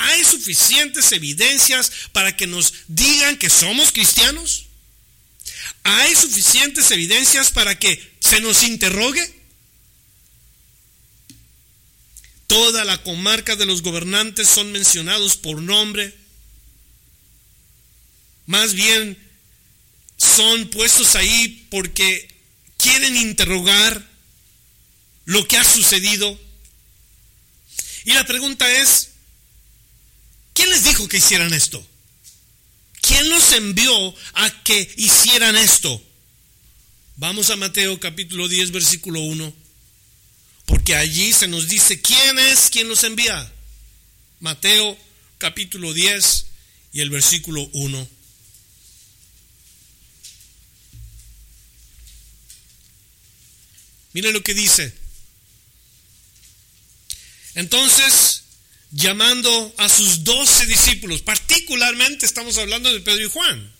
¿Hay 0.01 0.23
suficientes 0.23 1.11
evidencias 1.11 1.91
para 2.13 2.35
que 2.35 2.47
nos 2.47 2.73
digan 2.87 3.37
que 3.37 3.49
somos 3.49 3.91
cristianos? 3.91 4.67
¿Hay 5.83 6.15
suficientes 6.15 6.89
evidencias 6.91 7.51
para 7.51 7.77
que 7.77 8.17
se 8.21 8.39
nos 8.39 8.63
interrogue? 8.63 9.35
Toda 12.47 12.85
la 12.85 13.03
comarca 13.03 13.57
de 13.57 13.65
los 13.65 13.81
gobernantes 13.81 14.47
son 14.47 14.71
mencionados 14.71 15.35
por 15.35 15.61
nombre. 15.61 16.15
Más 18.45 18.73
bien 18.73 19.17
son 20.15 20.69
puestos 20.69 21.15
ahí 21.15 21.67
porque 21.69 22.33
quieren 22.77 23.17
interrogar 23.17 24.07
lo 25.25 25.45
que 25.45 25.57
ha 25.57 25.63
sucedido. 25.65 26.39
Y 28.05 28.13
la 28.13 28.25
pregunta 28.25 28.71
es, 28.71 29.09
¿Quién 30.59 30.71
les 30.71 30.83
dijo 30.83 31.07
que 31.07 31.15
hicieran 31.15 31.53
esto? 31.53 31.81
¿Quién 32.99 33.29
los 33.29 33.53
envió 33.53 34.13
a 34.33 34.63
que 34.65 34.93
hicieran 34.97 35.55
esto? 35.55 36.03
Vamos 37.15 37.49
a 37.49 37.55
Mateo 37.55 37.97
capítulo 37.97 38.49
10, 38.49 38.71
versículo 38.71 39.21
1. 39.21 39.53
Porque 40.65 40.95
allí 40.95 41.31
se 41.31 41.47
nos 41.47 41.69
dice 41.69 42.01
quién 42.01 42.39
es 42.39 42.69
quien 42.69 42.89
los 42.89 43.05
envía. 43.05 43.49
Mateo 44.41 44.97
capítulo 45.37 45.93
10 45.93 46.47
y 46.91 46.99
el 46.99 47.09
versículo 47.09 47.61
1. 47.71 48.09
Miren 54.11 54.33
lo 54.33 54.43
que 54.43 54.53
dice. 54.53 54.93
Entonces 57.55 58.43
llamando 58.91 59.73
a 59.77 59.89
sus 59.89 60.23
doce 60.23 60.65
discípulos, 60.65 61.21
particularmente 61.21 62.25
estamos 62.25 62.57
hablando 62.57 62.91
de 62.91 63.01
Pedro 63.01 63.25
y 63.25 63.29
Juan. 63.29 63.73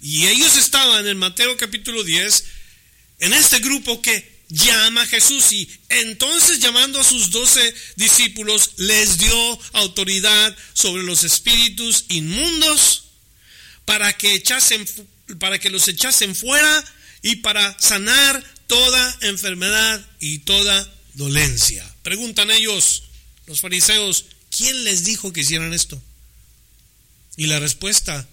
Y 0.00 0.26
ellos 0.26 0.56
estaban 0.56 1.06
en 1.06 1.16
Mateo 1.16 1.56
capítulo 1.56 2.04
10, 2.04 2.44
en 3.20 3.32
este 3.32 3.60
grupo 3.60 4.02
que 4.02 4.34
llama 4.48 5.02
a 5.02 5.06
Jesús 5.06 5.52
y 5.52 5.68
entonces 5.88 6.60
llamando 6.60 7.00
a 7.00 7.04
sus 7.04 7.30
doce 7.30 7.74
discípulos 7.96 8.72
les 8.76 9.18
dio 9.18 9.58
autoridad 9.72 10.54
sobre 10.74 11.02
los 11.02 11.24
espíritus 11.24 12.04
inmundos 12.08 13.04
para 13.86 14.12
que 14.16 14.34
echasen 14.34 14.86
para 15.38 15.58
que 15.58 15.70
los 15.70 15.88
echasen 15.88 16.36
fuera 16.36 16.84
y 17.22 17.36
para 17.36 17.76
sanar 17.80 18.44
toda 18.66 19.18
enfermedad 19.22 20.06
y 20.20 20.40
toda 20.40 20.92
dolencia. 21.14 21.90
Preguntan 22.02 22.50
ellos, 22.50 23.03
los 23.46 23.60
fariseos, 23.60 24.26
¿quién 24.50 24.84
les 24.84 25.04
dijo 25.04 25.32
que 25.32 25.42
hicieran 25.42 25.72
esto? 25.72 26.00
Y 27.36 27.46
la 27.46 27.58
respuesta 27.58 28.28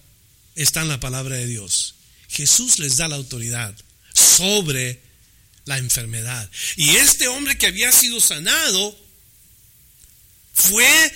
está 0.54 0.82
en 0.82 0.88
la 0.88 1.00
palabra 1.00 1.36
de 1.36 1.46
Dios. 1.46 1.94
Jesús 2.28 2.78
les 2.78 2.96
da 2.96 3.08
la 3.08 3.16
autoridad 3.16 3.74
sobre 4.14 5.02
la 5.64 5.78
enfermedad. 5.78 6.50
Y 6.76 6.90
este 6.96 7.28
hombre 7.28 7.58
que 7.58 7.66
había 7.66 7.92
sido 7.92 8.20
sanado 8.20 8.98
fue 10.54 11.12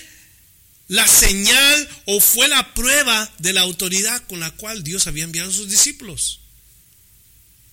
la 0.89 1.07
señal 1.07 1.89
o 2.07 2.21
fue 2.21 2.49
la 2.49 2.75
prueba 2.75 3.33
de 3.39 3.53
la 3.53 3.63
autoridad 3.63 4.23
con 4.27 4.41
la 4.41 4.51
cual 4.53 4.85
Dios 4.85 5.07
había 5.07 5.25
enviado 5.25 5.51
a 5.51 5.55
sus 5.55 5.69
discípulos. 5.69 6.41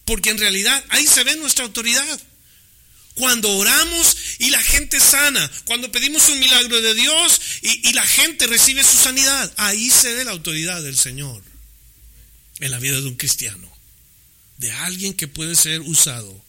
Porque 0.05 0.31
en 0.31 0.39
realidad 0.39 0.83
ahí 0.89 1.05
se 1.07 1.23
ve 1.23 1.35
nuestra 1.35 1.65
autoridad. 1.65 2.19
Cuando 3.15 3.49
oramos 3.49 4.17
y 4.39 4.49
la 4.49 4.61
gente 4.61 4.99
sana, 4.99 5.51
cuando 5.65 5.91
pedimos 5.91 6.27
un 6.29 6.39
milagro 6.39 6.81
de 6.81 6.93
Dios 6.95 7.41
y, 7.61 7.93
la 7.93 8.05
gente 8.07 8.47
recibe 8.47 8.83
su 8.83 8.97
sanidad, 8.97 9.53
ahí 9.57 9.89
se 9.89 10.13
ve 10.13 10.25
la 10.25 10.31
autoridad 10.31 10.81
del 10.81 10.97
Señor 10.97 11.43
en 12.59 12.71
la 12.71 12.79
vida 12.79 12.99
de 12.99 13.07
un 13.07 13.15
cristiano, 13.15 13.71
de 14.57 14.71
alguien 14.71 15.13
que 15.13 15.27
puede 15.27 15.55
ser 15.55 15.81
usado 15.81 16.43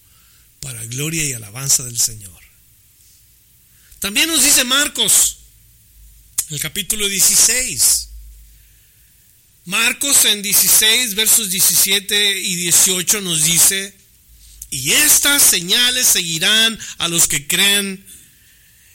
para 0.61 0.83
gloria 0.87 1.24
y 1.24 1.35
alabanza 1.35 1.85
del 1.85 2.00
Señor. 2.00 2.33
También 3.98 4.29
nos 4.29 4.42
dice 4.42 4.64
Marcos, 4.64 5.38
el 6.50 6.61
capítulo 6.61 7.09
16. 7.09 8.09
Marcos 9.66 10.24
en 10.27 10.42
16, 10.42 11.14
versos 11.14 11.50
17 11.50 12.38
y 12.40 12.57
18 12.57 13.20
nos 13.22 13.44
dice, 13.44 13.94
y 14.74 14.92
estas 14.92 15.40
señales 15.40 16.04
seguirán 16.04 16.76
a 16.98 17.06
los 17.06 17.28
que 17.28 17.46
creen. 17.46 18.04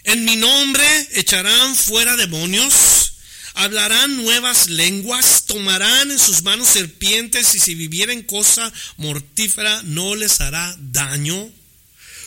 En 0.04 0.26
mi 0.26 0.36
nombre 0.36 0.86
echarán 1.14 1.74
fuera 1.74 2.18
demonios, 2.18 3.14
hablarán 3.54 4.18
nuevas 4.18 4.68
lenguas, 4.68 5.46
tomarán 5.46 6.12
en 6.12 6.20
sus 6.20 6.44
manos 6.44 6.68
serpientes 6.68 7.56
y 7.56 7.60
si 7.60 7.76
vivieren 7.76 8.24
cosa 8.24 8.74
mortífera 8.98 9.82
no 9.84 10.16
les 10.16 10.42
hará 10.42 10.76
daño. 10.80 11.50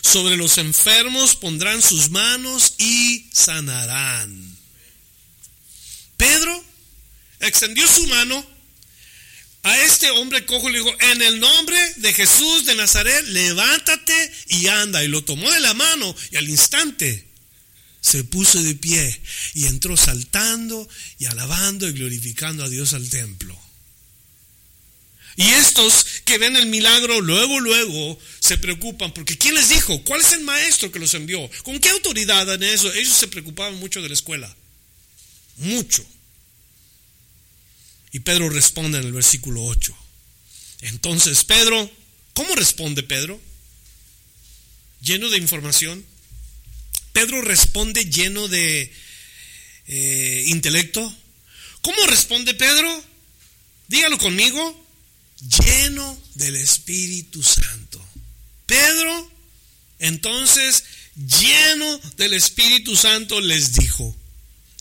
Sobre 0.01 0.39
los 0.39 0.57
enfermos 0.57 1.37
pondrán 1.37 1.83
sus 1.83 2.09
manos 2.09 2.75
y 2.79 3.29
sanarán. 3.35 4.57
Pedro 6.17 6.65
extendió 7.41 7.87
su 7.87 8.07
mano 8.07 8.47
a 9.63 9.79
este 9.83 10.11
hombre 10.11 10.45
cojo 10.45 10.69
le 10.69 10.79
dijo, 10.79 10.95
en 11.01 11.23
el 11.23 11.39
nombre 11.39 11.79
de 11.97 12.13
Jesús 12.13 12.65
de 12.65 12.75
Nazaret, 12.75 13.25
levántate 13.29 14.33
y 14.49 14.67
anda. 14.67 15.05
Y 15.05 15.09
lo 15.09 15.23
tomó 15.23 15.51
de 15.51 15.61
la 15.61 15.75
mano 15.75 16.15
y 16.31 16.37
al 16.37 16.49
instante 16.49 17.29
se 18.01 18.25
puso 18.25 18.61
de 18.61 18.75
pie 18.75 19.21
y 19.55 19.67
entró 19.67 19.97
saltando 19.97 20.89
y 21.19 21.27
alabando 21.27 21.89
y 21.89 21.93
glorificando 21.93 22.65
a 22.65 22.69
Dios 22.69 22.93
al 22.93 23.09
templo. 23.09 23.57
Y 25.37 25.49
estos 25.49 26.07
que 26.25 26.39
ven 26.39 26.57
el 26.57 26.67
milagro 26.67 27.21
luego, 27.21 27.61
luego 27.61 28.19
se 28.41 28.59
preocupan 28.59 29.15
porque 29.15 29.39
¿quién 29.39 29.55
les 29.55 29.69
dijo? 29.69 30.03
¿Cuál 30.03 30.21
es 30.21 30.33
el 30.33 30.41
maestro 30.43 30.91
que 30.91 30.99
los 30.99 31.15
envió? 31.15 31.49
¿Con 31.63 31.79
qué 31.79 31.89
autoridad 31.91 32.53
en 32.53 32.65
eso? 32.65 32.93
Ellos 32.93 33.15
se 33.15 33.29
preocupaban 33.29 33.77
mucho 33.77 34.03
de 34.03 34.09
la 34.09 34.15
escuela. 34.15 34.55
Mucho. 35.57 36.05
Y 38.13 38.21
Pedro 38.21 38.51
responde 38.51 38.99
en 38.99 39.07
el 39.07 39.13
versículo 39.13 39.65
8. 39.65 39.97
Entonces 40.83 41.45
Pedro, 41.45 41.91
¿cómo 42.35 42.55
responde 42.55 43.03
Pedro? 43.03 43.41
Lleno 45.01 45.31
de 45.31 45.39
información. 45.39 46.05
Pedro 47.13 47.41
responde 47.41 48.05
lleno 48.05 48.49
de 48.49 48.93
eh, 49.87 50.45
intelecto. 50.49 51.01
¿Cómo 51.81 52.07
responde 52.07 52.55
Pedro? 52.55 53.05
Dígalo 53.89 54.19
conmigo. 54.19 54.87
Lleno 55.65 56.23
del 56.35 56.57
Espíritu 56.57 57.43
Santo. 57.43 58.05
Pedro, 58.67 59.31
entonces, 59.99 60.85
lleno 61.17 61.99
del 62.17 62.35
Espíritu 62.35 62.97
Santo, 62.97 63.41
les 63.41 63.73
dijo, 63.73 64.17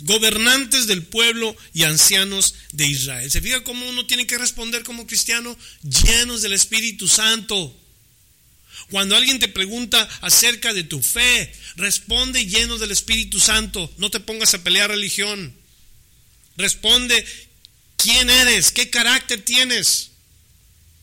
gobernantes 0.01 0.87
del 0.87 1.03
pueblo 1.03 1.55
y 1.73 1.83
ancianos 1.83 2.55
de 2.71 2.87
Israel. 2.87 3.29
¿Se 3.29 3.41
fija 3.41 3.63
cómo 3.63 3.87
uno 3.89 4.05
tiene 4.05 4.27
que 4.27 4.37
responder 4.37 4.83
como 4.83 5.07
cristiano? 5.07 5.57
Llenos 5.83 6.41
del 6.41 6.53
Espíritu 6.53 7.07
Santo. 7.07 7.77
Cuando 8.89 9.15
alguien 9.15 9.39
te 9.39 9.47
pregunta 9.47 10.01
acerca 10.21 10.73
de 10.73 10.83
tu 10.83 11.01
fe, 11.01 11.51
responde 11.75 12.45
lleno 12.45 12.77
del 12.77 12.91
Espíritu 12.91 13.39
Santo. 13.39 13.91
No 13.97 14.11
te 14.11 14.19
pongas 14.19 14.53
a 14.53 14.63
pelear 14.63 14.89
religión. 14.89 15.55
Responde 16.57 17.25
quién 17.95 18.29
eres, 18.29 18.71
qué 18.71 18.89
carácter 18.89 19.41
tienes, 19.43 20.11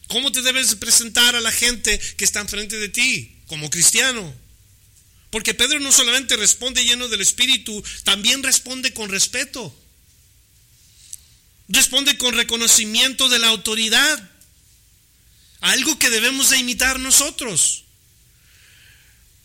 cómo 0.08 0.32
te 0.32 0.42
debes 0.42 0.74
presentar 0.74 1.34
a 1.34 1.40
la 1.40 1.52
gente 1.52 1.98
que 2.16 2.24
está 2.24 2.40
enfrente 2.40 2.76
de 2.76 2.88
ti 2.88 3.36
como 3.46 3.70
cristiano. 3.70 4.34
Porque 5.30 5.54
Pedro 5.54 5.78
no 5.80 5.92
solamente 5.92 6.36
responde 6.36 6.84
lleno 6.84 7.08
del 7.08 7.20
Espíritu, 7.20 7.84
también 8.04 8.42
responde 8.42 8.92
con 8.94 9.10
respeto. 9.10 9.74
Responde 11.68 12.16
con 12.16 12.34
reconocimiento 12.34 13.28
de 13.28 13.38
la 13.38 13.48
autoridad. 13.48 14.30
Algo 15.60 15.98
que 15.98 16.08
debemos 16.08 16.50
de 16.50 16.58
imitar 16.58 16.98
nosotros. 16.98 17.84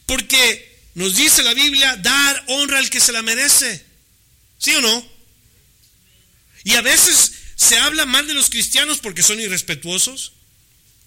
Porque 0.06 0.82
nos 0.96 1.16
dice 1.16 1.44
la 1.44 1.54
Biblia, 1.54 1.98
dar 1.98 2.44
honra 2.48 2.78
al 2.80 2.90
que 2.90 3.02
se 3.02 3.12
la 3.12 3.22
merece. 3.22 3.86
¿Sí 4.58 4.74
o 4.76 4.82
no? 4.82 5.14
Y 6.64 6.76
a 6.76 6.82
veces 6.82 7.34
se 7.56 7.78
habla 7.78 8.06
mal 8.06 8.26
de 8.26 8.34
los 8.34 8.50
cristianos 8.50 9.00
porque 9.00 9.24
son 9.24 9.40
irrespetuosos, 9.40 10.34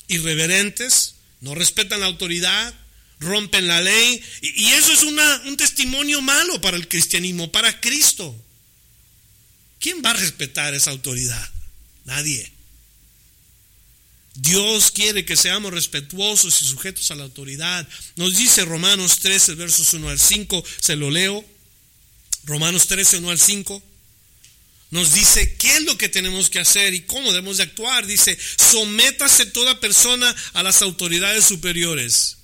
irreverentes, 0.09 1.15
no 1.41 1.55
respetan 1.55 2.01
la 2.01 2.07
autoridad, 2.07 2.75
rompen 3.21 3.67
la 3.67 3.81
ley. 3.81 4.23
Y, 4.43 4.67
eso 4.73 4.93
es 4.93 5.03
un 5.03 5.57
testimonio 5.57 6.21
malo 6.23 6.61
para 6.61 6.77
el 6.77 6.89
cristianismo, 6.89 7.51
para 7.51 7.81
Cristo. 7.81 8.35
¿Quién 9.79 10.03
va 10.05 10.11
a 10.11 10.15
respetar 10.15 10.75
esa 10.75 10.91
autoridad? 10.91 11.51
Nadie. 12.05 12.53
Dios 14.35 14.91
quiere 14.91 15.25
que 15.25 15.37
seamos 15.37 15.73
respetuosos 15.73 16.61
y 16.61 16.67
sujetos 16.67 17.11
a 17.11 17.15
la 17.15 17.25
autoridad. 17.25 17.89
Nos 18.17 18.37
dice 18.37 18.65
Romanos 18.65 19.21
13, 19.21 19.55
versos 19.55 19.95
1 19.95 20.09
al 20.11 20.21
5, 20.21 20.65
se 20.81 20.97
lo 20.97 21.11
leo. 21.11 21.45
Romanos 22.45 22.87
13, 22.87 23.19
1 23.19 23.31
al 23.31 23.41
5. 23.41 23.83
Nos 24.91 25.15
dice 25.15 25.57
qué 25.57 25.77
es 25.77 25.83
lo 25.83 25.99
que 25.99 26.09
tenemos 26.09 26.49
que 26.49 26.61
hacer 26.61 26.95
y 26.95 27.01
cómo 27.01 27.33
debemos 27.33 27.57
de 27.57 27.65
actuar. 27.65 28.07
Dice, 28.07 28.39
sométase 28.57 29.47
toda 29.47 29.81
persona 29.81 30.35
a 30.53 30.63
las 30.63 30.83
autoridades 30.83 31.45
superiores 31.45 32.37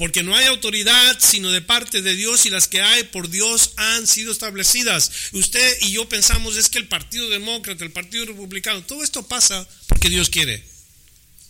porque 0.00 0.22
no 0.22 0.34
hay 0.34 0.46
autoridad 0.46 1.18
sino 1.20 1.50
de 1.50 1.60
parte 1.60 2.00
de 2.00 2.14
Dios 2.14 2.46
y 2.46 2.48
las 2.48 2.68
que 2.68 2.80
hay 2.80 3.04
por 3.04 3.28
Dios 3.28 3.72
han 3.76 4.06
sido 4.06 4.32
establecidas. 4.32 5.12
Usted 5.32 5.76
y 5.82 5.92
yo 5.92 6.08
pensamos 6.08 6.56
es 6.56 6.70
que 6.70 6.78
el 6.78 6.88
Partido 6.88 7.28
Demócrata, 7.28 7.84
el 7.84 7.92
Partido 7.92 8.24
Republicano, 8.24 8.82
todo 8.82 9.04
esto 9.04 9.28
pasa 9.28 9.68
porque 9.88 10.08
Dios 10.08 10.30
quiere. 10.30 10.64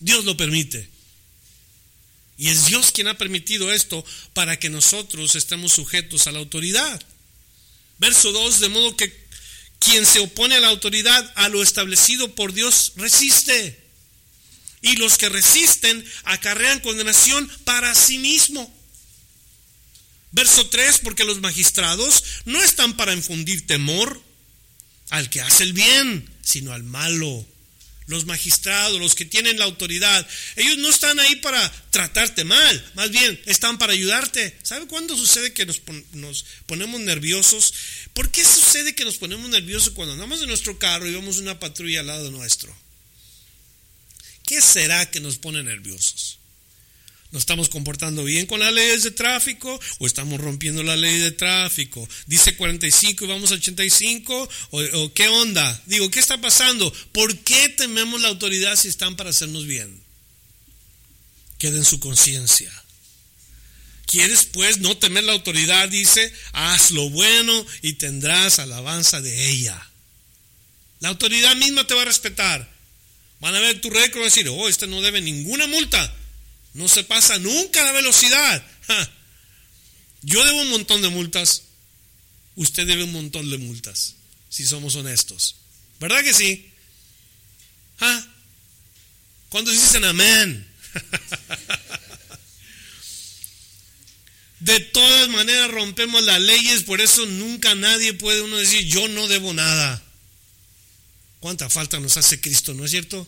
Dios 0.01 0.25
lo 0.25 0.37
permite. 0.37 0.91
Y 2.39 2.49
es 2.49 2.67
Dios 2.67 2.91
quien 2.91 3.07
ha 3.07 3.17
permitido 3.17 3.71
esto 3.71 4.05
para 4.33 4.59
que 4.59 4.69
nosotros 4.69 5.37
estemos 5.37 5.73
sujetos 5.73 6.27
a 6.27 6.33
la 6.33 6.41
autoridad. 6.41 7.01
Verso 7.99 8.33
2, 8.33 8.59
de 8.59 8.69
modo 8.69 8.97
que 8.97 9.29
quien 9.79 10.05
se 10.05 10.19
opone 10.19 10.57
a 10.57 10.61
la 10.61 10.71
autoridad, 10.71 11.33
a 11.37 11.49
lo 11.49 11.63
establecido 11.63 12.35
por 12.35 12.53
Dios, 12.53 12.95
resiste 12.97 13.80
y 14.83 14.97
los 14.97 15.19
que 15.19 15.29
resisten 15.29 16.05
acarrean 16.25 16.81
condenación 16.81 17.51
para 17.64 17.95
sí 17.95 18.19
mismo. 18.19 18.75
Verso 20.33 20.69
3, 20.69 21.01
porque 21.03 21.25
los 21.25 21.40
magistrados 21.40 22.23
no 22.45 22.62
están 22.62 22.97
para 22.97 23.12
infundir 23.12 23.66
temor 23.66 24.23
al 25.11 25.29
que 25.29 25.40
hace 25.40 25.64
el 25.64 25.73
bien, 25.73 26.29
sino 26.43 26.73
al 26.73 26.85
malo. 26.85 27.47
Los 28.07 28.27
magistrados, 28.27 28.99
los 28.99 29.14
que 29.14 29.25
tienen 29.25 29.59
la 29.59 29.66
autoridad, 29.66 30.27
ellos 30.57 30.79
no 30.79 30.88
están 30.88 31.21
ahí 31.21 31.37
para 31.37 31.71
tratarte 31.90 32.43
mal, 32.43 32.90
más 32.95 33.11
bien 33.11 33.40
están 33.47 33.79
para 33.79 33.93
ayudarte. 33.93 34.57
¿Sabe 34.64 34.87
cuándo 34.87 35.16
sucede 35.16 35.53
que 35.53 35.66
nos, 35.66 35.81
nos 36.12 36.45
ponemos 36.66 37.01
nerviosos? 37.01 37.73
¿Por 38.12 38.31
qué 38.31 38.45
sucede 38.45 38.97
que 38.97 39.05
nos 39.05 39.19
ponemos 39.19 39.49
nerviosos 39.51 39.90
cuando 39.90 40.14
andamos 40.14 40.40
en 40.40 40.49
nuestro 40.49 40.77
carro 40.79 41.07
y 41.09 41.12
vemos 41.12 41.38
una 41.38 41.61
patrulla 41.61 42.01
al 42.01 42.09
lado 42.09 42.31
nuestro? 42.33 42.77
¿Qué 44.51 44.61
será 44.61 45.09
que 45.09 45.21
nos 45.21 45.39
pone 45.39 45.63
nerviosos? 45.63 46.41
¿Nos 47.31 47.43
estamos 47.43 47.69
comportando 47.69 48.25
bien 48.25 48.47
con 48.47 48.59
las 48.59 48.73
leyes 48.73 49.05
de 49.05 49.13
tráfico 49.13 49.79
o 50.01 50.07
estamos 50.09 50.41
rompiendo 50.41 50.83
la 50.83 50.97
ley 50.97 51.21
de 51.21 51.31
tráfico? 51.31 52.09
Dice 52.27 52.57
45 52.57 53.25
y 53.25 53.29
vamos 53.29 53.53
a 53.53 53.55
85 53.55 54.49
o, 54.71 54.81
o 54.81 55.15
qué 55.15 55.29
onda? 55.29 55.81
Digo, 55.87 56.11
¿qué 56.11 56.19
está 56.19 56.41
pasando? 56.41 56.93
¿Por 57.13 57.39
qué 57.45 57.69
tememos 57.69 58.21
la 58.23 58.27
autoridad 58.27 58.75
si 58.75 58.89
están 58.89 59.15
para 59.15 59.31
hacernos 59.31 59.67
bien? 59.67 60.03
Queda 61.61 61.77
en 61.77 61.85
su 61.85 62.01
conciencia. 62.01 62.73
¿Quieres 64.07 64.47
pues 64.47 64.79
no 64.79 64.97
temer 64.97 65.23
la 65.23 65.35
autoridad? 65.35 65.89
Dice, 65.89 66.35
haz 66.55 66.91
lo 66.91 67.09
bueno 67.11 67.67
y 67.83 67.93
tendrás 67.93 68.59
alabanza 68.59 69.21
de 69.21 69.49
ella. 69.49 69.81
La 70.99 71.11
autoridad 71.11 71.55
misma 71.55 71.87
te 71.87 71.95
va 71.95 72.03
a 72.03 72.07
respetar. 72.07 72.80
Van 73.40 73.55
a 73.55 73.61
ver 73.61 73.81
tu 73.81 73.90
récord 73.90 74.20
y 74.22 74.24
decir, 74.24 74.48
oh, 74.48 74.68
este 74.68 74.87
no 74.87 75.00
debe 75.00 75.20
ninguna 75.20 75.66
multa. 75.66 76.14
No 76.74 76.88
se 76.88 77.05
pasa 77.05 77.38
nunca 77.38 77.83
la 77.83 77.92
velocidad. 77.92 78.64
Yo 80.22 80.44
debo 80.44 80.62
un 80.62 80.70
montón 80.70 81.03
de 81.03 81.09
multas. 81.09 81.62
Usted 82.57 82.87
debe 82.87 83.05
un 83.05 83.12
montón 83.12 83.48
de 83.50 83.59
multas, 83.59 84.16
si 84.50 84.66
somos 84.66 84.94
honestos. 84.96 85.57
¿Verdad 85.98 86.22
que 86.22 86.35
sí? 86.35 86.70
¿Ah? 88.00 88.26
¿Cuántos 89.48 89.74
dicen 89.74 90.05
amén? 90.05 90.68
De 94.61 94.79
todas 94.79 95.29
maneras 95.31 95.70
rompemos 95.70 96.22
las 96.22 96.38
leyes, 96.38 96.83
por 96.83 97.00
eso 97.00 97.24
nunca 97.24 97.74
nadie 97.74 98.12
puede 98.12 98.42
uno 98.42 98.59
decir 98.59 98.85
yo 98.87 99.09
no 99.09 99.26
debo 99.26 99.55
nada. 99.55 100.03
¿Cuánta 101.40 101.70
falta 101.70 101.98
nos 101.98 102.18
hace 102.18 102.38
Cristo, 102.38 102.74
no 102.74 102.85
es 102.85 102.90
cierto? 102.90 103.26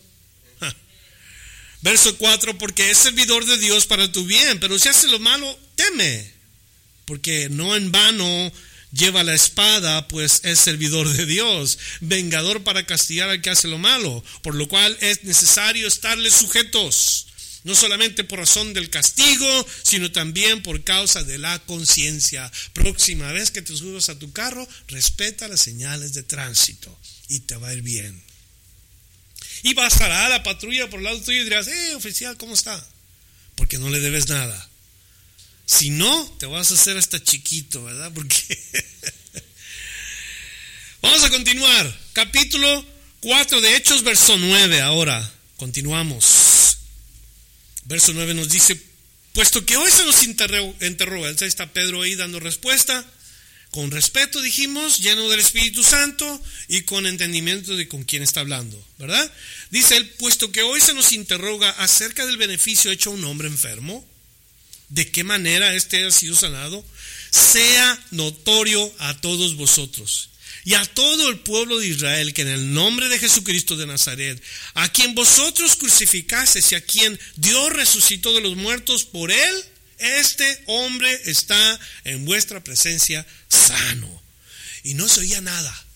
Verso 1.81 2.17
4, 2.17 2.59
porque 2.59 2.91
es 2.91 2.99
servidor 2.99 3.45
de 3.47 3.59
Dios 3.59 3.87
para 3.87 4.13
tu 4.13 4.25
bien, 4.27 4.61
pero 4.61 4.79
si 4.79 4.89
hace 4.89 5.09
lo 5.09 5.19
malo, 5.19 5.59
teme, 5.75 6.31
porque 7.07 7.49
no 7.51 7.75
en 7.75 7.91
vano 7.91 8.53
lleva 8.93 9.25
la 9.25 9.35
espada, 9.35 10.07
pues 10.09 10.43
es 10.45 10.61
servidor 10.61 11.09
de 11.09 11.25
Dios, 11.25 11.79
vengador 12.01 12.63
para 12.63 12.85
castigar 12.85 13.31
al 13.31 13.41
que 13.41 13.51
hace 13.51 13.67
lo 13.67 13.79
malo, 13.79 14.23
por 14.43 14.55
lo 14.55 14.69
cual 14.69 14.97
es 15.01 15.25
necesario 15.25 15.89
estarle 15.89 16.31
sujetos, 16.31 17.27
no 17.65 17.75
solamente 17.75 18.25
por 18.25 18.41
razón 18.41 18.75
del 18.75 18.91
castigo, 18.91 19.67
sino 19.83 20.13
también 20.13 20.63
por 20.63 20.85
causa 20.85 21.25
de 21.25 21.39
la 21.39 21.59
conciencia. 21.61 22.53
Próxima 22.75 23.33
vez 23.33 23.51
que 23.51 23.63
te 23.63 23.75
subas 23.75 24.11
a 24.11 24.19
tu 24.19 24.33
carro, 24.33 24.69
respeta 24.89 25.49
las 25.49 25.63
señales 25.63 26.13
de 26.13 26.23
tránsito 26.23 26.97
y 27.29 27.41
te 27.41 27.57
va 27.57 27.69
a 27.69 27.75
ir 27.75 27.83
bien. 27.83 28.23
Y 29.63 29.75
pasará 29.75 30.29
la 30.29 30.43
patrulla 30.43 30.91
por 30.91 30.99
el 30.99 31.05
lado 31.05 31.21
tuyo 31.21 31.41
y 31.41 31.45
dirás, 31.45 31.69
eh, 31.69 31.95
oficial, 31.95 32.37
¿cómo 32.37 32.55
está? 32.55 32.85
Porque 33.55 33.79
no 33.79 33.91
le 33.91 34.01
debes 34.01 34.29
nada. 34.29 34.69
Si 35.67 35.91
no, 35.91 36.37
te 36.39 36.47
vas 36.47 36.71
a 36.71 36.75
hacer 36.75 36.97
hasta 36.97 37.23
chiquito, 37.23 37.85
¿verdad? 37.85 38.11
Porque... 38.15 38.59
Vamos 41.01 41.25
a 41.25 41.31
continuar. 41.31 41.99
Capítulo 42.13 42.87
4 43.21 43.61
de 43.61 43.77
Hechos, 43.77 44.03
verso 44.03 44.37
9 44.37 44.81
ahora. 44.81 45.33
Continuamos. 45.57 46.77
Verso 47.85 48.13
9 48.13 48.35
nos 48.35 48.49
dice, 48.49 48.81
puesto 49.33 49.65
que 49.65 49.77
hoy 49.77 49.91
se 49.91 50.05
nos 50.05 50.23
interroga, 50.23 51.31
está 51.31 51.73
Pedro 51.73 52.03
ahí 52.03 52.15
dando 52.15 52.39
respuesta, 52.41 53.05
con 53.73 53.91
respeto, 53.91 54.43
dijimos, 54.43 54.99
lleno 54.99 55.29
del 55.31 55.41
Espíritu 55.41 55.83
Santo 55.83 56.43
y 56.69 56.83
con 56.83 57.07
entendimiento 57.07 57.75
de 57.75 57.89
con 57.89 58.05
quién 58.05 58.23
está 58.23 58.41
hablando, 58.41 58.79
¿verdad? 58.99 59.33
Dice 59.71 59.97
él, 59.97 60.09
puesto 60.19 60.53
que 60.53 60.63
hoy 60.63 60.81
se 60.81 60.93
nos 60.93 61.13
interroga 61.13 61.71
acerca 61.71 62.27
del 62.27 62.37
beneficio 62.37 62.91
hecho 62.91 63.11
a 63.11 63.15
un 63.15 63.25
hombre 63.25 63.49
enfermo, 63.49 64.07
de 64.91 65.11
qué 65.11 65.25
manera 65.25 65.75
éste 65.75 66.05
ha 66.05 66.11
sido 66.11 66.37
sanado, 66.37 66.85
sea 67.31 67.99
notorio 68.11 68.93
a 68.99 69.19
todos 69.23 69.57
vosotros 69.57 70.29
y 70.67 70.75
a 70.75 70.85
todo 70.85 71.31
el 71.31 71.39
pueblo 71.39 71.79
de 71.79 71.89
Israel 71.89 72.35
que 72.35 72.43
en 72.43 72.49
el 72.49 72.75
nombre 72.75 73.09
de 73.09 73.19
Jesucristo 73.19 73.77
de 73.77 73.87
Nazaret, 73.87 74.41
a 74.75 74.93
quien 74.93 75.15
vosotros 75.15 75.77
crucificasteis 75.77 76.73
y 76.73 76.75
a 76.75 76.85
quien 76.85 77.19
Dios 77.37 77.73
resucitó 77.73 78.35
de 78.35 78.43
los 78.43 78.55
muertos 78.55 79.05
por 79.05 79.33
él, 79.33 79.65
este 80.03 80.63
hombre 80.67 81.11
está 81.27 81.81
en 82.05 82.25
vuestra 82.25 82.63
presencia 82.63 83.27
sano. 83.49 84.23
Y 84.85 84.95
no 84.95 85.09
se 85.09 85.21
oía 85.21 85.41
nada. 85.41 85.87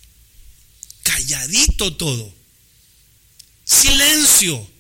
Calladito 1.03 1.97
todo. 1.97 2.35
Silencio. 3.65 4.71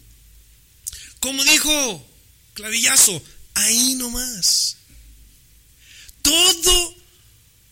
Como 1.20 1.42
dijo 1.44 2.08
Clavillazo, 2.54 3.22
ahí 3.54 3.94
nomás. 3.96 4.76
Todo 6.22 6.96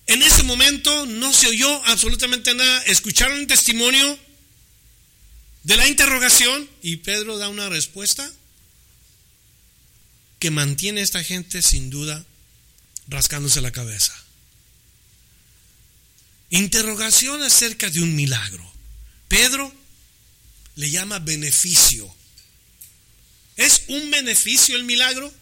en 0.07 0.23
ese 0.23 0.43
momento 0.43 1.07
no 1.07 1.33
se 1.33 1.49
oyó 1.49 1.85
absolutamente 1.87 2.55
nada. 2.55 2.83
Escucharon 2.83 3.39
el 3.39 3.47
testimonio 3.47 4.19
de 5.63 5.77
la 5.77 5.89
interrogación 5.89 6.69
y 6.83 6.97
Pedro 6.97 7.39
da 7.39 7.49
una 7.49 7.69
respuesta 7.69 8.31
que 10.39 10.51
mantiene 10.51 11.01
a 11.01 11.05
esta 11.05 11.23
gente 11.25 11.63
sin 11.63 11.91
duda 11.91 12.25
rascándose 13.09 13.61
la 13.61 13.73
cabeza. 13.73 14.15
Interrogación 16.51 17.43
acerca 17.43 17.91
de 17.91 18.01
un 18.01 18.15
milagro. 18.15 18.65
Pedro 19.29 19.73
le 20.77 20.91
llama 20.91 21.19
beneficio. 21.19 22.15
¿Es 23.57 23.85
un 23.89 24.11
beneficio 24.11 24.77
el 24.77 24.85
milagro? 24.85 25.33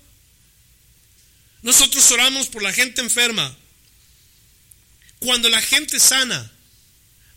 Nosotros 1.62 2.10
oramos 2.10 2.48
por 2.48 2.62
la 2.62 2.72
gente 2.72 3.00
enferma. 3.00 3.56
Cuando 5.20 5.48
la 5.48 5.60
gente 5.60 6.00
sana, 6.00 6.50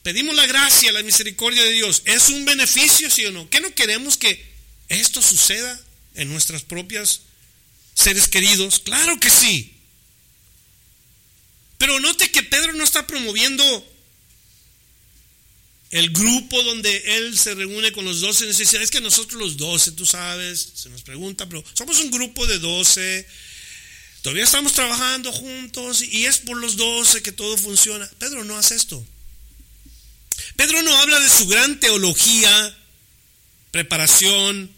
pedimos 0.03 0.35
la 0.35 0.47
gracia, 0.47 0.91
la 0.91 1.03
misericordia 1.03 1.63
de 1.63 1.73
Dios. 1.73 2.01
¿Es 2.05 2.29
un 2.29 2.45
beneficio, 2.45 3.09
sí 3.09 3.25
o 3.25 3.31
no? 3.31 3.49
¿Qué 3.49 3.59
no 3.59 3.73
queremos 3.75 4.17
que 4.17 4.43
esto 4.89 5.21
suceda 5.21 5.79
en 6.15 6.29
nuestras 6.29 6.63
propias 6.63 7.21
seres 7.95 8.27
queridos? 8.27 8.79
Claro 8.79 9.19
que 9.19 9.31
sí. 9.31 9.75
Pero 11.79 11.99
note 11.99 12.29
que 12.29 12.43
Pedro 12.43 12.73
no 12.73 12.83
está 12.83 13.07
promoviendo 13.07 13.63
el 15.91 16.09
grupo 16.09 16.61
donde 16.63 17.17
él 17.17 17.37
se 17.37 17.55
reúne 17.55 17.91
con 17.91 18.05
los 18.05 18.21
doce 18.21 18.45
necesidades. 18.45 18.85
Es 18.85 18.91
que 18.91 19.01
nosotros 19.01 19.41
los 19.41 19.57
doce, 19.57 19.91
tú 19.91 20.05
sabes, 20.05 20.73
se 20.75 20.89
nos 20.89 21.01
pregunta, 21.03 21.47
pero 21.47 21.63
somos 21.73 21.99
un 21.99 22.11
grupo 22.11 22.45
de 22.45 22.59
doce. 22.59 23.27
Todavía 24.21 24.43
estamos 24.43 24.73
trabajando 24.73 25.31
juntos 25.31 26.01
y 26.01 26.25
es 26.25 26.39
por 26.39 26.57
los 26.57 26.75
doce 26.75 27.21
que 27.21 27.31
todo 27.31 27.57
funciona. 27.57 28.09
Pedro 28.17 28.43
no 28.43 28.57
hace 28.57 28.75
esto. 28.75 29.05
Pedro 30.55 30.81
no 30.81 30.97
habla 30.97 31.19
de 31.19 31.29
su 31.29 31.47
gran 31.47 31.79
teología, 31.79 32.77
preparación. 33.71 34.71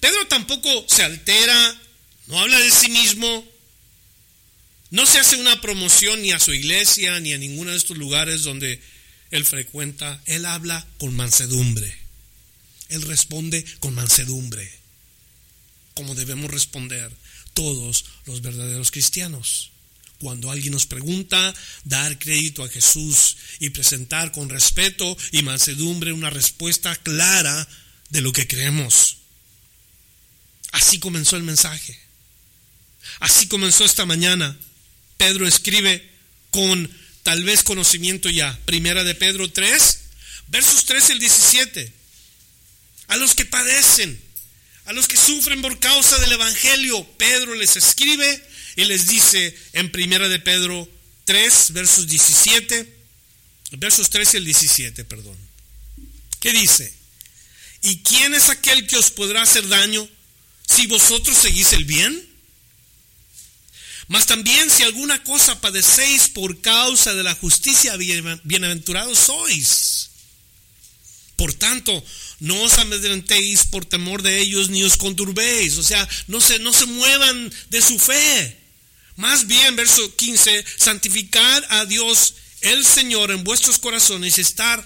Pedro 0.00 0.26
tampoco 0.28 0.86
se 0.88 1.02
altera, 1.02 1.82
no 2.28 2.38
habla 2.38 2.58
de 2.58 2.70
sí 2.70 2.88
mismo. 2.90 3.46
No 4.90 5.04
se 5.04 5.18
hace 5.18 5.36
una 5.36 5.60
promoción 5.60 6.22
ni 6.22 6.32
a 6.32 6.40
su 6.40 6.52
iglesia 6.52 7.20
ni 7.20 7.32
a 7.32 7.38
ninguno 7.38 7.70
de 7.72 7.76
estos 7.76 7.98
lugares 7.98 8.42
donde 8.42 8.80
él 9.30 9.44
frecuenta, 9.44 10.22
él 10.26 10.46
habla 10.46 10.86
con 10.98 11.14
mansedumbre. 11.14 11.94
Él 12.88 13.02
responde 13.02 13.64
con 13.80 13.94
mansedumbre, 13.94 14.70
como 15.92 16.14
debemos 16.14 16.50
responder 16.50 17.12
todos 17.52 18.06
los 18.24 18.40
verdaderos 18.40 18.90
cristianos. 18.90 19.72
Cuando 20.20 20.50
alguien 20.50 20.72
nos 20.72 20.86
pregunta, 20.86 21.54
dar 21.84 22.18
crédito 22.18 22.64
a 22.64 22.68
Jesús 22.68 23.36
y 23.60 23.70
presentar 23.70 24.32
con 24.32 24.48
respeto 24.48 25.16
y 25.32 25.42
mansedumbre 25.42 26.12
una 26.12 26.30
respuesta 26.30 26.96
clara 26.96 27.68
de 28.08 28.20
lo 28.22 28.32
que 28.32 28.48
creemos. 28.48 29.18
Así 30.72 30.98
comenzó 30.98 31.36
el 31.36 31.42
mensaje. 31.42 32.07
Así 33.20 33.48
comenzó 33.48 33.84
esta 33.84 34.06
mañana. 34.06 34.56
Pedro 35.16 35.46
escribe 35.46 36.08
con 36.50 36.90
tal 37.22 37.44
vez 37.44 37.62
conocimiento 37.62 38.30
ya. 38.30 38.58
Primera 38.64 39.04
de 39.04 39.14
Pedro 39.14 39.50
3, 39.50 39.98
versos 40.48 40.84
13 40.84 41.12
al 41.12 41.18
17. 41.18 41.92
A 43.08 43.16
los 43.16 43.34
que 43.34 43.44
padecen, 43.44 44.20
a 44.84 44.92
los 44.92 45.08
que 45.08 45.16
sufren 45.16 45.60
por 45.60 45.78
causa 45.78 46.18
del 46.18 46.32
Evangelio, 46.32 47.06
Pedro 47.18 47.54
les 47.54 47.76
escribe 47.76 48.42
y 48.76 48.84
les 48.84 49.06
dice 49.06 49.56
en 49.72 49.90
Primera 49.90 50.28
de 50.28 50.38
Pedro 50.38 50.88
3, 51.24 51.72
versos 51.72 52.06
17, 52.06 52.96
versos 53.72 54.08
13 54.10 54.38
al 54.38 54.44
17, 54.44 55.04
perdón. 55.04 55.36
¿Qué 56.40 56.52
dice? 56.52 56.92
¿Y 57.82 57.98
quién 57.98 58.34
es 58.34 58.48
aquel 58.48 58.86
que 58.86 58.96
os 58.96 59.10
podrá 59.10 59.42
hacer 59.42 59.66
daño 59.68 60.08
si 60.68 60.86
vosotros 60.86 61.36
seguís 61.36 61.72
el 61.72 61.84
bien? 61.84 62.27
Mas 64.08 64.24
también 64.24 64.70
si 64.70 64.82
alguna 64.82 65.22
cosa 65.22 65.60
padecéis 65.60 66.28
por 66.28 66.60
causa 66.62 67.14
de 67.14 67.22
la 67.22 67.34
justicia, 67.34 67.94
bienaventurados 68.42 69.18
sois. 69.18 70.10
Por 71.36 71.52
tanto, 71.54 71.92
no 72.40 72.60
os 72.62 72.78
amedrentéis 72.78 73.64
por 73.66 73.84
temor 73.84 74.22
de 74.22 74.40
ellos, 74.40 74.70
ni 74.70 74.82
os 74.82 74.96
conturbéis. 74.96 75.76
O 75.76 75.82
sea, 75.82 76.08
no 76.26 76.40
se, 76.40 76.58
no 76.58 76.72
se 76.72 76.86
muevan 76.86 77.52
de 77.68 77.82
su 77.82 77.98
fe. 77.98 78.58
Más 79.16 79.46
bien, 79.46 79.76
verso 79.76 80.16
15, 80.16 80.64
santificad 80.78 81.64
a 81.68 81.84
Dios 81.84 82.34
el 82.62 82.84
Señor 82.84 83.30
en 83.30 83.44
vuestros 83.44 83.78
corazones 83.78 84.38
y 84.38 84.40
estar 84.40 84.84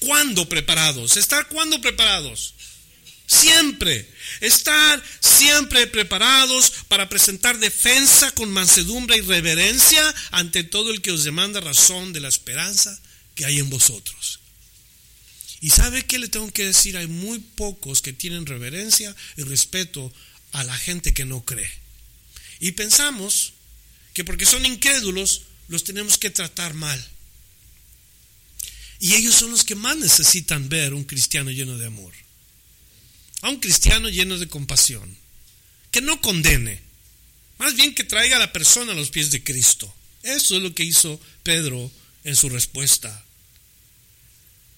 cuando 0.00 0.48
preparados. 0.48 1.16
Estar 1.16 1.48
cuando 1.48 1.80
preparados. 1.80 2.54
Siempre. 3.28 4.10
Estar 4.40 5.02
siempre 5.20 5.86
preparados 5.86 6.72
para 6.88 7.10
presentar 7.10 7.58
defensa 7.58 8.30
con 8.32 8.50
mansedumbre 8.50 9.18
y 9.18 9.20
reverencia 9.20 10.14
ante 10.30 10.64
todo 10.64 10.90
el 10.90 11.02
que 11.02 11.12
os 11.12 11.24
demanda 11.24 11.60
razón 11.60 12.14
de 12.14 12.20
la 12.20 12.28
esperanza 12.28 12.98
que 13.34 13.44
hay 13.44 13.58
en 13.58 13.68
vosotros. 13.68 14.40
Y 15.60 15.70
sabe 15.70 16.06
qué 16.06 16.18
le 16.18 16.28
tengo 16.28 16.50
que 16.52 16.64
decir, 16.64 16.96
hay 16.96 17.06
muy 17.06 17.38
pocos 17.38 18.00
que 18.00 18.14
tienen 18.14 18.46
reverencia 18.46 19.14
y 19.36 19.42
respeto 19.42 20.10
a 20.52 20.64
la 20.64 20.76
gente 20.76 21.12
que 21.12 21.26
no 21.26 21.44
cree. 21.44 21.70
Y 22.60 22.72
pensamos 22.72 23.52
que 24.14 24.24
porque 24.24 24.46
son 24.46 24.64
incrédulos 24.64 25.42
los 25.68 25.84
tenemos 25.84 26.16
que 26.16 26.30
tratar 26.30 26.72
mal. 26.72 27.04
Y 29.00 29.14
ellos 29.14 29.34
son 29.34 29.50
los 29.50 29.64
que 29.64 29.74
más 29.74 29.98
necesitan 29.98 30.70
ver 30.70 30.94
un 30.94 31.04
cristiano 31.04 31.50
lleno 31.50 31.76
de 31.76 31.86
amor 31.86 32.14
a 33.42 33.48
un 33.48 33.60
cristiano 33.60 34.08
lleno 34.08 34.38
de 34.38 34.48
compasión, 34.48 35.16
que 35.90 36.00
no 36.00 36.20
condene, 36.20 36.80
más 37.58 37.74
bien 37.74 37.94
que 37.94 38.04
traiga 38.04 38.36
a 38.36 38.40
la 38.40 38.52
persona 38.52 38.92
a 38.92 38.96
los 38.96 39.10
pies 39.10 39.30
de 39.30 39.42
Cristo. 39.42 39.92
Eso 40.22 40.56
es 40.56 40.62
lo 40.62 40.74
que 40.74 40.84
hizo 40.84 41.20
Pedro 41.42 41.90
en 42.24 42.36
su 42.36 42.48
respuesta. 42.48 43.24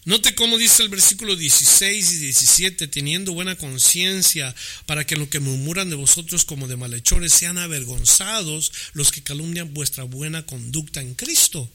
Note 0.04 0.34
cómo 0.34 0.56
dice 0.56 0.82
el 0.82 0.88
versículo 0.88 1.36
16 1.36 2.12
y 2.12 2.16
17, 2.16 2.88
teniendo 2.88 3.34
buena 3.34 3.56
conciencia 3.56 4.54
para 4.86 5.06
que 5.06 5.16
lo 5.16 5.28
que 5.28 5.40
murmuran 5.40 5.90
de 5.90 5.96
vosotros 5.96 6.46
como 6.46 6.68
de 6.68 6.76
malhechores 6.76 7.32
sean 7.32 7.58
avergonzados 7.58 8.72
los 8.94 9.12
que 9.12 9.22
calumnian 9.22 9.74
vuestra 9.74 10.04
buena 10.04 10.46
conducta 10.46 11.02
en 11.02 11.14
Cristo 11.14 11.70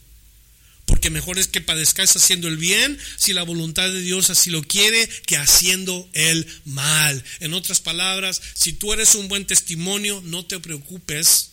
porque 0.86 1.09
mejor 1.09 1.39
es 1.39 1.47
que 1.47 1.61
padezcáis 1.61 2.15
haciendo 2.15 2.47
el 2.47 2.57
bien, 2.57 2.97
si 3.17 3.33
la 3.33 3.43
voluntad 3.43 3.89
de 3.89 4.01
Dios 4.01 4.29
así 4.29 4.49
lo 4.49 4.63
quiere, 4.63 5.07
que 5.25 5.38
haciendo 5.38 6.07
el 6.13 6.47
mal. 6.65 7.23
En 7.39 7.53
otras 7.53 7.81
palabras, 7.81 8.41
si 8.53 8.73
tú 8.73 8.93
eres 8.93 9.15
un 9.15 9.27
buen 9.27 9.45
testimonio, 9.47 10.21
no 10.25 10.45
te 10.45 10.59
preocupes 10.59 11.51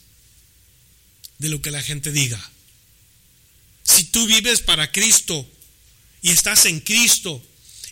de 1.38 1.48
lo 1.48 1.62
que 1.62 1.70
la 1.70 1.82
gente 1.82 2.12
diga. 2.12 2.40
Si 3.84 4.04
tú 4.04 4.26
vives 4.26 4.60
para 4.60 4.92
Cristo 4.92 5.48
y 6.20 6.30
estás 6.30 6.66
en 6.66 6.80
Cristo 6.80 7.42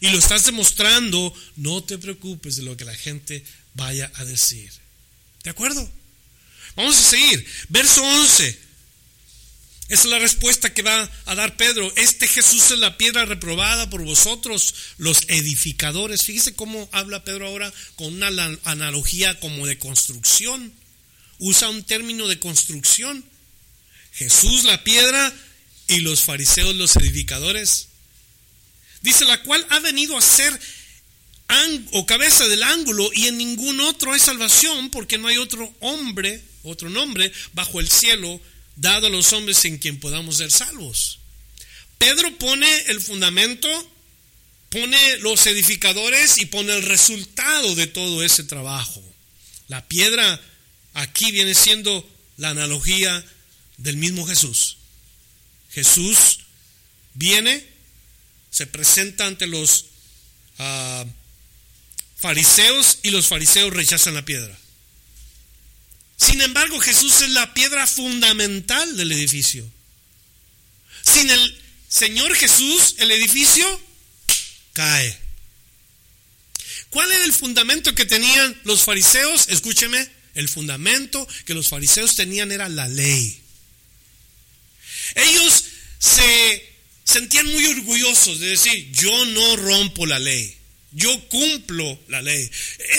y 0.01 0.11
lo 0.11 0.19
estás 0.19 0.45
demostrando, 0.45 1.35
no 1.57 1.83
te 1.83 1.99
preocupes 1.99 2.57
de 2.57 2.63
lo 2.63 2.77
que 2.77 2.85
la 2.85 2.95
gente 2.95 3.45
vaya 3.75 4.11
a 4.15 4.25
decir. 4.25 4.71
¿De 5.43 5.51
acuerdo? 5.51 5.91
Vamos 6.77 6.97
a 6.97 7.03
seguir. 7.03 7.45
Verso 7.69 8.03
11. 8.03 8.70
Esa 9.91 10.05
es 10.05 10.11
la 10.11 10.21
respuesta 10.21 10.73
que 10.73 10.83
va 10.83 11.11
a 11.27 11.35
dar 11.35 11.57
Pedro. 11.57 11.93
Este 11.97 12.29
Jesús 12.29 12.71
es 12.71 12.79
la 12.79 12.97
piedra 12.97 13.25
reprobada 13.25 13.91
por 13.91 14.05
vosotros, 14.05 14.73
los 14.99 15.23
edificadores. 15.27 16.23
Fíjese 16.23 16.55
cómo 16.55 16.89
habla 16.93 17.25
Pedro 17.25 17.49
ahora 17.49 17.73
con 17.97 18.15
una 18.15 18.29
analogía 18.63 19.41
como 19.41 19.67
de 19.67 19.79
construcción. 19.79 20.73
Usa 21.41 21.71
un 21.71 21.83
término 21.83 22.29
de 22.29 22.39
construcción. 22.39 23.25
Jesús 24.13 24.63
la 24.63 24.85
piedra 24.85 25.35
y 25.89 25.99
los 25.99 26.21
fariseos 26.21 26.77
los 26.77 26.95
edificadores. 26.95 27.89
Dice 29.03 29.25
la 29.25 29.43
cual 29.43 29.67
ha 29.71 29.81
venido 29.81 30.17
a 30.17 30.23
ser 30.23 30.57
o 31.91 32.07
cabeza 32.07 32.47
del 32.47 32.63
ángulo 32.63 33.11
y 33.13 33.27
en 33.27 33.39
ningún 33.39 33.81
otro 33.81 34.13
hay 34.13 34.21
salvación 34.21 34.91
porque 34.91 35.19
no 35.19 35.27
hay 35.27 35.39
otro 35.39 35.75
hombre, 35.81 36.45
otro 36.63 36.89
nombre 36.91 37.33
bajo 37.55 37.81
el 37.81 37.91
cielo 37.91 38.41
dado 38.81 39.09
a 39.09 39.11
los 39.11 39.33
hombres 39.33 39.65
en 39.67 39.79
quien 39.79 40.01
podamos 40.01 40.39
ser 40.39 40.51
salvos. 40.51 41.19
Pedro 41.99 42.37
pone 42.39 42.67
el 42.87 43.01
fundamento, 43.01 43.69
pone 44.71 45.17
los 45.19 45.47
edificadores 45.47 46.39
y 46.39 46.47
pone 46.47 46.73
el 46.73 46.85
resultado 46.85 47.75
de 47.75 47.87
todo 47.87 48.25
ese 48.25 48.43
trabajo. 48.45 49.03
La 49.69 49.87
piedra 49.87 50.41
aquí 50.95 51.31
viene 51.31 51.55
siendo 51.55 52.09
la 52.39 52.51
analogía 52.51 53.25
del 53.77 53.99
mismo 53.99 54.27
Jesús. 54.27 54.79
Jesús 55.73 56.41
viene, 57.15 57.67
se 58.51 58.67
presenta 58.67 59.27
ante 59.27 59.47
los 59.47 59.87
ah, 60.59 61.05
fariseos 62.17 62.99
y 63.03 63.11
los 63.11 63.27
fariseos 63.27 63.73
rechazan 63.75 64.15
la 64.15 64.25
piedra. 64.25 64.60
Sin 66.21 66.41
embargo, 66.43 66.79
Jesús 66.81 67.23
es 67.23 67.31
la 67.31 67.55
piedra 67.55 67.87
fundamental 67.87 68.97
del 68.97 69.11
edificio. 69.13 69.69
Sin 71.03 71.31
el 71.31 71.63
Señor 71.89 72.35
Jesús, 72.35 72.97
el 72.99 73.11
edificio 73.11 73.81
cae. 74.75 75.19
¿Cuál 76.91 77.11
era 77.11 77.25
el 77.25 77.33
fundamento 77.33 77.95
que 77.95 78.05
tenían 78.05 78.61
los 78.65 78.83
fariseos? 78.83 79.47
Escúcheme, 79.49 80.07
el 80.35 80.49
fundamento 80.49 81.27
que 81.47 81.55
los 81.55 81.69
fariseos 81.69 82.17
tenían 82.17 82.53
era 82.53 82.69
la 82.69 82.87
ley. 82.87 83.41
Ellos 85.15 85.65
se 85.99 86.75
sentían 87.05 87.47
muy 87.47 87.67
orgullosos 87.67 88.41
de 88.41 88.49
decir, 88.49 88.93
yo 88.93 89.25
no 89.27 89.57
rompo 89.57 90.05
la 90.05 90.19
ley. 90.19 90.60
Yo 90.93 91.29
cumplo 91.29 91.99
la 92.09 92.21
ley. 92.21 92.51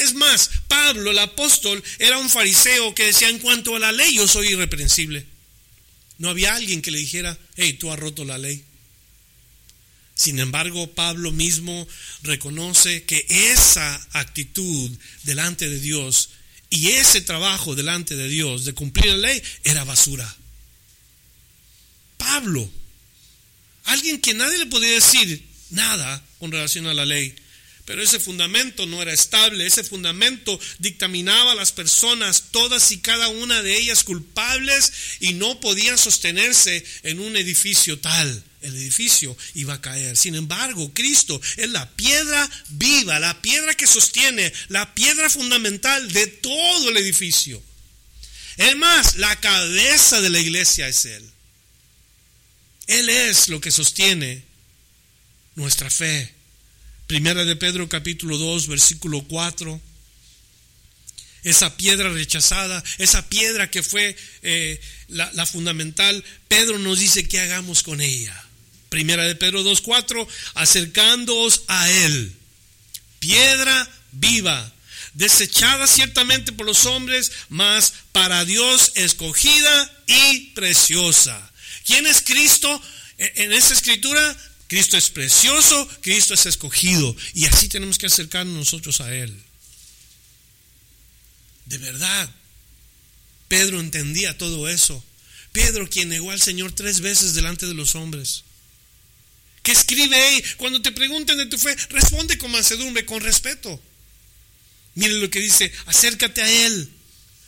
Es 0.01 0.13
más, 0.13 0.49
Pablo, 0.67 1.11
el 1.11 1.19
apóstol, 1.19 1.83
era 1.99 2.17
un 2.17 2.29
fariseo 2.29 2.95
que 2.95 3.05
decía 3.05 3.29
en 3.29 3.39
cuanto 3.39 3.75
a 3.75 3.79
la 3.79 3.91
ley, 3.91 4.15
yo 4.15 4.27
soy 4.27 4.49
irreprensible. 4.49 5.25
No 6.17 6.29
había 6.29 6.55
alguien 6.55 6.81
que 6.81 6.91
le 6.91 6.99
dijera, 6.99 7.37
hey, 7.55 7.73
tú 7.73 7.91
has 7.91 7.99
roto 7.99 8.23
la 8.23 8.37
ley. 8.37 8.63
Sin 10.13 10.39
embargo, 10.39 10.91
Pablo 10.93 11.31
mismo 11.31 11.87
reconoce 12.21 13.03
que 13.03 13.25
esa 13.27 13.95
actitud 14.11 14.91
delante 15.23 15.67
de 15.67 15.79
Dios 15.79 16.29
y 16.69 16.89
ese 16.89 17.21
trabajo 17.21 17.75
delante 17.75 18.15
de 18.15 18.29
Dios 18.29 18.63
de 18.63 18.73
cumplir 18.73 19.07
la 19.07 19.17
ley 19.17 19.43
era 19.63 19.83
basura. 19.83 20.37
Pablo, 22.17 22.69
alguien 23.85 24.21
que 24.21 24.35
nadie 24.35 24.59
le 24.59 24.67
podía 24.67 24.91
decir, 24.91 25.43
nada 25.71 26.23
con 26.39 26.51
relación 26.51 26.85
a 26.85 26.93
la 26.93 27.05
ley. 27.05 27.33
Pero 27.85 28.03
ese 28.03 28.19
fundamento 28.19 28.85
no 28.85 29.01
era 29.01 29.11
estable, 29.11 29.65
ese 29.65 29.83
fundamento 29.83 30.59
dictaminaba 30.79 31.53
a 31.53 31.55
las 31.55 31.71
personas, 31.71 32.45
todas 32.51 32.91
y 32.91 32.99
cada 32.99 33.27
una 33.29 33.63
de 33.63 33.75
ellas 33.75 34.03
culpables, 34.03 34.93
y 35.19 35.33
no 35.33 35.59
podían 35.59 35.97
sostenerse 35.97 36.83
en 37.03 37.19
un 37.19 37.35
edificio 37.35 37.99
tal. 37.99 38.43
El 38.61 38.75
edificio 38.75 39.35
iba 39.55 39.73
a 39.73 39.81
caer. 39.81 40.15
Sin 40.15 40.35
embargo, 40.35 40.91
Cristo 40.93 41.41
es 41.57 41.69
la 41.69 41.89
piedra 41.95 42.47
viva, 42.69 43.19
la 43.19 43.41
piedra 43.41 43.73
que 43.73 43.87
sostiene, 43.87 44.53
la 44.67 44.93
piedra 44.93 45.29
fundamental 45.29 46.11
de 46.11 46.27
todo 46.27 46.89
el 46.89 46.97
edificio. 46.97 47.61
Es 48.57 48.75
más, 48.75 49.15
la 49.15 49.35
cabeza 49.39 50.21
de 50.21 50.29
la 50.29 50.39
iglesia 50.39 50.87
es 50.87 51.05
Él. 51.05 51.31
Él 52.85 53.09
es 53.09 53.47
lo 53.47 53.59
que 53.59 53.71
sostiene 53.71 54.43
nuestra 55.55 55.89
fe. 55.89 56.40
Primera 57.11 57.43
de 57.43 57.57
Pedro 57.57 57.89
capítulo 57.89 58.37
2, 58.37 58.67
versículo 58.67 59.21
4. 59.23 59.81
Esa 61.43 61.75
piedra 61.75 62.07
rechazada, 62.07 62.81
esa 62.99 63.27
piedra 63.27 63.69
que 63.69 63.83
fue 63.83 64.15
eh, 64.43 64.79
la, 65.09 65.29
la, 65.33 65.45
fundamental, 65.45 66.23
Pedro 66.47 66.79
nos 66.79 66.99
dice 66.99 67.27
que 67.27 67.41
hagamos 67.41 67.83
con 67.83 67.99
ella. 67.99 68.33
Primera 68.87 69.23
de 69.23 69.35
Pedro 69.35 69.61
2, 69.61 69.81
4, 69.81 70.25
acercándoos 70.53 71.63
a 71.67 71.91
Él. 71.91 72.31
Piedra 73.19 73.89
viva, 74.13 74.73
desechada 75.13 75.87
ciertamente 75.87 76.53
por 76.53 76.65
los 76.65 76.85
hombres, 76.85 77.33
mas 77.49 77.91
para 78.13 78.45
Dios 78.45 78.93
escogida 78.95 80.03
y 80.07 80.51
preciosa. 80.51 81.51
¿Quién 81.85 82.07
es 82.07 82.21
Cristo? 82.21 82.81
En 83.17 83.51
esa 83.51 83.73
escritura 83.73 84.37
Cristo 84.71 84.95
es 84.95 85.09
precioso, 85.09 85.85
Cristo 85.99 86.33
es 86.33 86.45
escogido 86.45 87.13
y 87.33 87.43
así 87.43 87.67
tenemos 87.67 87.97
que 87.97 88.05
acercarnos 88.05 88.55
nosotros 88.55 89.01
a 89.01 89.13
Él. 89.13 89.37
De 91.65 91.77
verdad, 91.77 92.33
Pedro 93.49 93.81
entendía 93.81 94.37
todo 94.37 94.69
eso. 94.69 95.03
Pedro 95.51 95.89
quien 95.89 96.07
negó 96.07 96.31
al 96.31 96.41
Señor 96.41 96.71
tres 96.71 97.01
veces 97.01 97.33
delante 97.33 97.65
de 97.65 97.73
los 97.73 97.95
hombres. 97.95 98.45
Que 99.61 99.73
escribe 99.73 100.41
cuando 100.55 100.81
te 100.81 100.93
pregunten 100.93 101.37
de 101.37 101.47
tu 101.47 101.57
fe, 101.57 101.75
responde 101.89 102.37
con 102.37 102.51
mansedumbre, 102.51 103.05
con 103.05 103.19
respeto. 103.19 103.77
Mire 104.95 105.15
lo 105.15 105.29
que 105.29 105.41
dice, 105.41 105.69
acércate 105.87 106.43
a 106.43 106.49
Él, 106.49 106.89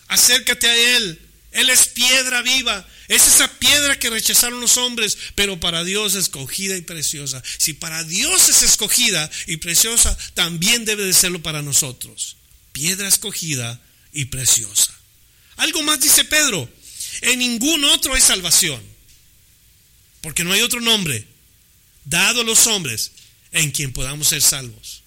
acércate 0.10 0.68
a 0.68 0.98
Él. 0.98 1.22
Él 1.54 1.70
es 1.70 1.88
piedra 1.88 2.42
viva. 2.42 2.86
Es 3.08 3.28
esa 3.28 3.48
piedra 3.60 3.98
que 3.98 4.10
rechazaron 4.10 4.60
los 4.60 4.78
hombres, 4.78 5.18
pero 5.36 5.60
para 5.60 5.84
Dios 5.84 6.16
escogida 6.16 6.76
y 6.76 6.82
preciosa. 6.82 7.42
Si 7.58 7.74
para 7.74 8.04
Dios 8.04 8.50
es 8.50 8.64
escogida 8.64 9.30
y 9.48 9.58
preciosa, 9.58 10.18
también 10.34 10.84
debe 10.84 11.06
de 11.06 11.14
serlo 11.14 11.42
para 11.42 11.62
nosotros. 11.62 12.38
Piedra 12.72 13.08
escogida 13.08 13.80
y 14.12 14.26
preciosa. 14.26 14.94
Algo 15.58 15.84
más 15.84 16.00
dice 16.00 16.26
Pedro. 16.26 16.68
En 17.22 17.40
ningún 17.40 17.84
otro 17.86 18.14
hay 18.14 18.22
salvación. 18.22 18.82
Porque 20.22 20.44
no 20.44 20.54
hay 20.54 20.62
otro 20.62 20.82
nombre 20.82 21.28
dado 22.06 22.42
a 22.42 22.46
los 22.46 22.66
hombres 22.68 23.12
en 23.52 23.72
quien 23.72 23.94
podamos 23.94 24.30
ser 24.30 24.42
salvos. 24.42 25.04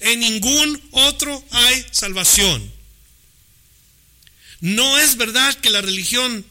En 0.00 0.20
ningún 0.20 0.82
otro 0.90 1.44
hay 1.50 1.86
salvación. 1.92 2.75
No 4.60 4.98
es 4.98 5.16
verdad 5.16 5.54
que 5.56 5.70
la 5.70 5.82
religión 5.82 6.44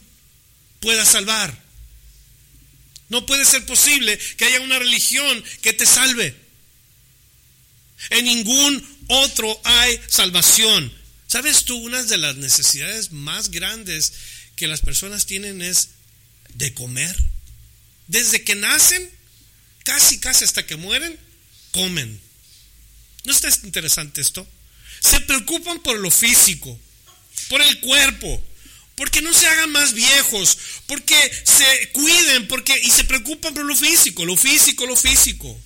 pueda 0.80 1.06
salvar. 1.06 1.64
No 3.10 3.26
puede 3.26 3.45
ser 3.45 3.66
posible 3.66 4.18
que 4.38 4.45
haya 4.45 4.62
una 4.62 4.80
religión 4.80 5.43
que 5.62 5.74
te 5.74 5.86
salve. 5.86 6.36
En 8.10 8.26
ningún 8.26 8.97
otro 9.08 9.60
hay 9.64 9.99
salvación. 10.08 10.91
¿Sabes 11.28 11.66
tú? 11.66 11.76
Una 11.78 12.03
de 12.03 12.18
las 12.18 12.36
necesidades 12.36 13.12
más 13.12 13.49
grandes 13.49 14.14
que 14.56 14.68
las 14.68 14.82
personas 14.82 15.26
tienen 15.26 15.62
es 15.62 15.89
de 16.53 16.74
comer. 16.74 17.16
Desde 18.08 18.43
que 18.43 18.56
nacen, 18.56 19.10
casi, 19.84 20.20
casi 20.20 20.45
hasta 20.45 20.66
que 20.66 20.76
mueren, 20.76 21.20
comen. 21.72 22.20
¿No 23.24 23.32
está 23.32 23.49
interesante 23.64 24.22
esto? 24.22 24.47
Se 25.01 25.20
preocupan 25.22 25.80
por 25.82 25.97
lo 25.99 26.12
físico, 26.12 26.80
por 27.48 27.62
el 27.62 27.80
cuerpo, 27.80 28.43
porque 28.96 29.22
no 29.22 29.34
se 29.34 29.48
hagan 29.48 29.72
más 29.72 29.93
viejos, 29.93 30.58
porque 30.88 31.16
se 31.43 31.89
cuiden, 31.91 32.48
porque 32.48 32.80
y 32.84 32.91
se 32.91 33.04
preocupan 33.04 33.54
por 33.54 33.66
lo 33.66 33.76
físico, 33.76 34.26
lo 34.26 34.38
físico, 34.38 34.86
lo 34.86 34.96
físico. 34.96 35.60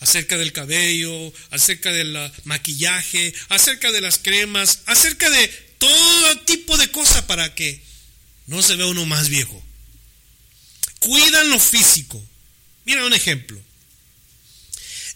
Acerca 0.00 0.38
del 0.38 0.52
cabello, 0.52 1.32
acerca 1.50 1.92
del 1.92 2.32
maquillaje, 2.44 3.34
acerca 3.50 3.92
de 3.92 4.00
las 4.00 4.18
cremas, 4.18 4.80
acerca 4.86 5.28
de 5.28 5.48
todo 5.78 6.38
tipo 6.46 6.76
de 6.78 6.90
cosas 6.90 7.22
para 7.24 7.54
que 7.54 7.82
no 8.46 8.62
se 8.62 8.76
vea 8.76 8.86
uno 8.86 9.04
más 9.04 9.28
viejo. 9.28 9.62
Cuidan 11.00 11.50
lo 11.50 11.60
físico. 11.60 12.22
Mira 12.84 13.04
un 13.04 13.12
ejemplo. 13.12 13.60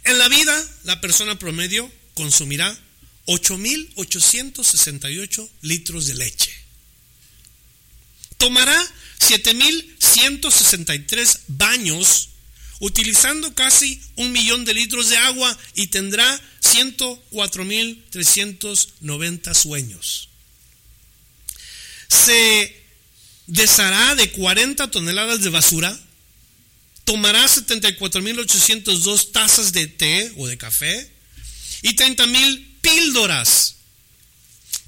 En 0.04 0.18
la 0.18 0.28
vida, 0.28 0.68
la 0.84 1.00
persona 1.00 1.38
promedio 1.38 1.90
consumirá 2.14 2.78
8.868 3.26 5.50
litros 5.62 6.06
de 6.06 6.14
leche. 6.14 6.52
Tomará 8.36 8.78
7.163 9.20 11.40
baños 11.48 12.28
utilizando 12.80 13.54
casi 13.54 14.00
un 14.16 14.32
millón 14.32 14.64
de 14.64 14.74
litros 14.74 15.08
de 15.08 15.16
agua 15.16 15.56
y 15.74 15.86
tendrá 15.86 16.28
104.390 16.60 19.54
sueños. 19.54 20.28
Se 22.08 22.84
deshará 23.46 24.16
de 24.16 24.30
40 24.32 24.90
toneladas 24.90 25.42
de 25.42 25.50
basura, 25.50 25.96
tomará 27.04 27.46
74.802 27.46 29.30
tazas 29.32 29.72
de 29.72 29.86
té 29.86 30.32
o 30.36 30.46
de 30.46 30.58
café 30.58 31.10
y 31.82 31.94
30.000 31.94 32.73
píldoras. 32.84 33.74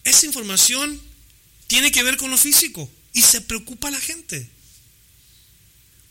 Esa 0.03 0.25
información 0.25 1.01
tiene 1.67 1.93
que 1.93 2.03
ver 2.03 2.17
con 2.17 2.29
lo 2.29 2.37
físico 2.37 2.91
y 3.13 3.21
se 3.21 3.39
preocupa 3.39 3.89
la 3.89 4.01
gente 4.01 4.49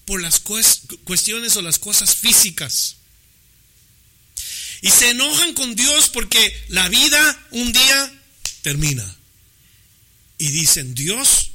por 0.06 0.22
las 0.22 0.40
cuestiones 0.40 1.56
o 1.56 1.62
las 1.62 1.78
cosas 1.78 2.14
físicas. 2.14 2.96
Y 4.80 4.88
se 4.88 5.10
enojan 5.10 5.52
con 5.52 5.76
Dios 5.76 6.08
porque 6.08 6.64
la 6.68 6.88
vida 6.88 7.46
un 7.50 7.70
día 7.70 8.22
termina 8.62 9.14
y 10.38 10.48
dicen, 10.48 10.94
Dios 10.94 11.52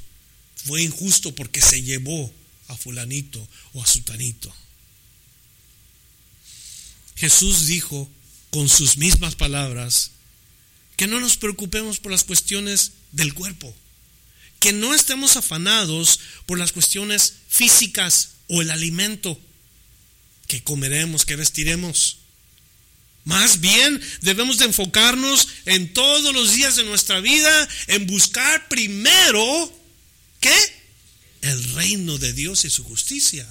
fue 0.64 0.82
injusto 0.82 1.34
porque 1.34 1.60
se 1.60 1.82
llevó 1.82 2.32
a 2.68 2.76
fulanito 2.76 3.46
o 3.72 3.82
a 3.82 3.86
sutanito. 3.86 4.54
Jesús 7.16 7.66
dijo 7.66 8.10
con 8.50 8.68
sus 8.68 8.96
mismas 8.96 9.36
palabras 9.36 10.12
que 10.96 11.06
no 11.06 11.20
nos 11.20 11.36
preocupemos 11.36 11.98
por 11.98 12.12
las 12.12 12.24
cuestiones 12.24 12.92
del 13.12 13.34
cuerpo, 13.34 13.74
que 14.58 14.72
no 14.72 14.94
estemos 14.94 15.36
afanados 15.36 16.20
por 16.46 16.58
las 16.58 16.72
cuestiones 16.72 17.34
físicas 17.48 18.30
o 18.48 18.62
el 18.62 18.70
alimento 18.70 19.38
que 20.46 20.62
comeremos, 20.62 21.24
que 21.24 21.36
vestiremos. 21.36 22.19
Más 23.24 23.60
bien 23.60 24.00
debemos 24.22 24.58
de 24.58 24.64
enfocarnos 24.66 25.48
en 25.66 25.92
todos 25.92 26.34
los 26.34 26.54
días 26.54 26.76
de 26.76 26.84
nuestra 26.84 27.20
vida 27.20 27.68
en 27.86 28.06
buscar 28.06 28.68
primero, 28.68 29.72
¿qué? 30.40 30.56
El 31.42 31.74
reino 31.74 32.18
de 32.18 32.32
Dios 32.32 32.64
y 32.64 32.70
su 32.70 32.84
justicia. 32.84 33.46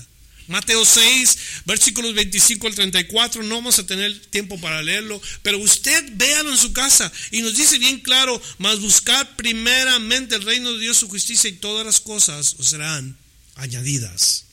Mateo 0.50 0.84
6, 0.84 1.38
versículos 1.66 2.16
25 2.16 2.66
al 2.66 2.74
34, 2.74 3.44
no 3.44 3.56
vamos 3.56 3.78
a 3.78 3.86
tener 3.86 4.20
tiempo 4.32 4.60
para 4.60 4.82
leerlo, 4.82 5.22
pero 5.44 5.60
usted 5.60 6.04
véalo 6.14 6.52
en 6.52 6.58
su 6.58 6.74
casa 6.74 7.12
y 7.30 7.44
nos 7.44 7.56
dice 7.56 7.78
bien 7.78 8.00
claro, 8.00 8.42
mas 8.58 8.80
buscar 8.80 9.36
primeramente 9.36 10.34
el 10.36 10.42
reino 10.42 10.74
de 10.74 10.80
Dios, 10.80 10.98
su 10.98 11.08
justicia 11.08 11.52
y 11.52 11.54
todas 11.54 11.86
las 11.86 12.02
cosas 12.02 12.56
os 12.58 12.68
serán 12.68 13.16
añadidas. 13.56 14.46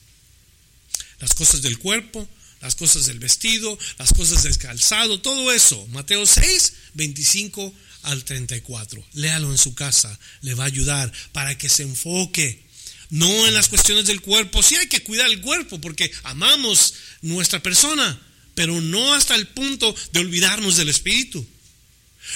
Las 1.18 1.32
cosas 1.32 1.62
del 1.62 1.78
cuerpo, 1.78 2.28
las 2.66 2.74
cosas 2.74 3.06
del 3.06 3.20
vestido, 3.20 3.78
las 3.96 4.12
cosas 4.12 4.42
del 4.42 4.58
calzado, 4.58 5.20
todo 5.20 5.52
eso. 5.52 5.86
Mateo 5.92 6.26
6, 6.26 6.72
25 6.94 7.72
al 8.02 8.24
34. 8.24 9.06
Léalo 9.12 9.52
en 9.52 9.56
su 9.56 9.76
casa, 9.76 10.18
le 10.40 10.54
va 10.54 10.64
a 10.64 10.66
ayudar 10.66 11.12
para 11.30 11.56
que 11.56 11.68
se 11.68 11.84
enfoque 11.84 12.66
no 13.10 13.46
en 13.46 13.54
las 13.54 13.68
cuestiones 13.68 14.06
del 14.06 14.20
cuerpo. 14.20 14.64
Sí 14.64 14.74
hay 14.74 14.88
que 14.88 15.04
cuidar 15.04 15.30
el 15.30 15.40
cuerpo 15.42 15.80
porque 15.80 16.10
amamos 16.24 16.94
nuestra 17.22 17.62
persona, 17.62 18.20
pero 18.56 18.80
no 18.80 19.14
hasta 19.14 19.36
el 19.36 19.46
punto 19.46 19.94
de 20.12 20.18
olvidarnos 20.18 20.76
del 20.76 20.88
espíritu. 20.88 21.46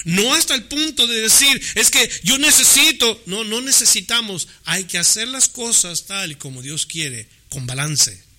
No 0.05 0.33
hasta 0.33 0.55
el 0.55 0.63
punto 0.67 1.09
de 1.09 1.23
decir, 1.23 1.61
es 1.75 1.91
que 1.91 2.09
yo 2.23 2.39
necesito. 2.39 3.21
No, 3.27 3.43
no 3.43 3.61
necesitamos. 3.61 4.47
Hay 4.65 4.85
que 4.85 4.99
hacer 4.99 5.27
las 5.27 5.49
cosas 5.49 6.05
tal 6.05 6.31
y 6.31 6.37
como 6.37 6.63
Dios 6.63 6.87
quiere, 6.87 7.27
con 7.49 7.67
balance. 7.67 8.31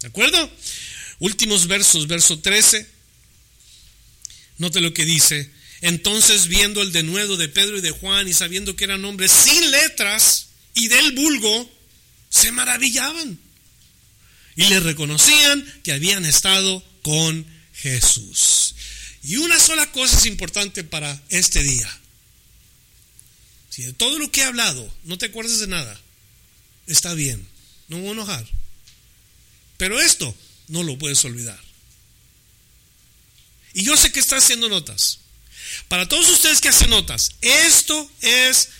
¿De 0.00 0.08
acuerdo? 0.08 0.50
Últimos 1.18 1.66
versos, 1.66 2.06
verso 2.06 2.38
13. 2.38 2.86
Note 4.58 4.80
lo 4.80 4.92
que 4.92 5.04
dice. 5.04 5.50
Entonces, 5.80 6.48
viendo 6.48 6.82
el 6.82 6.92
denuedo 6.92 7.36
de 7.36 7.48
Pedro 7.48 7.78
y 7.78 7.80
de 7.80 7.90
Juan 7.90 8.26
y 8.28 8.34
sabiendo 8.34 8.76
que 8.76 8.84
eran 8.84 9.04
hombres 9.04 9.30
sin 9.30 9.70
letras, 9.70 10.48
y 10.78 10.88
del 10.88 11.12
vulgo 11.12 11.70
se 12.30 12.52
maravillaban 12.52 13.38
y 14.54 14.64
le 14.64 14.80
reconocían 14.80 15.80
que 15.82 15.92
habían 15.92 16.24
estado 16.24 16.84
con 17.02 17.46
Jesús. 17.74 18.74
Y 19.22 19.36
una 19.36 19.58
sola 19.58 19.90
cosa 19.92 20.16
es 20.16 20.26
importante 20.26 20.84
para 20.84 21.20
este 21.30 21.62
día. 21.62 22.00
Si 23.70 23.82
de 23.82 23.92
todo 23.92 24.18
lo 24.18 24.30
que 24.30 24.40
he 24.40 24.44
hablado 24.44 24.92
no 25.04 25.18
te 25.18 25.26
acuerdas 25.26 25.60
de 25.60 25.66
nada, 25.66 26.00
está 26.86 27.14
bien, 27.14 27.46
no 27.88 27.96
me 27.96 28.02
voy 28.02 28.10
a 28.10 28.14
enojar. 28.14 28.46
Pero 29.76 30.00
esto 30.00 30.34
no 30.68 30.82
lo 30.82 30.98
puedes 30.98 31.24
olvidar. 31.24 31.58
Y 33.74 33.84
yo 33.84 33.96
sé 33.96 34.10
que 34.12 34.20
está 34.20 34.36
haciendo 34.36 34.68
notas. 34.68 35.20
Para 35.88 36.08
todos 36.08 36.28
ustedes 36.28 36.60
que 36.60 36.68
hacen 36.68 36.90
notas, 36.90 37.32
esto 37.40 38.10
es 38.20 38.70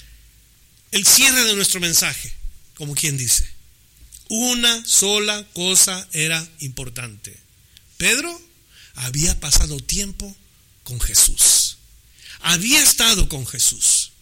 el 0.90 1.06
cierre 1.06 1.44
de 1.44 1.54
nuestro 1.54 1.80
mensaje, 1.80 2.32
como 2.74 2.94
quien 2.94 3.16
dice. 3.16 3.48
Una 4.28 4.84
sola 4.84 5.46
cosa 5.52 6.06
era 6.12 6.46
importante. 6.60 7.36
Pedro 7.96 8.40
había 8.94 9.38
pasado 9.40 9.78
tiempo 9.80 10.34
con 10.82 11.00
Jesús. 11.00 11.76
Había 12.40 12.82
estado 12.82 13.28
con 13.28 13.46
Jesús. 13.46 14.12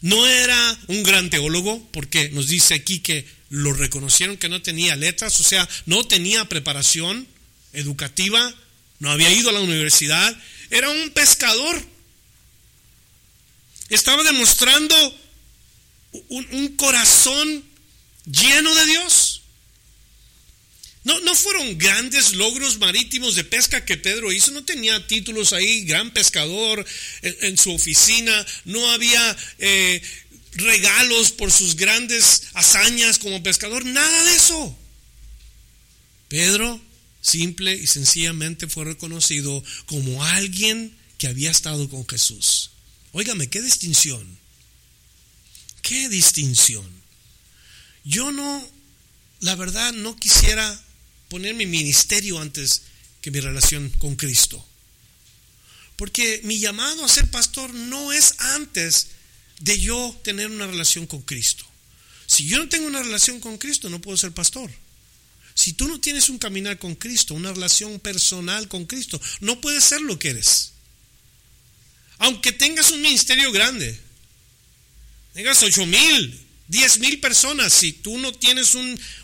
No 0.00 0.26
era 0.26 0.78
un 0.88 1.02
gran 1.02 1.30
teólogo, 1.30 1.86
porque 1.92 2.28
nos 2.30 2.48
dice 2.48 2.74
aquí 2.74 3.00
que 3.00 3.26
lo 3.50 3.72
reconocieron 3.72 4.36
que 4.36 4.48
no 4.48 4.62
tenía 4.62 4.96
letras, 4.96 5.38
o 5.40 5.44
sea, 5.44 5.68
no 5.86 6.04
tenía 6.04 6.44
preparación 6.48 7.26
educativa, 7.72 8.54
no 8.98 9.10
había 9.10 9.32
ido 9.32 9.50
a 9.50 9.52
la 9.52 9.60
universidad, 9.60 10.36
era 10.70 10.90
un 10.90 11.10
pescador. 11.10 11.82
Estaba 13.90 14.22
demostrando 14.22 14.96
un, 16.28 16.76
corazón 16.76 17.64
lleno 18.24 18.74
de 18.74 18.86
Dios. 18.86 19.42
No, 21.04 21.20
no, 21.20 21.34
fueron 21.34 21.76
grandes 21.76 22.32
logros 22.32 22.78
marítimos 22.78 23.34
de 23.34 23.44
pesca 23.44 23.84
que 23.84 23.98
Pedro 23.98 24.32
hizo, 24.32 24.52
no 24.52 24.64
tenía 24.64 25.06
títulos 25.06 25.52
ahí, 25.52 25.84
gran 25.84 26.10
pescador 26.12 26.84
en, 27.20 27.58
su 27.58 27.74
oficina, 27.74 28.46
no 28.64 28.90
había 28.90 29.36
eh, 29.58 30.02
regalos 30.54 31.32
por 31.32 31.50
sus 31.50 31.76
grandes 31.76 32.44
hazañas 32.54 33.18
como 33.18 33.42
pescador, 33.42 33.84
nada 33.84 34.24
de 34.24 34.36
eso. 34.36 34.78
Pedro 36.28 36.80
simple 37.20 37.74
y 37.74 37.86
sencillamente 37.86 38.68
fue 38.68 38.84
reconocido 38.84 39.62
como 39.86 40.24
alguien 40.24 40.96
que 41.18 41.26
había 41.26 41.50
estado 41.50 41.88
con 41.88 42.06
Jesús. 42.06 42.70
Óigame, 43.12 43.48
qué 43.48 43.62
distinción. 43.62 44.38
Qué 45.82 46.08
distinción. 46.08 46.86
Yo 48.04 48.32
no, 48.32 48.66
la 49.40 49.54
verdad, 49.54 49.92
no 49.92 50.16
quisiera 50.16 50.82
poner 51.28 51.54
mi 51.54 51.66
ministerio 51.66 52.38
antes 52.38 52.82
que 53.20 53.30
mi 53.30 53.40
relación 53.40 53.90
con 53.98 54.16
Cristo. 54.16 54.64
Porque 55.96 56.40
mi 56.44 56.58
llamado 56.58 57.04
a 57.04 57.08
ser 57.08 57.30
pastor 57.30 57.72
no 57.72 58.12
es 58.12 58.34
antes 58.38 59.08
de 59.60 59.80
yo 59.80 60.18
tener 60.22 60.50
una 60.50 60.66
relación 60.66 61.06
con 61.06 61.22
Cristo. 61.22 61.64
Si 62.26 62.46
yo 62.46 62.58
no 62.58 62.68
tengo 62.68 62.86
una 62.86 63.02
relación 63.02 63.40
con 63.40 63.58
Cristo, 63.58 63.90
no 63.90 64.00
puedo 64.00 64.16
ser 64.16 64.32
pastor. 64.32 64.70
Si 65.54 65.72
tú 65.72 65.86
no 65.86 66.00
tienes 66.00 66.28
un 66.28 66.38
caminar 66.38 66.78
con 66.78 66.96
Cristo, 66.96 67.34
una 67.34 67.52
relación 67.52 68.00
personal 68.00 68.66
con 68.66 68.86
Cristo, 68.86 69.20
no 69.40 69.60
puedes 69.60 69.84
ser 69.84 70.00
lo 70.00 70.18
que 70.18 70.30
eres. 70.30 70.72
Aunque 72.18 72.52
tengas 72.52 72.90
un 72.90 73.02
ministerio 73.02 73.52
grande, 73.52 74.00
tengas 75.32 75.62
ocho 75.62 75.86
mil, 75.86 76.40
diez 76.66 76.98
mil 76.98 77.20
personas, 77.20 77.72
si 77.72 77.92
tú 77.92 78.18
no 78.18 78.32
tienes 78.32 78.74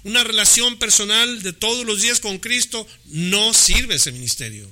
una 0.04 0.22
relación 0.22 0.78
personal 0.78 1.42
de 1.42 1.52
todos 1.52 1.84
los 1.84 2.02
días 2.02 2.20
con 2.20 2.38
Cristo, 2.38 2.86
no 3.06 3.52
sirve 3.54 3.96
ese 3.96 4.12
ministerio. 4.12 4.70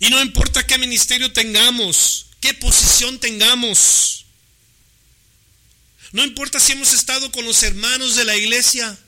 Y 0.00 0.10
no 0.10 0.20
importa 0.20 0.66
qué 0.66 0.76
ministerio 0.76 1.32
tengamos, 1.32 2.25
qué 2.40 2.54
posición 2.54 3.18
tengamos. 3.18 4.26
No 6.12 6.24
importa 6.24 6.60
si 6.60 6.72
hemos 6.72 6.92
estado 6.92 7.30
con 7.32 7.44
los 7.44 7.62
hermanos 7.62 8.16
de 8.16 8.24
la 8.24 8.36
iglesia 8.36 8.98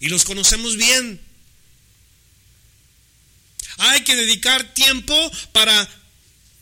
y 0.00 0.08
los 0.08 0.24
conocemos 0.24 0.76
bien. 0.76 1.20
Hay 3.78 4.02
que 4.02 4.14
dedicar 4.14 4.74
tiempo 4.74 5.30
para 5.52 5.88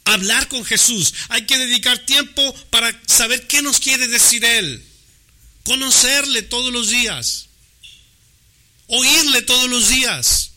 hablar 0.04 0.48
con 0.48 0.64
Jesús. 0.64 1.12
Hay 1.28 1.44
que 1.46 1.58
dedicar 1.58 1.98
tiempo 2.06 2.54
para 2.70 2.98
saber 3.06 3.46
qué 3.46 3.62
nos 3.62 3.80
quiere 3.80 4.08
decir 4.08 4.44
Él. 4.44 4.84
Conocerle 5.64 6.42
todos 6.42 6.72
los 6.72 6.88
días. 6.88 7.48
Oírle 8.86 9.42
todos 9.42 9.68
los 9.68 9.88
días. 9.88 10.52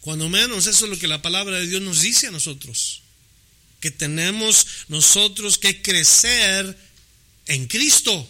Cuando 0.00 0.28
menos 0.28 0.66
eso 0.66 0.84
es 0.84 0.90
lo 0.90 0.98
que 0.98 1.08
la 1.08 1.22
palabra 1.22 1.58
de 1.58 1.66
Dios 1.66 1.80
nos 1.80 2.02
dice 2.02 2.26
a 2.26 2.30
nosotros. 2.30 3.03
Que 3.84 3.90
tenemos 3.90 4.66
nosotros 4.88 5.58
que 5.58 5.82
crecer 5.82 6.74
en 7.44 7.66
Cristo. 7.66 8.26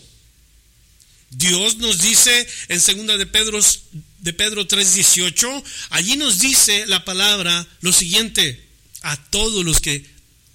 Dios 1.31 1.77
nos 1.77 2.01
dice 2.01 2.45
en 2.67 2.81
segunda 2.81 3.17
de 3.17 3.27
Pedro 3.27 3.61
de 4.19 4.33
Pedro 4.33 4.67
3:18, 4.67 5.63
allí 5.91 6.17
nos 6.17 6.41
dice 6.41 6.87
la 6.87 7.05
palabra 7.05 7.69
lo 7.83 7.93
siguiente: 7.93 8.67
a 9.03 9.17
todos 9.31 9.65
los 9.65 9.81
que 9.81 10.05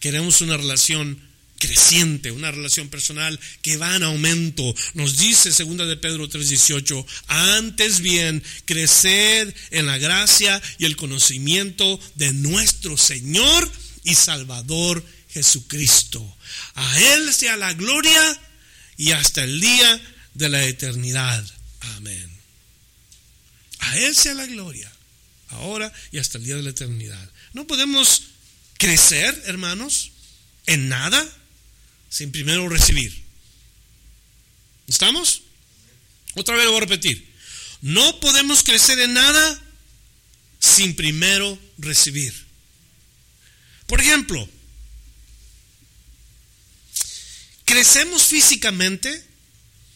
queremos 0.01 0.41
una 0.41 0.57
relación 0.57 1.17
creciente, 1.59 2.31
una 2.31 2.51
relación 2.51 2.89
personal 2.89 3.39
que 3.61 3.77
va 3.77 3.95
en 3.95 4.03
aumento. 4.03 4.75
Nos 4.95 5.15
dice 5.15 5.53
segunda 5.53 5.85
de 5.85 5.95
Pedro 5.95 6.27
3:18, 6.27 7.05
antes 7.27 8.01
bien 8.01 8.43
crecer 8.65 9.55
en 9.71 9.85
la 9.85 9.97
gracia 9.97 10.61
y 10.77 10.83
el 10.83 10.97
conocimiento 10.97 12.01
de 12.15 12.33
nuestro 12.33 12.97
Señor 12.97 13.71
y 14.03 14.15
Salvador 14.15 15.05
Jesucristo. 15.29 16.37
A 16.75 16.99
él 16.99 17.33
sea 17.33 17.55
la 17.57 17.73
gloria 17.73 18.41
y 18.97 19.11
hasta 19.11 19.43
el 19.43 19.59
día 19.59 20.01
de 20.33 20.49
la 20.49 20.63
eternidad. 20.65 21.45
Amén. 21.95 22.29
A 23.79 23.97
él 23.97 24.15
sea 24.15 24.33
la 24.33 24.45
gloria, 24.45 24.91
ahora 25.49 25.91
y 26.11 26.19
hasta 26.19 26.37
el 26.37 26.43
día 26.43 26.55
de 26.55 26.63
la 26.63 26.71
eternidad. 26.71 27.29
No 27.53 27.65
podemos 27.65 28.23
crecer, 28.77 29.43
hermanos, 29.45 30.11
en 30.65 30.89
nada 30.89 31.27
sin 32.09 32.31
primero 32.31 32.67
recibir. 32.69 33.23
¿Estamos? 34.87 35.43
Otra 36.35 36.55
vez 36.55 36.65
lo 36.65 36.71
voy 36.71 36.77
a 36.79 36.85
repetir. 36.85 37.29
No 37.81 38.19
podemos 38.19 38.63
crecer 38.63 38.99
en 38.99 39.13
nada 39.13 39.61
sin 40.59 40.95
primero 40.95 41.57
recibir. 41.77 42.48
Por 43.89 43.99
ejemplo, 43.99 44.47
crecemos 47.65 48.27
físicamente 48.27 49.25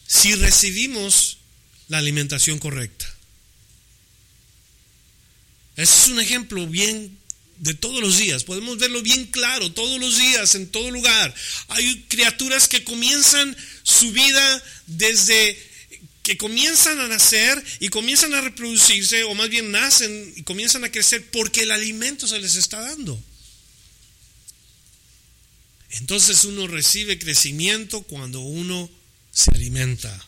si 0.08 0.34
recibimos 0.34 1.38
la 1.90 2.00
alimentación 2.00 2.58
correcta. 2.58 3.06
Ese 5.76 5.94
es 5.94 6.08
un 6.08 6.20
ejemplo 6.20 6.66
bien 6.66 7.16
de 7.60 7.76
todos 7.76 8.02
los 8.02 8.18
días. 8.18 8.44
Podemos 8.44 8.80
verlo 8.80 9.04
bien 9.04 9.28
claro 9.28 9.72
todos 9.72 10.00
los 10.00 10.18
días, 10.18 10.56
en 10.56 10.72
todo 10.72 10.90
lugar. 10.90 11.32
Hay 11.68 12.04
criaturas 12.08 12.68
que 12.68 12.84
comienzan 12.84 13.56
su 13.84 14.12
vida 14.12 14.64
desde 14.88 15.56
que 16.24 16.36
comienzan 16.36 17.00
a 17.00 17.08
nacer 17.08 17.64
y 17.80 17.90
comienzan 17.90 18.34
a 18.34 18.42
reproducirse, 18.42 19.24
o 19.26 19.36
más 19.36 19.50
bien 19.50 19.70
nacen 19.70 20.34
y 20.36 20.42
comienzan 20.42 20.84
a 20.84 20.90
crecer 20.90 21.30
porque 21.30 21.62
el 21.62 21.70
alimento 21.70 22.28
se 22.28 22.40
les 22.40 22.56
está 22.56 22.82
dando. 22.82 23.24
Entonces 25.94 26.44
uno 26.46 26.68
recibe 26.68 27.20
crecimiento 27.20 28.02
cuando 28.02 28.42
uno 28.42 28.90
se 29.32 29.52
alimenta. 29.54 30.28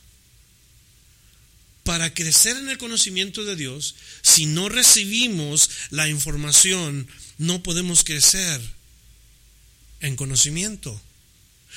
Para 1.84 2.14
crecer 2.14 2.58
en 2.58 2.70
el 2.70 2.78
conocimiento 2.78 3.44
de 3.44 3.56
Dios, 3.56 3.96
si 4.22 4.46
no 4.46 4.70
recibimos 4.70 5.70
la 5.92 6.08
información, 6.08 7.08
no 7.38 7.62
podemos 7.62 8.04
crecer 8.04 8.62
en 10.02 10.16
conocimiento. 10.16 11.00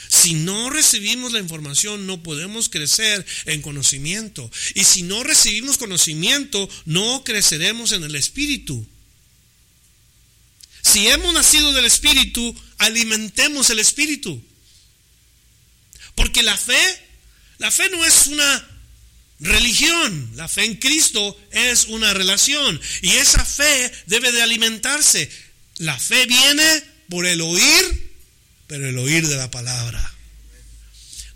Si 0.09 0.35
no 0.35 0.71
recibimos 0.71 1.33
la 1.33 1.41
información, 1.41 2.07
no 2.07 2.23
podemos 2.23 2.69
crecer 2.69 3.25
en 3.47 3.63
conocimiento. 3.63 4.51
Y 4.75 4.85
si 4.85 5.03
no 5.03 5.25
recibimos 5.25 5.77
conocimiento, 5.77 6.69
no 6.85 7.25
creceremos 7.25 7.93
en 7.93 8.05
el 8.05 8.15
Espíritu. 8.15 8.87
Si 10.91 11.07
hemos 11.07 11.35
nacido 11.35 11.75
del 11.75 11.85
Espíritu, 11.85 12.59
alimentemos 12.79 13.69
el 13.69 13.79
Espíritu. 13.79 14.43
Porque 16.15 16.43
la 16.43 16.57
fe, 16.57 16.81
la 17.59 17.71
fe 17.71 17.91
no 17.91 18.03
es 18.07 18.27
una 18.29 18.69
religión, 19.39 20.33
la 20.35 20.49
fe 20.49 20.65
en 20.65 20.77
Cristo 20.77 21.39
es 21.51 21.89
una 21.89 22.15
relación. 22.15 22.81
Y 23.03 23.11
esa 23.17 23.45
fe 23.45 23.93
debe 24.07 24.33
de 24.33 24.41
alimentarse. 24.41 25.31
La 25.77 25.99
fe 25.99 26.25
viene 26.25 26.83
por 27.11 27.27
el 27.27 27.43
oír, 27.43 28.15
pero 28.67 28.89
el 28.89 28.97
oír 28.97 29.29
de 29.29 29.37
la 29.37 29.51
palabra. 29.51 30.15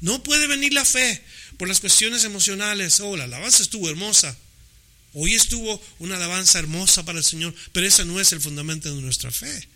No 0.00 0.22
puede 0.22 0.46
venir 0.46 0.72
la 0.72 0.86
fe 0.86 1.22
por 1.59 1.68
las 1.68 1.80
cuestiones 1.80 2.24
emocionales. 2.24 3.00
Oh, 3.00 3.18
la 3.18 3.24
alabanza 3.24 3.62
estuvo 3.62 3.90
hermosa. 3.90 4.34
Hoy 5.14 5.34
estuvo 5.34 5.80
una 5.98 6.16
alabanza 6.16 6.58
hermosa 6.58 7.04
para 7.04 7.18
el 7.18 7.24
Señor, 7.24 7.54
pero 7.72 7.86
esa 7.86 8.04
no 8.04 8.20
es 8.20 8.32
el 8.32 8.40
fundamento 8.40 8.94
de 8.94 9.02
nuestra 9.02 9.30
fe. 9.30 9.68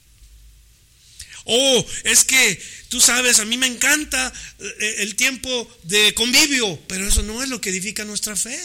Oh, 1.44 1.86
es 2.04 2.24
que 2.24 2.60
tú 2.88 3.00
sabes, 3.00 3.38
a 3.38 3.44
mí 3.44 3.56
me 3.56 3.68
encanta 3.68 4.32
eh, 4.58 4.94
el 4.98 5.14
tiempo 5.14 5.70
de 5.84 6.12
convivio, 6.14 6.80
pero 6.88 7.06
eso 7.06 7.22
no 7.22 7.42
es 7.42 7.48
lo 7.48 7.60
que 7.60 7.70
edifica 7.70 8.04
nuestra 8.04 8.34
fe. 8.34 8.58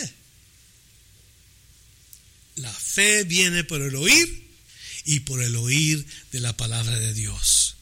La 2.56 2.74
fe 2.74 3.24
viene 3.24 3.64
por 3.64 3.82
el 3.82 3.96
oír 3.96 4.48
y 5.06 5.22
por 5.22 5.44
el 5.44 5.56
oír 5.56 6.06
de 6.32 6.40
la 6.40 6.58
palabra 6.58 6.98
de 6.98 7.14
Dios. 7.14 7.76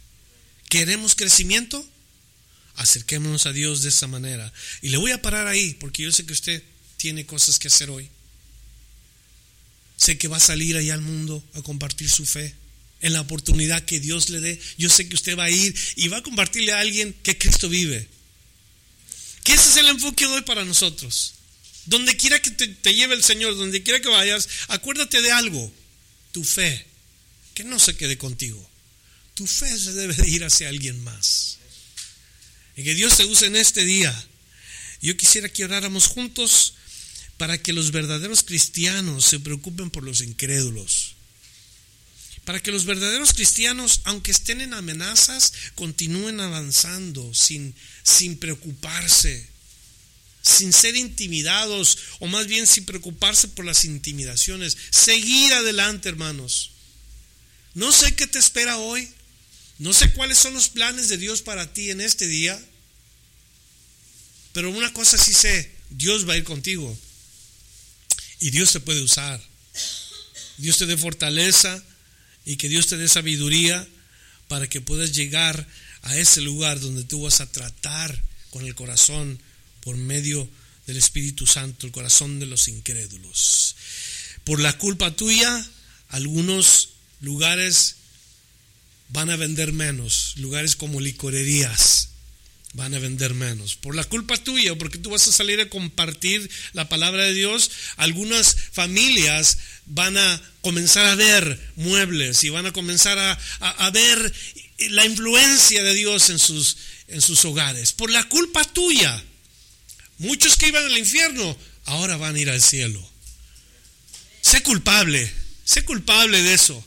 ¿Queremos 0.68 1.16
crecimiento? 1.16 1.88
Acerquémonos 2.76 3.46
a 3.46 3.54
Dios 3.54 3.82
de 3.84 3.90
esa 3.90 4.08
manera. 4.08 4.52
Y 4.82 4.90
le 4.90 4.98
voy 4.98 5.12
a 5.12 5.22
parar 5.22 5.48
ahí, 5.48 5.76
porque 5.76 6.04
yo 6.04 6.12
sé 6.12 6.26
que 6.26 6.34
usted 6.34 6.64
tiene 6.98 7.26
cosas 7.26 7.58
que 7.58 7.70
hacer 7.70 7.90
hoy. 7.90 8.10
Que 10.18 10.28
va 10.28 10.38
a 10.38 10.42
salir 10.42 10.76
allá 10.78 10.94
al 10.94 11.02
mundo 11.02 11.44
a 11.54 11.62
compartir 11.62 12.10
su 12.10 12.26
fe 12.26 12.56
en 13.02 13.14
la 13.14 13.22
oportunidad 13.22 13.84
que 13.86 14.00
Dios 14.00 14.30
le 14.30 14.40
dé. 14.40 14.60
Yo 14.78 14.90
sé 14.90 15.08
que 15.08 15.16
usted 15.16 15.38
va 15.38 15.46
a 15.46 15.50
ir 15.50 15.76
y 15.96 16.08
va 16.08 16.18
a 16.18 16.24
compartirle 16.24 16.74
a 16.74 16.80
alguien 16.80 17.14
que 17.24 17.38
Cristo 17.38 17.70
vive. 17.70 18.08
Que 19.44 19.54
ese 19.54 19.70
es 19.70 19.78
el 19.78 19.88
enfoque 19.88 20.26
de 20.26 20.34
hoy 20.34 20.42
para 20.42 20.66
nosotros. 20.66 21.34
Donde 21.86 22.16
quiera 22.18 22.40
que 22.42 22.52
te, 22.52 22.94
lleve 22.94 23.16
el 23.16 23.24
Señor, 23.24 23.56
donde 23.56 23.82
quiera 23.82 24.02
que 24.02 24.10
vayas, 24.10 24.48
acuérdate 24.68 25.22
de 25.22 25.32
algo, 25.32 25.72
tu 26.32 26.44
fe, 26.44 26.86
que 27.54 27.64
no 27.64 27.80
se 27.80 27.96
quede 27.96 28.18
contigo. 28.18 28.70
Tu 29.34 29.48
fe 29.48 29.78
se 29.78 29.94
debe 29.94 30.14
de 30.14 30.30
ir 30.30 30.44
hacia 30.44 30.70
alguien 30.70 31.02
más. 31.04 31.58
Y 32.76 32.84
que 32.84 32.94
Dios 32.96 33.18
te 33.18 33.26
use 33.26 33.48
en 33.48 33.56
este 33.56 33.84
día. 33.86 34.14
Yo 35.02 35.16
quisiera 35.16 35.50
que 35.50 35.64
oráramos 35.64 36.08
juntos 36.08 36.76
para 37.40 37.58
que 37.58 37.72
los 37.72 37.92
verdaderos 37.92 38.44
cristianos 38.44 39.24
se 39.24 39.40
preocupen 39.40 39.90
por 39.90 40.04
los 40.04 40.20
incrédulos. 40.20 41.16
Para 42.44 42.62
que 42.62 42.70
los 42.70 42.84
verdaderos 42.84 43.34
cristianos, 43.34 44.02
aunque 44.04 44.32
estén 44.32 44.60
en 44.60 44.74
amenazas, 44.74 45.54
continúen 45.76 46.42
avanzando 46.42 47.34
sin, 47.34 47.74
sin 48.04 48.38
preocuparse, 48.38 49.48
sin 50.42 50.74
ser 50.74 50.98
intimidados, 50.98 51.98
o 52.20 52.28
más 52.28 52.48
bien 52.48 52.68
sin 52.68 52.84
preocuparse 52.84 53.48
por 53.48 53.64
las 53.64 53.86
intimidaciones. 53.86 54.76
Seguir 54.90 55.54
adelante, 55.54 56.10
hermanos. 56.10 56.72
No 57.74 57.94
sé 57.94 58.16
qué 58.16 58.28
te 58.28 58.38
espera 58.38 58.78
hoy. 58.78 59.10
No 59.78 59.94
sé 59.94 60.12
cuáles 60.12 60.38
son 60.38 60.54
los 60.54 60.68
planes 60.68 61.08
de 61.08 61.16
Dios 61.16 61.42
para 61.42 61.72
ti 61.72 61.90
en 61.90 62.02
este 62.02 62.28
día. 62.28 62.62
Pero 64.52 64.72
una 64.72 64.92
cosa 64.92 65.18
sí 65.18 65.34
sé, 65.34 65.72
Dios 65.90 66.28
va 66.28 66.34
a 66.34 66.38
ir 66.38 66.44
contigo. 66.44 67.00
Y 68.40 68.52
Dios 68.52 68.72
te 68.72 68.80
puede 68.80 69.02
usar. 69.02 69.42
Dios 70.58 70.78
te 70.78 70.86
dé 70.86 70.98
fortaleza 70.98 71.84
y 72.46 72.58
que 72.58 72.70
Dios 72.70 72.88
te 72.88 72.98
dé 72.98 73.08
sabiduría 73.08 73.88
para 74.48 74.68
que 74.68 74.82
puedas 74.82 75.14
llegar 75.14 75.68
a 76.02 76.18
ese 76.18 76.42
lugar 76.42 76.80
donde 76.80 77.04
tú 77.04 77.22
vas 77.24 77.42
a 77.42 77.52
tratar 77.52 78.22
con 78.50 78.66
el 78.66 78.76
corazón 78.76 79.40
por 79.82 79.96
medio 79.98 80.50
del 80.88 80.98
Espíritu 80.98 81.46
Santo, 81.46 81.86
el 81.86 81.92
corazón 81.92 82.40
de 82.40 82.46
los 82.46 82.68
incrédulos. 82.68 83.76
Por 84.44 84.60
la 84.60 84.78
culpa 84.78 85.16
tuya, 85.16 85.66
algunos 86.10 86.90
lugares 87.22 87.96
van 89.10 89.30
a 89.30 89.36
vender 89.36 89.72
menos, 89.72 90.34
lugares 90.38 90.76
como 90.76 91.00
licorerías 91.00 92.09
van 92.74 92.94
a 92.94 93.00
vender 93.00 93.34
menos. 93.34 93.76
Por 93.76 93.96
la 93.96 94.04
culpa 94.04 94.38
tuya, 94.38 94.76
porque 94.76 94.98
tú 94.98 95.10
vas 95.10 95.28
a 95.28 95.32
salir 95.32 95.60
a 95.60 95.70
compartir 95.70 96.50
la 96.74 96.88
palabra 96.88 97.24
de 97.24 97.34
Dios, 97.34 97.72
algunas 97.98 98.56
familias 98.72 99.58
van 99.86 100.18
a 100.18 100.42
comenzar 100.62 101.06
a 101.06 101.16
ver 101.16 101.60
muebles 101.76 102.44
y 102.44 102.50
van 102.50 102.68
a 102.68 102.74
comenzar 102.74 103.18
a, 103.18 103.90
ver 103.92 104.34
la 104.90 105.06
influencia 105.06 105.84
de 105.84 105.96
Dios 105.96 106.30
en 106.30 106.40
sus, 106.40 106.78
en 107.08 107.22
sus 107.22 107.44
hogares. 107.46 107.92
Por 107.92 108.12
la 108.12 108.24
culpa 108.30 108.64
tuya, 108.64 109.24
muchos 110.20 110.56
que 110.56 110.68
iban 110.68 110.86
al 110.86 110.98
infierno 110.98 111.58
ahora 111.86 112.18
van 112.18 112.36
a 112.36 112.40
ir 112.40 112.50
al 112.50 112.62
cielo. 112.62 113.04
Sé 114.42 114.62
culpable, 114.62 115.32
sé 115.66 115.84
culpable 115.84 116.42
de 116.44 116.54
eso. 116.54 116.86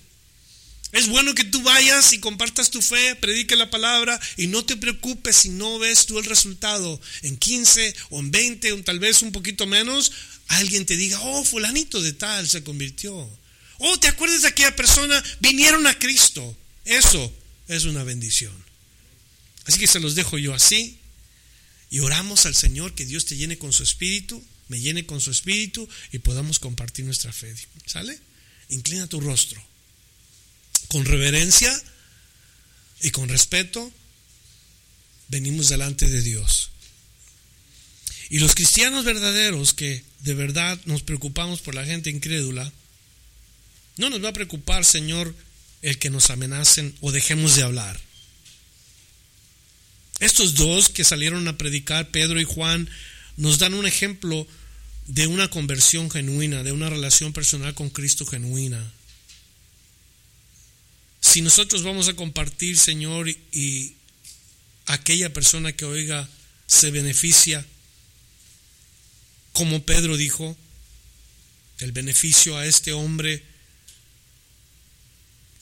Es 0.92 1.08
bueno 1.08 1.34
que 1.34 1.44
tú 1.44 1.62
vayas 1.62 2.12
y 2.12 2.18
compartas 2.18 2.70
tu 2.70 2.82
fe, 2.82 3.16
predique 3.16 3.56
la 3.56 3.70
palabra 3.70 4.20
y 4.36 4.46
no 4.46 4.62
te 4.62 4.76
preocupes 4.76 5.36
si 5.36 5.48
no 5.48 5.78
ves 5.78 6.04
tú 6.04 6.18
el 6.18 6.26
resultado. 6.26 7.00
En 7.22 7.38
15 7.38 7.94
o 8.10 8.20
en 8.20 8.30
20 8.30 8.72
o 8.72 8.82
tal 8.84 8.98
vez 8.98 9.22
un 9.22 9.32
poquito 9.32 9.66
menos, 9.66 10.12
alguien 10.48 10.84
te 10.84 10.96
diga, 10.96 11.18
oh, 11.22 11.44
fulanito 11.44 12.02
de 12.02 12.12
tal 12.12 12.46
se 12.46 12.62
convirtió. 12.62 13.16
Oh, 13.78 13.98
¿te 14.00 14.08
acuerdas 14.08 14.42
de 14.42 14.48
aquella 14.48 14.76
persona? 14.76 15.22
Vinieron 15.40 15.86
a 15.86 15.98
Cristo. 15.98 16.56
Eso 16.84 17.32
es 17.68 17.84
una 17.84 18.04
bendición. 18.04 18.54
Así 19.64 19.78
que 19.78 19.86
se 19.86 20.00
los 20.00 20.14
dejo 20.14 20.36
yo 20.36 20.52
así 20.52 20.98
y 21.88 22.00
oramos 22.00 22.44
al 22.44 22.54
Señor 22.54 22.94
que 22.94 23.06
Dios 23.06 23.24
te 23.24 23.36
llene 23.36 23.56
con 23.56 23.72
su 23.72 23.82
espíritu, 23.82 24.44
me 24.68 24.78
llene 24.78 25.06
con 25.06 25.22
su 25.22 25.30
espíritu 25.30 25.88
y 26.12 26.18
podamos 26.18 26.58
compartir 26.58 27.06
nuestra 27.06 27.32
fe. 27.32 27.54
¿Sale? 27.86 28.18
Inclina 28.68 29.06
tu 29.06 29.20
rostro 29.20 29.71
con 30.92 31.06
reverencia 31.06 31.72
y 33.00 33.12
con 33.12 33.30
respeto, 33.30 33.90
venimos 35.28 35.70
delante 35.70 36.06
de 36.06 36.20
Dios. 36.20 36.68
Y 38.28 38.40
los 38.40 38.54
cristianos 38.54 39.02
verdaderos 39.02 39.72
que 39.72 40.04
de 40.20 40.34
verdad 40.34 40.78
nos 40.84 41.02
preocupamos 41.02 41.62
por 41.62 41.74
la 41.74 41.86
gente 41.86 42.10
incrédula, 42.10 42.70
no 43.96 44.10
nos 44.10 44.22
va 44.22 44.28
a 44.28 44.34
preocupar, 44.34 44.84
Señor, 44.84 45.34
el 45.80 45.98
que 45.98 46.10
nos 46.10 46.28
amenacen 46.28 46.94
o 47.00 47.10
dejemos 47.10 47.56
de 47.56 47.62
hablar. 47.62 47.98
Estos 50.20 50.56
dos 50.56 50.90
que 50.90 51.04
salieron 51.04 51.48
a 51.48 51.56
predicar, 51.56 52.10
Pedro 52.10 52.38
y 52.38 52.44
Juan, 52.44 52.86
nos 53.38 53.58
dan 53.58 53.72
un 53.72 53.86
ejemplo 53.86 54.46
de 55.06 55.26
una 55.26 55.48
conversión 55.48 56.10
genuina, 56.10 56.62
de 56.62 56.72
una 56.72 56.90
relación 56.90 57.32
personal 57.32 57.74
con 57.74 57.88
Cristo 57.88 58.26
genuina. 58.26 58.92
Si 61.32 61.40
nosotros 61.40 61.82
vamos 61.82 62.08
a 62.08 62.14
compartir, 62.14 62.78
Señor, 62.78 63.26
y 63.30 63.94
aquella 64.84 65.32
persona 65.32 65.72
que 65.72 65.86
oiga 65.86 66.28
se 66.66 66.90
beneficia, 66.90 67.66
como 69.54 69.82
Pedro 69.82 70.18
dijo, 70.18 70.54
el 71.78 71.92
beneficio 71.92 72.58
a 72.58 72.66
este 72.66 72.92
hombre 72.92 73.42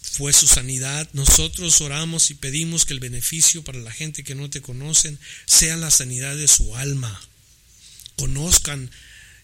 fue 0.03 0.33
su 0.33 0.49
sanidad. 0.49 1.09
Nosotros 1.13 1.81
oramos 1.81 2.33
y 2.33 2.35
pedimos 2.35 2.85
que 2.85 2.95
el 2.95 2.99
beneficio 2.99 3.63
para 3.63 3.79
la 3.79 3.93
gente 3.93 4.25
que 4.25 4.35
no 4.35 4.51
te 4.51 4.61
conocen 4.61 5.21
sea 5.47 5.77
la 5.77 5.93
sanidad 5.93 6.37
de 6.37 6.49
su 6.49 6.75
alma. 6.75 7.23
Conozcan 8.17 8.91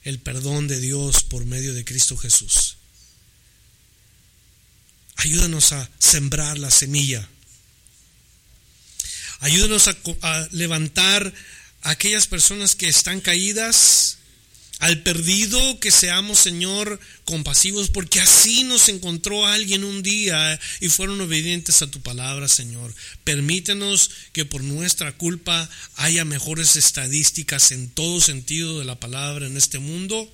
el 0.03 0.19
perdón 0.19 0.67
de 0.67 0.81
Dios 0.81 1.23
por 1.23 1.45
medio 1.45 1.73
de 1.73 1.85
Cristo 1.85 2.17
Jesús. 2.17 2.76
Ayúdanos 5.17 5.73
a 5.73 5.91
sembrar 5.99 6.59
la 6.59 6.71
semilla. 6.71 7.27
Ayúdanos 9.41 9.89
a, 9.89 10.49
levantar 10.53 11.33
a 11.83 11.91
aquellas 11.91 12.27
personas 12.27 12.75
que 12.75 12.89
están 12.89 13.21
caídas 13.21 14.19
al 14.79 15.03
perdido 15.03 15.81
que 15.81 15.91
seamos, 15.91 16.39
Señor, 16.39 17.01
compasivos, 17.25 17.89
porque 17.89 18.21
así 18.21 18.63
nos 18.65 18.91
encontró 18.91 19.47
alguien 19.47 19.85
un 19.85 20.03
día 20.03 20.61
y 20.81 20.91
fueron 20.91 21.21
obedientes 21.21 21.81
a 21.81 21.91
tu 21.91 22.01
palabra, 22.03 22.47
Señor. 22.47 22.95
Permítenos 23.25 24.11
que 24.33 24.45
por 24.45 24.63
nuestra 24.63 25.13
culpa 25.13 25.69
haya 25.97 26.27
mejores 26.27 26.77
estadísticas 26.77 27.73
en 27.73 27.89
todo 27.89 28.21
sentido 28.21 28.79
de 28.79 28.85
la 28.85 29.01
palabra 29.01 29.47
en 29.47 29.57
este 29.57 29.79
mundo, 29.79 30.31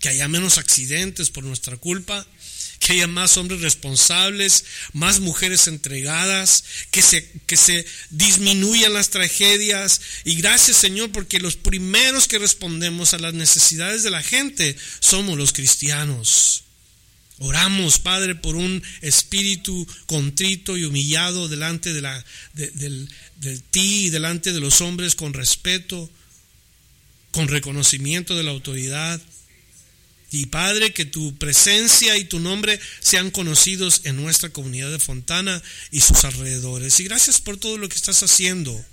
que 0.00 0.08
haya 0.08 0.28
menos 0.28 0.56
accidentes 0.56 1.28
por 1.28 1.44
nuestra 1.44 1.76
culpa 1.76 2.26
que 2.78 2.92
haya 2.92 3.06
más 3.06 3.36
hombres 3.36 3.60
responsables, 3.60 4.64
más 4.92 5.20
mujeres 5.20 5.66
entregadas, 5.66 6.64
que 6.90 7.02
se, 7.02 7.30
que 7.46 7.56
se 7.56 7.86
disminuyan 8.10 8.92
las 8.92 9.10
tragedias. 9.10 10.00
Y 10.24 10.36
gracias 10.36 10.76
Señor, 10.76 11.10
porque 11.12 11.40
los 11.40 11.56
primeros 11.56 12.28
que 12.28 12.38
respondemos 12.38 13.14
a 13.14 13.18
las 13.18 13.34
necesidades 13.34 14.02
de 14.02 14.10
la 14.10 14.22
gente 14.22 14.76
somos 15.00 15.36
los 15.36 15.52
cristianos. 15.52 16.64
Oramos, 17.40 18.00
Padre, 18.00 18.34
por 18.34 18.56
un 18.56 18.82
espíritu 19.00 19.86
contrito 20.06 20.76
y 20.76 20.84
humillado 20.84 21.48
delante 21.48 21.92
de, 21.92 22.02
la, 22.02 22.24
de 22.54 23.58
ti 23.70 24.06
y 24.06 24.10
delante 24.10 24.52
de 24.52 24.58
los 24.58 24.80
hombres 24.80 25.14
con 25.14 25.32
respeto, 25.34 26.10
con 27.30 27.46
reconocimiento 27.46 28.34
de 28.36 28.42
la 28.42 28.50
autoridad. 28.50 29.20
Y 30.30 30.46
Padre, 30.46 30.92
que 30.92 31.06
tu 31.06 31.36
presencia 31.36 32.16
y 32.18 32.24
tu 32.24 32.38
nombre 32.38 32.78
sean 33.00 33.30
conocidos 33.30 34.02
en 34.04 34.16
nuestra 34.16 34.50
comunidad 34.50 34.90
de 34.90 34.98
Fontana 34.98 35.62
y 35.90 36.00
sus 36.00 36.24
alrededores. 36.24 37.00
Y 37.00 37.04
gracias 37.04 37.40
por 37.40 37.56
todo 37.56 37.78
lo 37.78 37.88
que 37.88 37.96
estás 37.96 38.22
haciendo, 38.22 38.84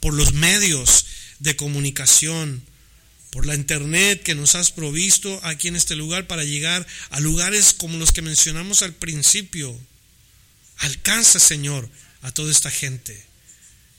por 0.00 0.14
los 0.14 0.34
medios 0.34 1.06
de 1.40 1.56
comunicación, 1.56 2.62
por 3.30 3.44
la 3.44 3.56
internet 3.56 4.22
que 4.22 4.36
nos 4.36 4.54
has 4.54 4.70
provisto 4.70 5.40
aquí 5.42 5.66
en 5.66 5.76
este 5.76 5.96
lugar 5.96 6.28
para 6.28 6.44
llegar 6.44 6.86
a 7.10 7.18
lugares 7.20 7.74
como 7.74 7.98
los 7.98 8.12
que 8.12 8.22
mencionamos 8.22 8.82
al 8.82 8.94
principio. 8.94 9.76
Alcanza, 10.78 11.40
Señor, 11.40 11.88
a 12.22 12.30
toda 12.30 12.52
esta 12.52 12.70
gente. 12.70 13.20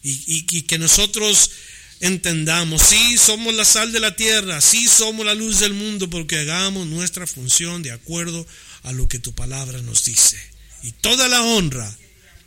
Y, 0.01 0.45
y 0.49 0.61
que 0.61 0.77
nosotros 0.77 1.51
entendamos, 1.99 2.81
sí 2.81 3.17
somos 3.17 3.53
la 3.53 3.65
sal 3.65 3.91
de 3.91 3.99
la 3.99 4.15
tierra, 4.15 4.61
sí 4.61 4.87
somos 4.87 5.25
la 5.25 5.35
luz 5.35 5.59
del 5.59 5.73
mundo, 5.73 6.09
porque 6.09 6.39
hagamos 6.39 6.87
nuestra 6.87 7.27
función 7.27 7.83
de 7.83 7.91
acuerdo 7.91 8.45
a 8.83 8.91
lo 8.91 9.07
que 9.07 9.19
tu 9.19 9.33
palabra 9.33 9.81
nos 9.81 10.05
dice. 10.05 10.37
Y 10.83 10.91
toda 10.93 11.27
la 11.27 11.41
honra 11.43 11.93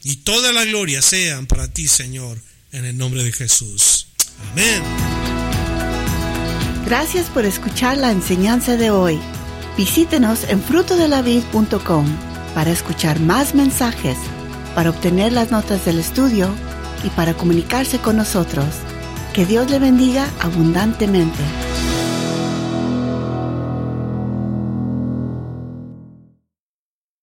y 0.03 0.16
toda 0.16 0.53
la 0.53 0.64
gloria 0.64 1.03
sean 1.03 1.46
para 1.46 1.68
ti, 1.68 1.86
Señor, 1.86 2.38
en 2.72 2.84
el 2.84 2.96
nombre 2.96 3.22
de 3.24 3.32
Jesús. 3.32 4.09
Amén. 4.50 4.82
Gracias 6.86 7.26
por 7.30 7.44
escuchar 7.44 7.96
la 7.98 8.11
enseñanza 8.11 8.76
de 8.76 8.90
hoy. 8.90 9.18
Visítenos 9.76 10.44
en 10.44 10.62
frutodelavid.com 10.62 12.07
para 12.55 12.70
escuchar 12.70 13.20
más 13.20 13.55
mensajes, 13.55 14.18
para 14.74 14.90
obtener 14.90 15.32
las 15.32 15.50
notas 15.50 15.84
del 15.84 15.98
estudio 15.98 16.55
y 17.05 17.09
para 17.11 17.34
comunicarse 17.34 17.98
con 17.98 18.16
nosotros. 18.16 18.66
Que 19.33 19.47
Dios 19.47 19.70
le 19.70 19.78
bendiga 19.78 20.28
abundantemente. 20.41 21.72